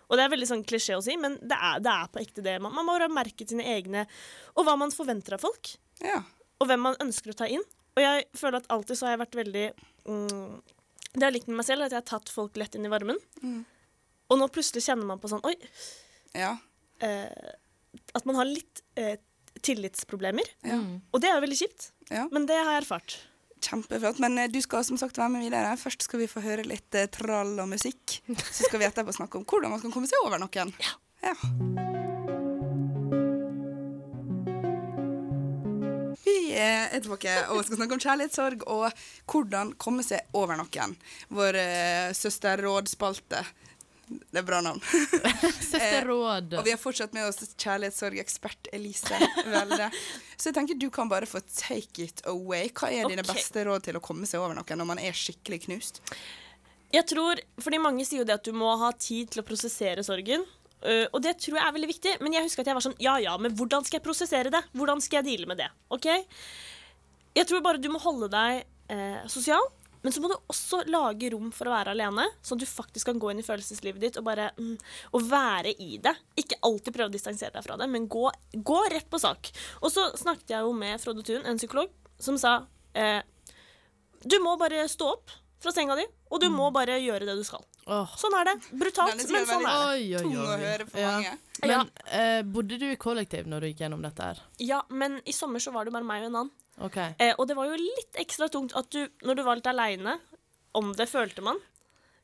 Og 0.08 0.16
det 0.18 0.26
er 0.26 0.32
veldig 0.34 0.48
sånn 0.50 0.64
klisjé 0.68 0.96
å 0.98 1.00
si, 1.04 1.16
men 1.20 1.38
det 1.40 1.56
er, 1.56 1.80
det 1.84 1.88
er 1.88 2.10
på 2.12 2.20
ekte 2.20 2.44
det. 2.44 2.58
Man, 2.60 2.74
man 2.76 2.84
må 2.84 2.98
bare 2.98 3.08
ha 3.08 3.12
merket 3.16 3.48
sine 3.48 3.64
egne 3.64 4.04
Og 4.56 4.64
hva 4.68 4.76
man 4.80 4.92
forventer 4.92 5.38
av 5.38 5.44
folk. 5.44 5.72
Ja. 6.04 6.20
Og 6.60 6.68
hvem 6.68 6.84
man 6.84 7.00
ønsker 7.00 7.32
å 7.32 7.38
ta 7.40 7.48
inn. 7.48 7.64
Og 7.98 8.02
jeg 8.04 8.26
føler 8.38 8.62
at 8.62 8.68
alltid 8.70 8.98
så 8.98 9.08
har 9.08 9.16
jeg 9.16 9.22
vært 9.24 9.38
veldig 9.40 9.64
mm, 10.06 10.50
Det 11.14 11.18
jeg 11.18 11.26
har 11.26 11.34
likt 11.34 11.48
med 11.50 11.58
meg 11.58 11.66
selv, 11.66 11.82
er 11.82 11.90
at 11.90 11.96
jeg 11.96 12.02
har 12.04 12.10
tatt 12.12 12.30
folk 12.32 12.58
lett 12.60 12.78
inn 12.78 12.86
i 12.86 12.92
varmen. 12.92 13.18
Og 14.28 14.38
nå 14.38 14.46
plutselig 14.54 14.84
kjenner 14.86 15.08
man 15.08 15.18
på 15.22 15.30
sånn 15.32 15.42
Oi, 15.48 15.54
ja. 16.36 16.52
eh, 17.02 17.56
at 18.14 18.28
man 18.28 18.38
har 18.38 18.46
litt 18.46 18.82
eh, 19.00 19.16
tillitsproblemer. 19.64 20.52
Ja. 20.68 20.78
Og 21.10 21.24
det 21.24 21.30
er 21.30 21.38
jo 21.38 21.44
veldig 21.46 21.58
kjipt, 21.58 21.90
ja. 22.12 22.28
men 22.30 22.46
det 22.46 22.60
har 22.60 22.76
jeg 22.76 22.84
erfart. 22.84 23.16
Kjempeflott. 23.64 24.20
Men 24.22 24.38
eh, 24.38 24.50
du 24.52 24.60
skal 24.62 24.84
som 24.86 25.00
sagt 25.00 25.18
være 25.18 25.32
med 25.34 25.48
videre. 25.48 25.74
Først 25.80 26.06
skal 26.06 26.22
vi 26.22 26.30
få 26.30 26.44
høre 26.44 26.68
litt 26.68 26.94
eh, 26.94 27.08
trall 27.10 27.56
og 27.58 27.72
musikk. 27.72 28.20
Så 28.44 28.68
skal 28.68 28.84
vi 28.84 28.86
etterpå 28.90 29.16
snakke 29.16 29.40
om 29.40 29.48
hvordan 29.48 29.74
man 29.74 29.82
kan 29.82 29.94
komme 29.96 30.10
seg 30.10 30.22
over 30.28 30.38
noen. 30.44 30.76
Ja. 31.24 31.34
Vi 31.34 31.97
er 36.58 37.00
tilbake 37.02 37.34
og 37.52 37.62
skal 37.66 37.80
snakke 37.80 37.96
om 37.96 38.02
kjærlighetssorg 38.02 38.66
og 38.70 38.88
hvordan 39.30 39.72
komme 39.80 40.04
seg 40.06 40.36
over 40.36 40.58
noen. 40.60 40.94
Vår 41.34 41.58
eh, 41.62 42.10
søsterrådspalte. 42.16 43.44
Det 44.08 44.40
er 44.40 44.46
bra 44.46 44.60
navn. 44.64 44.80
Søsterråd. 45.70 46.54
Og 46.56 46.64
vi 46.64 46.72
har 46.72 46.80
fortsatt 46.80 47.12
med 47.16 47.28
oss 47.28 47.42
kjærlighetssorgekspert 47.60 48.70
Elise 48.72 49.20
Velde. 49.44 49.90
Så 50.36 50.48
jeg 50.48 50.56
tenker 50.56 50.78
du 50.80 50.88
kan 50.94 51.10
bare 51.10 51.28
få 51.28 51.42
take 51.52 52.08
it 52.08 52.22
away. 52.30 52.70
Hva 52.72 52.90
er 52.94 53.10
dine 53.12 53.26
beste 53.26 53.66
råd 53.68 53.88
til 53.88 53.98
å 54.00 54.04
komme 54.04 54.28
seg 54.28 54.40
over 54.40 54.56
noen 54.56 54.80
når 54.80 54.92
man 54.94 55.02
er 55.02 55.16
skikkelig 55.16 55.66
knust? 55.66 56.00
Jeg 56.88 57.04
tror, 57.10 57.40
fordi 57.60 57.80
Mange 57.84 58.06
sier 58.08 58.22
jo 58.22 58.28
det 58.28 58.38
at 58.38 58.46
du 58.48 58.54
må 58.56 58.70
ha 58.80 58.94
tid 58.96 59.34
til 59.34 59.42
å 59.42 59.46
prosessere 59.46 60.04
sorgen. 60.06 60.46
Øh, 60.84 61.06
og 61.12 61.22
det 61.24 61.36
tror 61.42 61.58
jeg 61.58 61.64
er 61.66 61.74
veldig 61.76 61.90
viktig. 61.90 62.14
Men 62.22 62.36
jeg 62.36 62.46
husker 62.46 62.64
at 62.64 62.70
jeg 62.70 62.78
var 62.78 62.86
sånn 62.86 62.98
Ja 63.02 63.16
ja, 63.22 63.36
men 63.40 63.56
hvordan 63.58 63.86
skal 63.86 63.98
jeg 63.98 64.06
prosessere 64.06 64.52
det? 64.54 64.62
Hvordan 64.76 65.02
skal 65.04 65.20
jeg 65.20 65.30
deale 65.30 65.50
med 65.50 65.60
det? 65.62 65.70
Ok? 65.94 66.08
Jeg 67.38 67.48
tror 67.48 67.64
bare 67.64 67.82
du 67.82 67.90
må 67.92 68.00
holde 68.02 68.30
deg 68.32 68.64
uh, 68.92 69.26
sosial. 69.30 69.62
Men 70.02 70.14
så 70.14 70.22
må 70.22 70.28
du 70.30 70.36
også 70.46 70.84
lage 70.86 71.30
rom 71.32 71.48
for 71.54 71.68
å 71.68 71.72
være 71.74 71.90
alene, 71.90 72.28
sånn 72.46 72.60
at 72.60 72.62
du 72.62 72.70
faktisk 72.70 73.08
kan 73.10 73.18
gå 73.18 73.32
inn 73.32 73.40
i 73.42 73.46
følelseslivet 73.46 74.02
ditt 74.02 74.18
og 74.20 74.28
bare 74.28 74.52
mm, 74.54 74.76
og 75.18 75.24
være 75.26 75.72
i 75.82 75.98
det. 76.02 76.12
Ikke 76.38 76.60
alltid 76.68 76.94
prøve 76.94 77.10
å 77.10 77.14
distansere 77.16 77.50
deg 77.56 77.66
fra 77.66 77.76
det, 77.80 77.88
men 77.90 78.06
gå, 78.10 78.22
gå 78.54 78.78
rett 78.94 79.08
på 79.10 79.18
sak. 79.18 79.50
Og 79.82 79.90
så 79.92 80.06
snakket 80.18 80.54
jeg 80.54 80.66
jo 80.66 80.70
med 80.76 81.02
Frode 81.02 81.26
Thun, 81.26 81.42
en 81.42 81.58
psykolog, 81.58 81.90
som 82.22 82.38
sa 82.40 82.60
uh, 82.62 83.20
du 84.22 84.38
må 84.42 84.54
bare 84.58 84.86
stå 84.90 85.10
opp 85.12 85.34
fra 85.62 85.74
senga 85.74 85.98
di, 85.98 86.06
og 86.30 86.42
du 86.42 86.48
må 86.54 86.70
bare 86.74 86.98
gjøre 87.02 87.26
det 87.26 87.36
du 87.38 87.44
skal. 87.46 87.62
Åh. 87.88 88.10
Sånn 88.20 88.34
er 88.36 88.44
det. 88.50 88.54
Brutalt, 88.76 89.16
men 89.16 89.24
sånn 89.24 89.38
er 89.40 89.64
det. 89.64 89.76
Oi, 89.88 90.02
oi, 90.18 90.22
Tung 90.22 90.34
å 90.36 90.58
høre 90.60 90.86
for 90.90 91.00
Ja. 91.00 91.12
mange. 91.16 91.38
Men 91.64 91.90
eh, 92.12 92.42
bodde 92.44 92.78
du 92.78 92.84
i 92.90 92.96
kollektiv 93.00 93.48
når 93.48 93.60
du 93.64 93.66
gikk 93.70 93.80
gjennom 93.86 94.02
dette 94.04 94.22
her? 94.28 94.42
Ja, 94.62 94.82
men 94.90 95.20
i 95.26 95.32
sommer 95.32 95.58
så 95.64 95.72
var 95.72 95.88
det 95.88 95.94
bare 95.96 96.04
meg 96.06 96.22
og 96.26 96.28
en 96.28 96.36
annen. 96.42 96.52
OK. 96.84 96.98
Eh, 97.18 97.32
og 97.38 97.48
det 97.48 97.56
var 97.58 97.66
jo 97.72 97.80
litt 97.80 98.20
ekstra 98.20 98.46
tungt 98.52 98.76
at 98.78 98.90
du, 98.94 99.08
når 99.24 99.40
du 99.40 99.42
var 99.46 99.58
litt 99.58 99.66
aleine, 99.72 100.18
om 100.78 100.92
det 100.94 101.08
følte 101.10 101.42
man, 101.42 101.58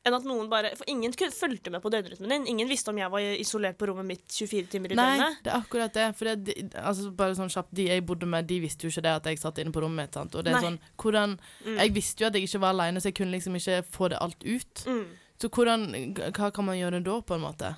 enn 0.05 0.13
at 0.13 0.23
noen 0.23 0.47
bare 0.51 0.69
For 0.77 0.85
ingen 0.87 1.11
fulgte 1.11 1.71
med 1.73 1.81
på 1.81 1.89
døgnrytmen 1.89 2.29
din. 2.29 2.43
Ingen 2.53 2.69
visste 2.69 2.91
om 2.93 2.97
jeg 3.01 3.09
var 3.09 3.19
isolert 3.41 3.75
på 3.79 3.87
rommet 3.89 4.05
mitt 4.05 4.27
24 4.29 4.67
timer 4.69 4.93
i 4.93 4.95
døgnet. 4.95 5.17
Nei, 5.23 5.31
det 5.41 5.49
er 5.51 5.57
akkurat 5.57 5.93
det. 5.97 6.05
For 6.15 6.29
det, 6.29 6.35
de, 6.45 6.69
altså 6.77 7.09
bare 7.09 7.33
sånn 7.35 7.49
kjapt, 7.49 7.73
De 7.73 7.87
jeg 7.89 8.05
bodde 8.05 8.29
med, 8.29 8.45
de 8.45 8.59
visste 8.61 8.85
jo 8.85 8.93
ikke 8.93 9.01
det 9.07 9.15
at 9.17 9.25
jeg 9.31 9.41
satt 9.41 9.57
inne 9.63 9.73
på 9.73 9.81
rommet 9.81 10.05
mitt. 10.05 10.13
Sant? 10.13 10.37
Og 10.37 10.45
det 10.45 10.53
er 10.53 10.59
Nei. 10.59 10.63
sånn, 10.67 10.79
hvordan, 11.01 11.33
Jeg 11.65 11.93
visste 11.97 12.21
jo 12.21 12.27
at 12.29 12.37
jeg 12.37 12.45
ikke 12.45 12.61
var 12.61 12.75
aleine, 12.77 13.01
så 13.01 13.09
jeg 13.09 13.17
kunne 13.17 13.33
liksom 13.33 13.57
ikke 13.57 13.81
få 13.97 14.11
det 14.13 14.21
alt 14.21 14.45
ut. 14.45 14.85
Mm. 14.85 15.05
Så 15.41 15.49
hvordan, 15.51 15.89
hva 16.15 16.49
kan 16.55 16.67
man 16.67 16.79
gjøre 16.79 17.03
da, 17.03 17.19
på 17.21 17.35
en 17.35 17.43
måte? 17.43 17.73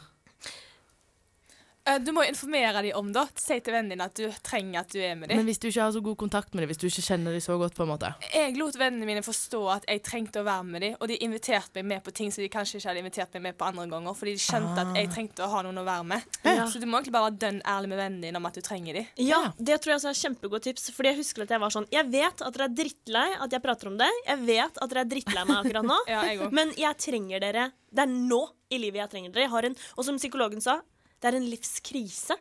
Eh, 1.87 1.99
Du 2.03 2.11
må 2.11 2.23
informere 2.27 2.81
dem 2.83 2.95
om 2.99 3.11
det. 3.15 3.23
Si 3.39 3.57
til 3.63 3.73
vennen 3.73 3.93
din 3.93 4.01
at 4.03 4.13
du 4.17 4.25
trenger 4.43 4.81
at 4.83 4.91
du 4.93 4.99
er 4.99 5.15
med 5.15 5.29
dem. 5.29 5.37
Men 5.39 5.47
hvis 5.49 5.59
du 5.61 5.67
ikke 5.69 5.81
har 5.85 5.93
så 5.95 6.01
god 6.03 6.17
kontakt 6.19 6.53
med 6.53 6.63
dem, 6.65 6.71
hvis 6.71 6.81
du 6.81 6.87
ikke 6.89 7.05
kjenner 7.05 7.35
dem 7.35 7.43
så 7.43 7.55
godt, 7.59 7.75
på 7.77 7.85
en 7.85 7.91
måte 7.93 8.09
Jeg 8.33 8.55
lot 8.57 8.75
vennene 8.79 9.07
mine 9.07 9.23
forstå 9.25 9.61
at 9.77 9.87
jeg 9.87 10.03
trengte 10.05 10.41
å 10.41 10.45
være 10.47 10.67
med 10.67 10.83
dem, 10.83 10.95
og 10.99 11.07
de 11.11 11.17
inviterte 11.23 11.79
meg 11.79 11.85
med 11.93 12.03
på 12.05 12.13
ting 12.17 12.31
som 12.33 12.43
de 12.43 12.49
kanskje 12.53 12.79
ikke 12.81 12.91
hadde 12.91 13.03
invitert 13.03 13.33
meg 13.37 13.45
med 13.47 13.57
på 13.59 13.67
andre 13.69 13.87
ganger, 13.91 14.17
fordi 14.17 14.35
de 14.37 14.43
skjønte 14.43 14.83
at 14.83 14.99
jeg 14.99 15.11
trengte 15.15 15.45
å 15.45 15.49
ha 15.53 15.63
noen 15.65 15.81
å 15.81 15.85
være 15.87 16.07
med. 16.11 16.27
Ja. 16.43 16.67
Så 16.67 16.81
du 16.81 16.85
må 16.89 16.99
egentlig 16.99 17.15
bare 17.15 17.29
være 17.31 17.39
dønn 17.45 17.61
ærlig 17.65 17.91
med 17.93 18.01
vennene 18.03 18.27
dine 18.27 18.41
om 18.41 18.49
at 18.49 18.59
du 18.59 18.61
trenger 18.65 18.99
dem. 18.99 19.07
Ja, 19.23 19.41
det 19.57 19.79
tror 19.81 19.93
jeg 19.95 20.01
også 20.01 20.11
er 20.11 20.19
kjempegodt 20.21 20.67
tips. 20.67 20.89
Fordi 20.97 21.13
jeg 21.13 21.19
husker 21.21 21.45
at 21.47 21.53
jeg 21.55 21.61
var 21.63 21.73
sånn 21.73 21.87
Jeg 21.93 22.07
vet 22.11 22.41
at 22.43 22.53
dere 22.57 22.67
er 22.69 22.75
drittlei 22.77 23.27
at 23.39 23.51
jeg 23.55 23.63
prater 23.63 23.91
om 23.91 23.97
det. 23.99 24.09
Jeg 24.27 24.43
vet 24.47 24.77
at 24.83 24.91
dere 24.91 25.03
er 25.05 25.09
drittlei 25.11 25.45
meg 25.47 25.57
akkurat 25.63 25.87
nå. 25.87 25.97
Ja, 26.11 26.21
jeg. 26.27 26.51
Men 26.55 26.71
jeg 26.77 26.97
trenger 27.03 27.41
dere. 27.43 27.69
Det 27.93 28.03
er 28.03 28.11
nå 28.11 28.41
i 28.73 28.79
livet 28.81 28.99
jeg 29.05 29.11
trenger 29.13 29.31
dere. 29.33 29.45
Jeg 29.47 29.53
har 29.55 29.67
en, 29.69 29.75
og 29.97 30.05
som 30.07 30.17
psykologen 30.19 30.63
sa, 30.63 30.79
det 31.21 31.29
er 31.31 31.37
en 31.39 31.49
livskrise. 31.49 32.37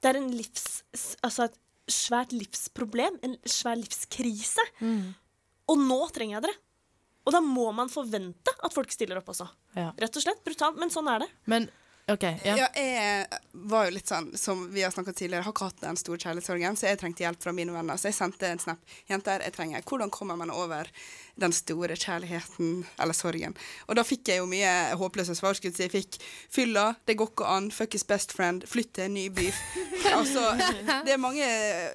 Det 0.00 0.10
er 0.10 0.18
en 0.20 0.30
livs... 0.32 0.82
Altså 1.26 1.48
et 1.48 1.58
svært 1.90 2.32
livsproblem. 2.36 3.18
En 3.26 3.36
svær 3.48 3.78
livskrise. 3.80 4.64
Og 5.70 5.78
nå 5.78 6.00
trenger 6.14 6.38
jeg 6.38 6.46
dere. 6.48 6.58
Og 7.28 7.34
da 7.36 7.40
må 7.44 7.66
man 7.76 7.90
forvente 7.92 8.52
at 8.64 8.74
folk 8.74 8.90
stiller 8.94 9.20
opp 9.20 9.28
også. 9.32 9.46
Ja. 9.76 9.90
Rett 10.00 10.16
og 10.16 10.24
slett. 10.24 10.40
Brutalt, 10.46 10.78
men 10.80 10.92
sånn 10.92 11.10
er 11.12 11.24
det. 11.24 11.28
Men 11.50 11.68
OK. 12.08 12.22
Ja. 12.22 12.56
Ja, 12.56 12.68
jeg 12.74 13.26
var 13.52 13.86
jo 13.86 13.94
litt 13.94 14.10
sånn, 14.10 14.30
som 14.38 14.64
vi 14.72 14.82
har 14.82 14.90
snakket 14.90 15.18
tidligere, 15.20 15.44
har 15.46 15.54
ikke 15.54 15.68
hatt 15.68 15.82
den 15.82 15.98
store 16.00 16.18
kjærlighetssorgen, 16.18 16.78
så 16.78 16.88
jeg 16.88 16.98
trengte 17.00 17.24
hjelp 17.24 17.42
fra 17.44 17.52
mine 17.54 17.74
venner. 17.74 18.00
Så 18.00 18.10
jeg 18.10 18.16
sendte 18.18 18.48
en 18.50 18.62
snap. 18.62 18.94
Jenter, 19.10 19.44
jeg 19.44 19.54
trenger 19.54 19.84
Hvordan 19.86 20.10
kommer 20.14 20.38
man 20.40 20.50
over 20.50 20.90
den 21.40 21.54
store 21.54 21.96
kjærligheten, 21.98 22.84
eller 22.98 23.16
sorgen? 23.16 23.54
Og 23.86 23.98
da 23.98 24.04
fikk 24.06 24.32
jeg 24.32 24.42
jo 24.42 24.48
mye 24.50 24.72
håpløse 24.98 25.36
svar. 25.38 25.54
skulle 25.54 25.72
jeg 25.74 25.78
si. 25.78 25.86
Jeg 25.86 25.94
fikk 25.94 26.20
fylla, 26.58 26.86
det 27.06 27.18
går 27.20 27.32
ikke 27.32 27.50
an, 27.54 27.70
fuck 27.74 27.94
his 27.94 28.06
best 28.06 28.34
friend, 28.34 28.66
flytt 28.68 28.94
til 28.98 29.06
en 29.06 29.14
ny 29.14 29.28
by. 29.34 29.48
altså, 30.18 30.46
det 31.06 31.14
er 31.14 31.22
mange 31.22 31.46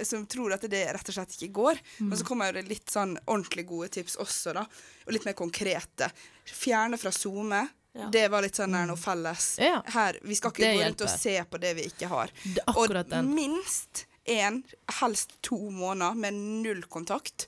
som 0.08 0.26
tror 0.32 0.56
at 0.56 0.68
det 0.72 0.86
rett 0.96 1.12
og 1.12 1.18
slett 1.18 1.36
ikke 1.40 1.56
går. 1.60 1.82
Men 2.06 2.18
så 2.20 2.28
kommer 2.28 2.56
det 2.56 2.68
litt 2.70 2.92
sånn 2.92 3.18
ordentlig 3.26 3.68
gode 3.68 3.92
tips 4.00 4.20
også, 4.22 4.56
da. 4.56 4.64
Og 5.06 5.16
litt 5.16 5.28
mer 5.28 5.36
konkrete. 5.38 6.08
Fjerne 6.46 7.00
fra 7.02 7.12
SoMe. 7.12 7.66
Ja. 7.96 8.10
Det 8.12 8.26
var 8.28 8.44
litt 8.44 8.58
sånn 8.60 8.76
der 8.76 8.90
noe 8.90 9.00
felles. 9.00 9.54
Ja. 9.62 9.80
Her, 9.96 10.20
Vi 10.22 10.36
skal 10.36 10.52
ikke 10.52 10.66
Det 10.66 10.74
gå 10.76 10.84
rundt 10.84 11.06
og 11.06 11.14
se 11.14 11.38
på 11.48 11.62
det 11.64 11.74
vi 11.78 11.88
ikke 11.88 12.10
har. 12.12 12.34
Og 12.76 12.92
den. 12.92 13.32
minst 13.36 14.06
én, 14.26 14.64
helst 15.00 15.38
to 15.46 15.58
måneder 15.72 16.18
med 16.20 16.34
null 16.34 16.84
kontakt. 16.92 17.48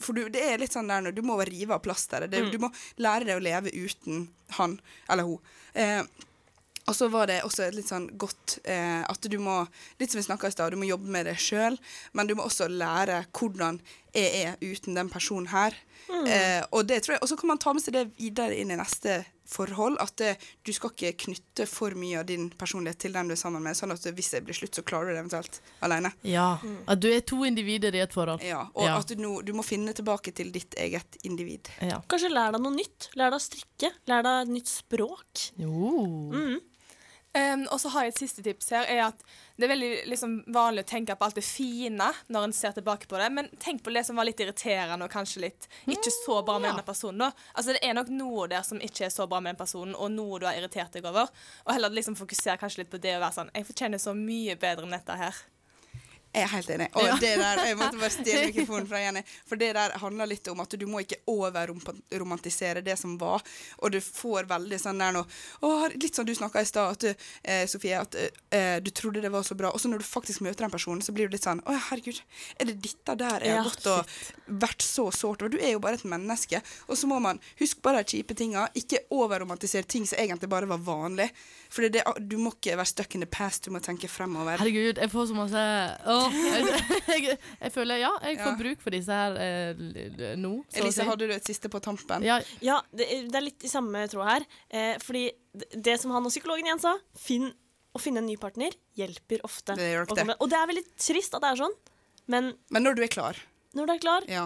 For 0.00 0.16
du, 0.16 0.28
det 0.32 0.40
er 0.40 0.62
litt 0.62 0.72
sånn 0.72 0.88
der 0.88 1.02
når 1.04 1.16
du 1.16 1.22
må 1.26 1.36
rive 1.44 1.76
av 1.76 1.82
plasteret. 1.84 2.32
Mm. 2.32 2.52
Du 2.54 2.60
må 2.62 2.70
lære 2.96 3.28
deg 3.28 3.40
å 3.40 3.44
leve 3.44 3.74
uten 3.74 4.28
han 4.56 4.78
eller 5.10 5.28
hun. 5.28 5.52
Eh, 5.74 6.00
og 6.84 6.96
så 6.96 7.08
var 7.08 7.28
det 7.30 7.40
også 7.44 7.70
litt 7.72 7.88
sånn 7.88 8.10
godt 8.20 8.58
eh, 8.68 9.00
at 9.08 9.28
du 9.32 9.38
må 9.40 9.62
Litt 10.00 10.12
som 10.12 10.20
vi 10.20 10.26
snakka 10.26 10.50
i 10.50 10.52
stad, 10.52 10.74
du 10.74 10.80
må 10.80 10.88
jobbe 10.88 11.08
med 11.10 11.24
det 11.28 11.38
sjøl, 11.40 11.78
men 12.12 12.28
du 12.28 12.34
må 12.36 12.44
også 12.44 12.68
lære 12.68 13.22
hvordan 13.32 13.80
jeg 14.14 14.44
er 14.44 14.58
uten 14.60 14.96
den 14.98 15.08
personen 15.10 15.48
her. 15.50 15.74
Eh, 16.28 16.60
og 16.70 16.84
det 16.86 17.00
tror 17.02 17.16
jeg, 17.16 17.22
og 17.24 17.30
så 17.30 17.38
kan 17.40 17.50
man 17.54 17.60
ta 17.62 17.72
med 17.74 17.82
seg 17.82 17.96
det 17.96 18.04
videre 18.18 18.56
inn 18.60 18.70
i 18.70 18.78
neste 18.78 19.22
forhold. 19.54 19.96
At 20.02 20.16
det, 20.20 20.32
du 20.66 20.72
skal 20.74 20.90
ikke 20.92 21.12
knytte 21.24 21.66
for 21.70 21.94
mye 21.98 22.18
av 22.20 22.26
din 22.28 22.48
personlighet 22.58 22.98
til 23.06 23.14
den 23.16 23.30
du 23.30 23.36
er 23.36 23.40
sammen 23.40 23.62
med. 23.64 23.78
Sånn 23.78 23.94
at 23.94 24.04
hvis 24.18 24.32
det 24.34 24.42
blir 24.48 24.58
slutt, 24.58 24.74
så 24.76 24.82
klarer 24.86 25.10
du 25.10 25.14
det 25.14 25.22
eventuelt 25.22 25.60
alene. 25.86 26.10
Ja. 26.26 26.48
At 26.90 27.00
du 27.04 27.08
er 27.12 27.22
to 27.26 27.40
individer 27.48 27.94
i 27.94 28.02
et 28.04 28.12
forhold. 28.16 28.42
Ja, 28.44 28.64
og 28.74 28.84
Ja. 28.88 28.98
at 28.98 29.14
du, 29.14 29.24
du 29.46 29.52
må 29.56 29.62
finne 29.66 29.94
tilbake 29.96 30.34
til 30.34 30.50
ditt 30.54 30.74
eget 30.80 31.18
individ. 31.24 31.70
Ja. 31.80 32.02
Kanskje 32.10 32.32
lær 32.34 32.52
deg 32.56 32.62
noe 32.66 32.74
nytt. 32.74 33.10
Lær 33.14 33.30
deg 33.30 33.38
å 33.40 33.44
strikke. 33.46 33.92
Lær 34.10 34.22
deg 34.26 34.42
et 34.48 34.54
nytt 34.58 34.70
språk. 34.74 35.48
Jo. 35.62 36.04
Mm. 36.34 36.58
Um, 37.34 37.64
og 37.74 37.80
så 37.82 37.90
har 37.90 38.04
jeg 38.04 38.12
et 38.12 38.20
siste 38.22 38.42
tips 38.46 38.68
her, 38.70 38.84
er 38.86 39.00
at 39.08 39.22
det 39.58 39.66
er 39.66 39.72
veldig 39.72 39.88
liksom, 40.06 40.36
vanlig 40.54 40.84
å 40.84 40.86
tenke 40.86 41.16
på 41.18 41.26
alt 41.26 41.34
det 41.34 41.42
fine 41.42 42.10
når 42.30 42.46
en 42.46 42.54
ser 42.54 42.76
tilbake 42.76 43.08
på 43.10 43.18
det, 43.18 43.26
men 43.34 43.48
tenk 43.62 43.82
på 43.82 43.90
det 43.90 44.04
som 44.06 44.20
var 44.20 44.28
litt 44.28 44.38
irriterende 44.38 45.08
og 45.08 45.10
kanskje 45.10 45.42
litt 45.48 45.66
ikke 45.90 46.12
så 46.14 46.36
bra 46.46 46.60
med 46.60 46.70
denne 46.70 46.86
personen. 46.86 47.24
da. 47.24 47.48
Altså 47.58 47.74
Det 47.74 47.82
er 47.82 47.98
nok 47.98 48.12
noe 48.14 48.46
der 48.52 48.62
som 48.66 48.78
ikke 48.78 49.08
er 49.08 49.14
så 49.14 49.26
bra 49.26 49.40
med 49.42 49.54
den 49.54 49.62
personen, 49.64 49.96
og 49.98 50.14
noe 50.14 50.38
du 50.38 50.46
har 50.46 50.60
irritert 50.60 50.94
deg 50.94 51.10
over. 51.10 51.32
Og 51.66 51.74
heller 51.74 51.94
liksom 51.98 52.14
fokusere 52.18 52.60
kanskje 52.60 52.84
litt 52.84 52.94
på 52.94 53.02
det 53.02 53.16
å 53.16 53.24
være 53.24 53.38
sånn 53.40 53.52
Jeg 53.54 53.66
fortjener 53.66 54.02
så 54.02 54.14
mye 54.14 54.54
bedre 54.54 54.86
enn 54.86 54.94
dette 54.94 55.18
her. 55.18 55.42
Jeg 56.34 56.42
er 56.42 56.50
helt 56.50 56.70
enig. 56.74 56.88
Og 56.98 57.04
Ja. 57.06 57.16
det 57.22 57.32
der, 57.38 57.60
jeg 57.68 57.76
måtte 57.78 57.98
bare 58.00 58.10
stjele 58.10 58.46
mikrofonen 58.50 58.88
fra 58.90 58.98
Jenny. 59.04 59.22
For 59.46 59.56
det 59.60 59.68
der 59.76 59.92
handler 60.02 60.26
litt 60.26 60.48
om 60.50 60.60
at 60.64 60.74
du 60.80 60.86
må 60.90 61.00
ikke 61.04 61.20
overromantisere 61.30 62.82
det 62.84 62.96
som 62.98 63.16
var. 63.20 63.42
Og 63.78 63.92
du 63.94 64.00
får 64.02 64.48
veldig 64.50 64.78
sånn 64.82 64.98
der 65.02 65.14
nå 65.14 65.22
å, 65.62 65.72
Litt 65.94 66.16
sånn 66.16 66.26
du 66.26 66.34
snakka 66.34 66.62
i 66.64 66.68
stad, 66.68 67.04
eh, 67.44 67.64
Sofie, 67.70 67.98
at 68.00 68.16
eh, 68.18 68.80
du 68.82 68.90
trodde 68.90 69.22
det 69.22 69.30
var 69.32 69.44
så 69.46 69.54
bra. 69.58 69.70
Og 69.70 69.80
så 69.80 69.88
når 69.90 70.02
du 70.02 70.06
faktisk 70.08 70.42
møter 70.44 70.64
den 70.66 70.72
personen, 70.74 71.02
så 71.04 71.14
blir 71.14 71.28
du 71.30 71.36
litt 71.36 71.44
sånn 71.46 71.62
Å 71.64 71.76
herregud, 71.90 72.18
er 72.58 72.70
det 72.70 72.76
dette 72.84 73.16
der 73.20 73.44
jeg 73.46 73.56
har 73.58 73.68
gått 73.68 73.86
og 73.92 74.14
vært 74.64 74.82
så 74.84 75.06
sårt 75.14 75.42
over? 75.44 75.54
Du 75.54 75.58
er 75.60 75.74
jo 75.76 75.82
bare 75.82 75.98
et 76.00 76.04
menneske. 76.08 76.60
Og 76.88 76.98
så 76.98 77.08
må 77.10 77.20
man 77.22 77.40
huske 77.60 77.82
bare 77.84 78.02
de 78.02 78.16
kjipe 78.18 78.34
tinga. 78.38 78.66
Ikke 78.78 79.04
overromantisere 79.14 79.86
ting 79.86 80.06
som 80.08 80.18
egentlig 80.18 80.50
bare 80.50 80.66
var 80.70 80.82
vanlig. 80.82 81.30
For 81.74 81.86
det, 81.90 82.04
du 82.22 82.36
må 82.38 82.52
ikke 82.54 82.76
være 82.78 82.86
stuck 82.90 83.14
in 83.16 83.24
the 83.24 83.30
past, 83.30 83.64
du 83.66 83.72
må 83.74 83.80
tenke 83.82 84.08
fremover. 84.10 84.58
Herregud, 84.60 84.98
jeg 85.02 85.10
får 85.12 85.30
så 85.30 85.34
masse 85.38 85.62
Åh, 86.06 86.23
jeg, 86.32 86.68
jeg, 87.08 87.38
jeg 87.60 87.72
føler 87.74 88.00
ja, 88.02 88.12
jeg 88.22 88.38
får 88.40 88.52
Ja. 88.52 88.58
bruk 88.60 88.80
for 88.84 88.94
disse 88.94 89.18
her 89.20 89.36
eh, 89.40 90.34
nå. 90.40 90.52
så 90.70 90.80
Elise, 90.82 91.00
si. 91.02 91.06
hadde 91.08 91.28
du 91.28 91.34
et 91.34 91.48
siste 91.50 91.70
på 91.72 91.80
tampen? 91.84 92.24
ja, 92.26 92.40
Ja, 92.64 92.80
det, 92.92 93.08
det 93.30 93.38
er 93.40 93.44
litt 93.48 93.64
i 93.66 93.70
samme 93.70 94.04
tråd 94.10 94.28
her. 94.30 94.46
Eh, 94.70 94.94
fordi 95.02 95.26
det, 95.74 95.98
som 96.02 96.14
han 96.14 96.24
og 96.26 96.32
psykologen 96.34 96.66
igjen 96.68 96.82
sa, 96.82 96.96
finn, 97.18 97.50
å 97.94 98.00
finne 98.02 98.18
en 98.24 98.26
ny 98.26 98.36
partner 98.40 98.74
hjelper 98.98 99.44
ofte. 99.46 99.76
Det 99.78 99.86
gjør 99.92 100.08
det. 100.10 100.26
Og 100.40 100.50
det 100.50 100.58
er 100.58 100.70
veldig 100.72 100.84
trist 100.98 101.36
at 101.38 101.44
det 101.44 101.52
er 101.54 101.60
sånn, 101.62 101.76
men 102.26 102.52
Men 102.74 102.82
når 102.88 102.96
du 102.98 103.02
er 103.06 103.12
klar, 103.12 103.38
når 103.76 103.86
du 103.86 103.92
er 103.92 104.00
klar 104.02 104.24
ja. 104.30 104.44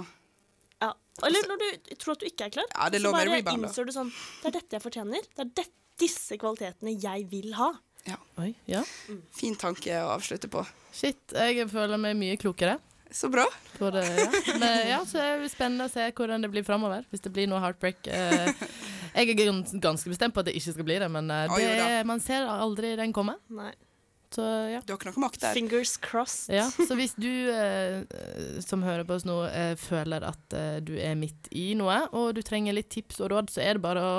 ja. 0.82 0.92
Eller 1.26 1.44
når 1.48 1.60
du 1.62 1.94
tror 2.00 2.14
at 2.16 2.22
du 2.22 2.26
ikke 2.28 2.46
er 2.48 2.54
klar, 2.58 2.68
Ja, 2.74 2.88
det 2.92 3.00
så 3.02 3.12
bare 3.14 3.30
rebound, 3.30 3.64
innser 3.68 3.86
du 3.88 3.92
sånn 3.94 4.10
Det 4.42 4.50
er 4.50 4.56
dette 4.60 4.76
jeg 4.78 4.82
fortjener. 4.84 5.28
Det 5.36 5.44
er 5.44 5.50
det, 5.62 5.66
disse 5.98 6.36
kvalitetene 6.38 6.92
jeg 7.02 7.24
vil 7.30 7.54
ha. 7.58 7.72
Oi, 8.38 8.52
ja. 8.70 8.82
Fin 9.34 9.56
tanke 9.58 9.94
å 10.02 10.12
avslutte 10.14 10.50
på. 10.52 10.62
Shit, 10.94 11.18
jeg 11.34 11.66
føler 11.70 12.00
meg 12.00 12.16
mye 12.18 12.36
klokere. 12.40 12.78
Så 13.10 13.28
bra. 13.32 13.46
Det, 13.78 14.02
ja. 14.04 14.28
Men 14.60 14.74
ja, 14.90 14.98
så 15.08 15.20
er 15.22 15.40
det 15.40 15.48
spennende 15.52 15.86
å 15.88 15.92
se 15.92 16.04
hvordan 16.12 16.44
det 16.44 16.50
blir 16.52 16.64
framover. 16.66 17.06
Hvis 17.08 17.24
det 17.24 17.32
blir 17.32 17.48
noe 17.48 17.60
heartbreak. 17.62 18.04
Eh, 18.04 18.50
jeg 19.16 19.32
er 19.32 19.78
ganske 19.80 20.12
bestemt 20.12 20.36
på 20.36 20.42
at 20.44 20.50
det 20.50 20.56
ikke 20.58 20.74
skal 20.76 20.86
bli 20.88 20.98
det, 21.00 21.08
men 21.12 21.30
eh, 21.32 21.46
det, 21.54 21.62
jo 21.64 22.02
man 22.08 22.20
ser 22.20 22.48
aldri 22.52 22.92
den 23.00 23.14
komme. 23.16 23.38
Nei. 23.48 23.72
Så 24.34 24.44
ja. 24.44 24.82
Du 24.84 24.92
har 24.92 24.98
ikke 25.00 25.08
noe 25.14 25.24
makt 25.24 25.40
der. 25.40 25.56
Fingers 25.56 25.96
crossed. 26.04 26.52
ja. 26.52 26.66
Så 26.68 26.98
hvis 26.98 27.14
du 27.16 27.30
eh, 27.48 28.02
eh, 28.04 28.60
som 28.64 28.84
hører 28.84 29.08
på 29.08 29.16
oss 29.16 29.24
nå, 29.28 29.40
eh, 29.48 29.72
føler 29.80 30.26
at 30.28 30.56
eh, 30.56 30.78
du 30.84 30.94
er 31.00 31.16
midt 31.16 31.48
i 31.56 31.70
noe, 31.78 32.02
og 32.12 32.34
du 32.36 32.42
trenger 32.44 32.76
litt 32.76 32.90
tips 32.92 33.22
og 33.24 33.32
råd, 33.32 33.52
så 33.54 33.64
er 33.64 33.78
det 33.78 33.86
bare 33.88 34.04
å 34.04 34.16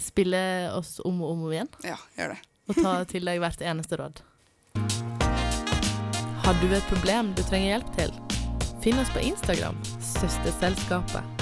spille 0.00 0.40
oss 0.74 0.96
om 1.06 1.22
og 1.22 1.36
om 1.36 1.46
igjen. 1.52 1.70
Ja, 1.86 1.98
gjør 2.18 2.34
det. 2.34 2.40
Og 2.70 2.78
ta 2.78 2.94
til 3.10 3.26
deg 3.26 3.40
hvert 3.42 3.62
eneste 3.66 3.98
råd. 4.00 4.22
Har 6.44 6.56
du 6.62 6.70
et 6.72 6.86
problem 6.90 7.34
du 7.36 7.42
trenger 7.46 7.76
hjelp 7.76 7.92
til? 7.98 8.14
Finn 8.80 8.98
oss 9.02 9.10
på 9.12 9.20
Instagram, 9.26 9.76
Søsterselskapet. 10.00 11.36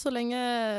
Så 0.00 0.08
lenge 0.08 0.38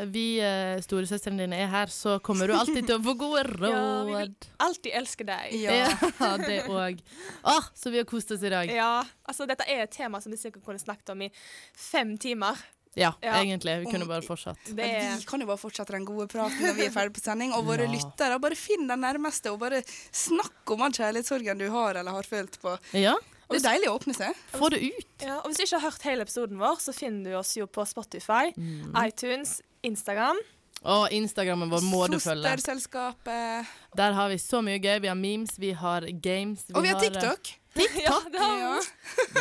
vi 0.10 0.40
eh, 0.42 0.80
storesøstrene 0.82 1.44
dine 1.44 1.60
er 1.62 1.68
her, 1.70 1.92
så 1.94 2.16
kommer 2.26 2.50
du 2.50 2.56
alltid 2.58 2.88
til 2.88 2.96
å 2.96 3.04
få 3.06 3.14
gode 3.20 3.44
råd. 3.52 3.68
Ja, 3.76 3.84
vi 4.08 4.16
vil 4.16 4.32
alltid 4.66 4.96
elske 4.98 5.28
deg. 5.28 5.54
Ja. 5.62 5.76
Ja, 6.18 6.32
det 6.42 6.64
òg. 6.66 7.04
Å, 7.46 7.60
så 7.78 7.94
vi 7.94 8.02
har 8.02 8.08
kost 8.10 8.34
oss 8.34 8.42
i 8.42 8.50
dag. 8.50 8.72
Ja, 8.74 9.04
altså 9.30 9.46
dette 9.50 9.68
er 9.70 9.86
et 9.86 9.94
tema 9.94 10.18
som 10.24 10.34
vi 10.34 10.42
sikkert 10.42 10.66
kunne 10.66 10.82
snakket 10.82 11.14
om 11.14 11.22
i 11.28 11.30
fem 11.78 12.16
timer. 12.18 12.58
Ja, 12.96 13.14
Ja. 13.24 13.34
egentlig. 13.42 13.86
Vi 13.86 13.92
kunne 13.92 14.06
bare 14.06 14.22
fortsatt. 14.22 14.58
Det 14.66 14.80
er 14.84 15.18
vi 15.18 15.24
kan 15.26 15.40
jo 15.40 15.46
bare 15.48 15.58
fortsette 15.58 15.92
den 15.96 16.04
gode 16.06 16.28
praten 16.28 16.60
når 16.60 16.76
vi 16.76 16.86
er 16.86 16.92
ferdig 16.92 17.14
på 17.16 17.22
sending. 17.24 17.54
Og 17.54 17.64
våre 17.66 17.86
Ja. 17.88 17.92
lyttere, 17.92 18.40
bare 18.42 18.56
finn 18.56 18.88
den 18.88 19.00
nærmeste, 19.00 19.52
og 19.52 19.60
bare 19.60 19.82
snakk 20.12 20.72
om 20.72 20.80
den 20.80 20.92
kjærlighetssorgen 20.92 21.58
du 21.58 21.70
har 21.70 21.96
eller 21.96 22.12
har 22.12 22.24
følt 22.24 22.60
på. 22.62 22.78
Ja, 22.94 23.16
Det 23.50 23.66
er 23.66 23.70
deilig 23.70 23.88
å 23.88 24.00
åpne 24.00 24.16
seg. 24.16 24.36
få 24.54 24.70
det 24.70 24.82
ut. 24.84 25.06
ja, 25.22 25.38
og 25.40 25.46
Hvis 25.52 25.58
du 25.58 25.64
ikke 25.64 25.80
har 25.82 25.92
hørt 25.92 26.02
hele 26.04 26.22
episoden 26.24 26.58
vår, 26.58 26.76
så 26.80 26.94
finner 26.94 27.24
du 27.32 27.34
oss 27.38 27.56
jo 27.56 27.66
på 27.68 27.86
Spotify, 27.88 28.52
Mm. 28.58 28.94
iTunes, 29.08 29.62
Instagram. 29.84 30.38
Og 30.82 31.12
Instagrammen 31.14 31.70
vår 31.70 31.84
må 31.86 32.06
du 32.10 32.18
følge. 32.18 32.50
Fosterselskapet. 32.50 33.68
Der 33.98 34.16
har 34.18 34.30
vi 34.32 34.38
så 34.42 34.62
mye 34.66 34.80
gøy. 34.82 34.98
Vi 35.04 35.10
har 35.12 35.18
memes, 35.20 35.54
vi 35.62 35.72
har 35.78 36.08
games. 36.24 36.64
Og 36.74 36.82
vi 36.82 36.90
har 36.90 36.98
eh, 36.98 37.10
TikTok. 37.10 37.52
Ja, 38.04 38.18
det 38.28 38.40
har 38.42 38.58
Ja. 38.60 38.80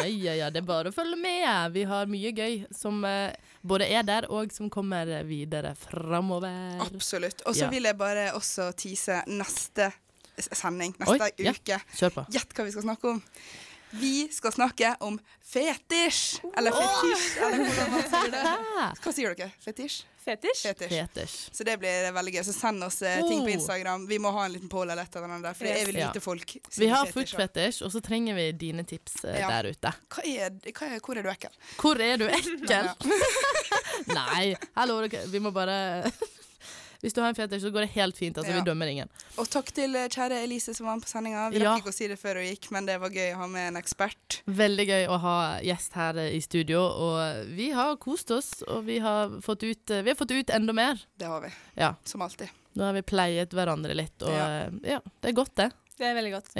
Ja, 0.06 0.34
ja, 0.38 0.50
det 0.54 0.60
er 0.60 0.66
bare 0.68 0.92
å 0.92 0.94
følge 0.94 1.16
med. 1.18 1.72
Vi 1.74 1.82
har 1.88 2.06
mye 2.06 2.30
gøy 2.30 2.60
som 2.76 3.00
uh, 3.02 3.32
både 3.66 3.88
er 3.90 4.04
der, 4.06 4.28
og 4.30 4.52
som 4.54 4.68
kommer 4.70 5.08
videre 5.26 5.72
framover. 5.80 6.78
Absolutt. 6.84 7.42
Og 7.46 7.56
så 7.56 7.64
Ja. 7.64 7.70
vil 7.72 7.88
jeg 7.88 7.98
bare 7.98 8.28
også 8.38 8.68
tease 8.78 9.22
neste 9.26 9.90
sending, 10.38 10.94
neste 11.00 11.26
Oi, 11.26 11.32
ja. 11.42 11.56
uke. 11.56 11.80
Gjett 12.30 12.54
hva 12.54 12.64
vi 12.68 12.70
skal 12.76 12.86
snakke 12.86 13.16
om. 13.16 13.22
Vi 13.90 14.28
skal 14.32 14.52
snakke 14.54 14.92
om 15.02 15.16
fetisj. 15.50 16.38
Eller 16.56 16.70
fetisj, 16.70 17.24
eller 17.42 17.64
hvordan 17.66 17.90
man 17.90 18.04
sier 18.12 18.30
det. 18.34 18.42
Hva 19.02 19.12
sier 19.16 19.34
dere? 19.34 19.50
Fetisj? 19.64 19.96
Fetisj. 20.20 20.62
Fetisj. 20.68 20.92
Fetisj. 21.00 21.34
Så 21.56 21.64
det 21.64 21.74
blir 21.80 22.10
veldig 22.12 22.34
gøy. 22.36 22.42
Så 22.46 22.52
send 22.54 22.84
oss 22.84 23.00
eh, 23.02 23.18
ting 23.26 23.40
på 23.40 23.48
Oh. 23.48 23.54
Instagram. 23.56 24.04
Vi 24.06 24.18
må 24.22 24.30
ha 24.36 24.44
en 24.46 24.52
liten 24.54 24.68
poll 24.70 24.90
eller 24.92 25.08
et 25.08 25.16
eller 25.16 25.26
annet 25.32 25.46
det 25.48 25.54
for 25.56 25.64
vel 25.70 25.94
lite 25.96 26.20
Ja. 26.20 26.22
folk 26.22 26.54
Vi 26.76 26.90
har 26.92 27.06
fetisjer. 27.08 27.40
fetisj, 27.40 27.82
og 27.88 27.92
så 27.96 28.02
trenger 28.04 28.36
vi 28.36 28.46
dine 28.52 28.84
tips 28.84 29.24
eh, 29.24 29.40
Ja. 29.40 29.48
der 29.56 29.70
ute. 29.72 29.94
Hva 30.12 30.26
er, 30.28 30.50
hva 30.70 30.90
er, 30.92 31.00
hvor 31.00 31.16
er 31.18 31.22
du 31.26 31.30
ekkel? 31.32 31.56
Hvor 31.80 32.00
er 32.04 32.16
du 32.20 32.26
ekkel? 32.28 32.60
Ja. 32.70 32.94
Nei, 34.20 34.54
hallo, 34.76 35.00
vi 35.32 35.40
må 35.42 35.50
bare 35.56 36.10
Hvis 37.00 37.14
du 37.16 37.20
har 37.22 37.28
en 37.30 37.34
fetisj, 37.34 37.62
så 37.64 37.70
går 37.72 37.86
det 37.86 37.90
helt 37.94 38.16
fint. 38.16 38.36
Altså, 38.36 38.52
Ja. 38.52 38.60
Vi 38.60 38.66
dømmer 38.70 38.86
ingen. 38.92 39.08
Og 39.38 39.48
takk 39.48 39.70
til 39.72 39.94
eh, 39.96 40.08
kjære 40.08 40.42
Elise 40.44 40.74
som 40.76 40.86
var 40.86 40.96
med 40.96 41.04
på 41.04 41.08
sendinga. 41.08 41.50
Vi 41.50 41.58
Ja. 41.60 41.70
rakk 41.74 41.82
ikke 41.84 41.92
å 41.94 41.94
si 41.96 42.06
det 42.08 42.18
før 42.20 42.34
hun 42.42 42.44
gikk, 42.50 42.70
men 42.70 42.86
det 42.86 42.98
var 43.00 43.08
gøy 43.10 43.32
å 43.34 43.36
ha 43.36 43.46
med 43.46 43.68
en 43.68 43.82
ekspert. 43.82 44.42
Veldig 44.46 44.86
gøy 44.86 45.06
å 45.08 45.18
ha 45.20 45.36
gjest 45.64 45.92
her 45.94 46.14
i 46.18 46.40
studio, 46.40 46.82
og 46.84 47.46
vi 47.56 47.70
har 47.70 47.96
kost 47.96 48.30
oss. 48.30 48.62
Og 48.68 48.84
vi 48.84 48.98
har 48.98 49.28
fått 49.40 49.62
ut, 49.64 49.90
eh, 49.90 50.02
vi 50.02 50.10
har 50.10 50.16
fått 50.16 50.30
ut 50.30 50.50
enda 50.50 50.72
mer. 50.72 50.98
Det 51.18 51.26
har 51.26 51.40
vi. 51.40 51.48
Ja. 51.76 51.94
Som 52.04 52.20
alltid. 52.22 52.50
Nå 52.76 52.84
har 52.84 52.92
vi 52.92 53.02
pleiet 53.02 53.50
hverandre 53.50 53.94
litt, 53.96 54.22
og 54.22 54.28
Ja. 54.30 54.46
eh, 54.66 54.70
ja, 54.84 55.00
det 55.22 55.28
er 55.30 55.32
godt, 55.32 55.54
det. 55.56 55.72
Det 55.98 56.06
er 56.06 56.14
veldig 56.14 56.32
godt. 56.32 56.54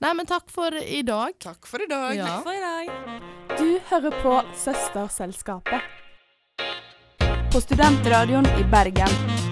Nei, 0.00 0.12
men 0.14 0.26
takk 0.26 0.50
for 0.50 0.70
i 0.74 1.02
dag. 1.02 1.38
Takk 1.38 1.64
for 1.66 1.80
i 1.82 1.86
dag. 1.86 2.16
Ja. 2.16 2.26
Takk 2.26 2.42
for 2.44 2.52
i 2.52 2.60
dag. 2.60 3.58
Du 3.58 3.78
hører 3.90 4.22
på 4.22 4.42
Søsterselskapet. 4.54 5.80
På 7.50 7.60
Studentradioen 7.60 8.46
i 8.58 8.62
Bergen. 8.70 9.49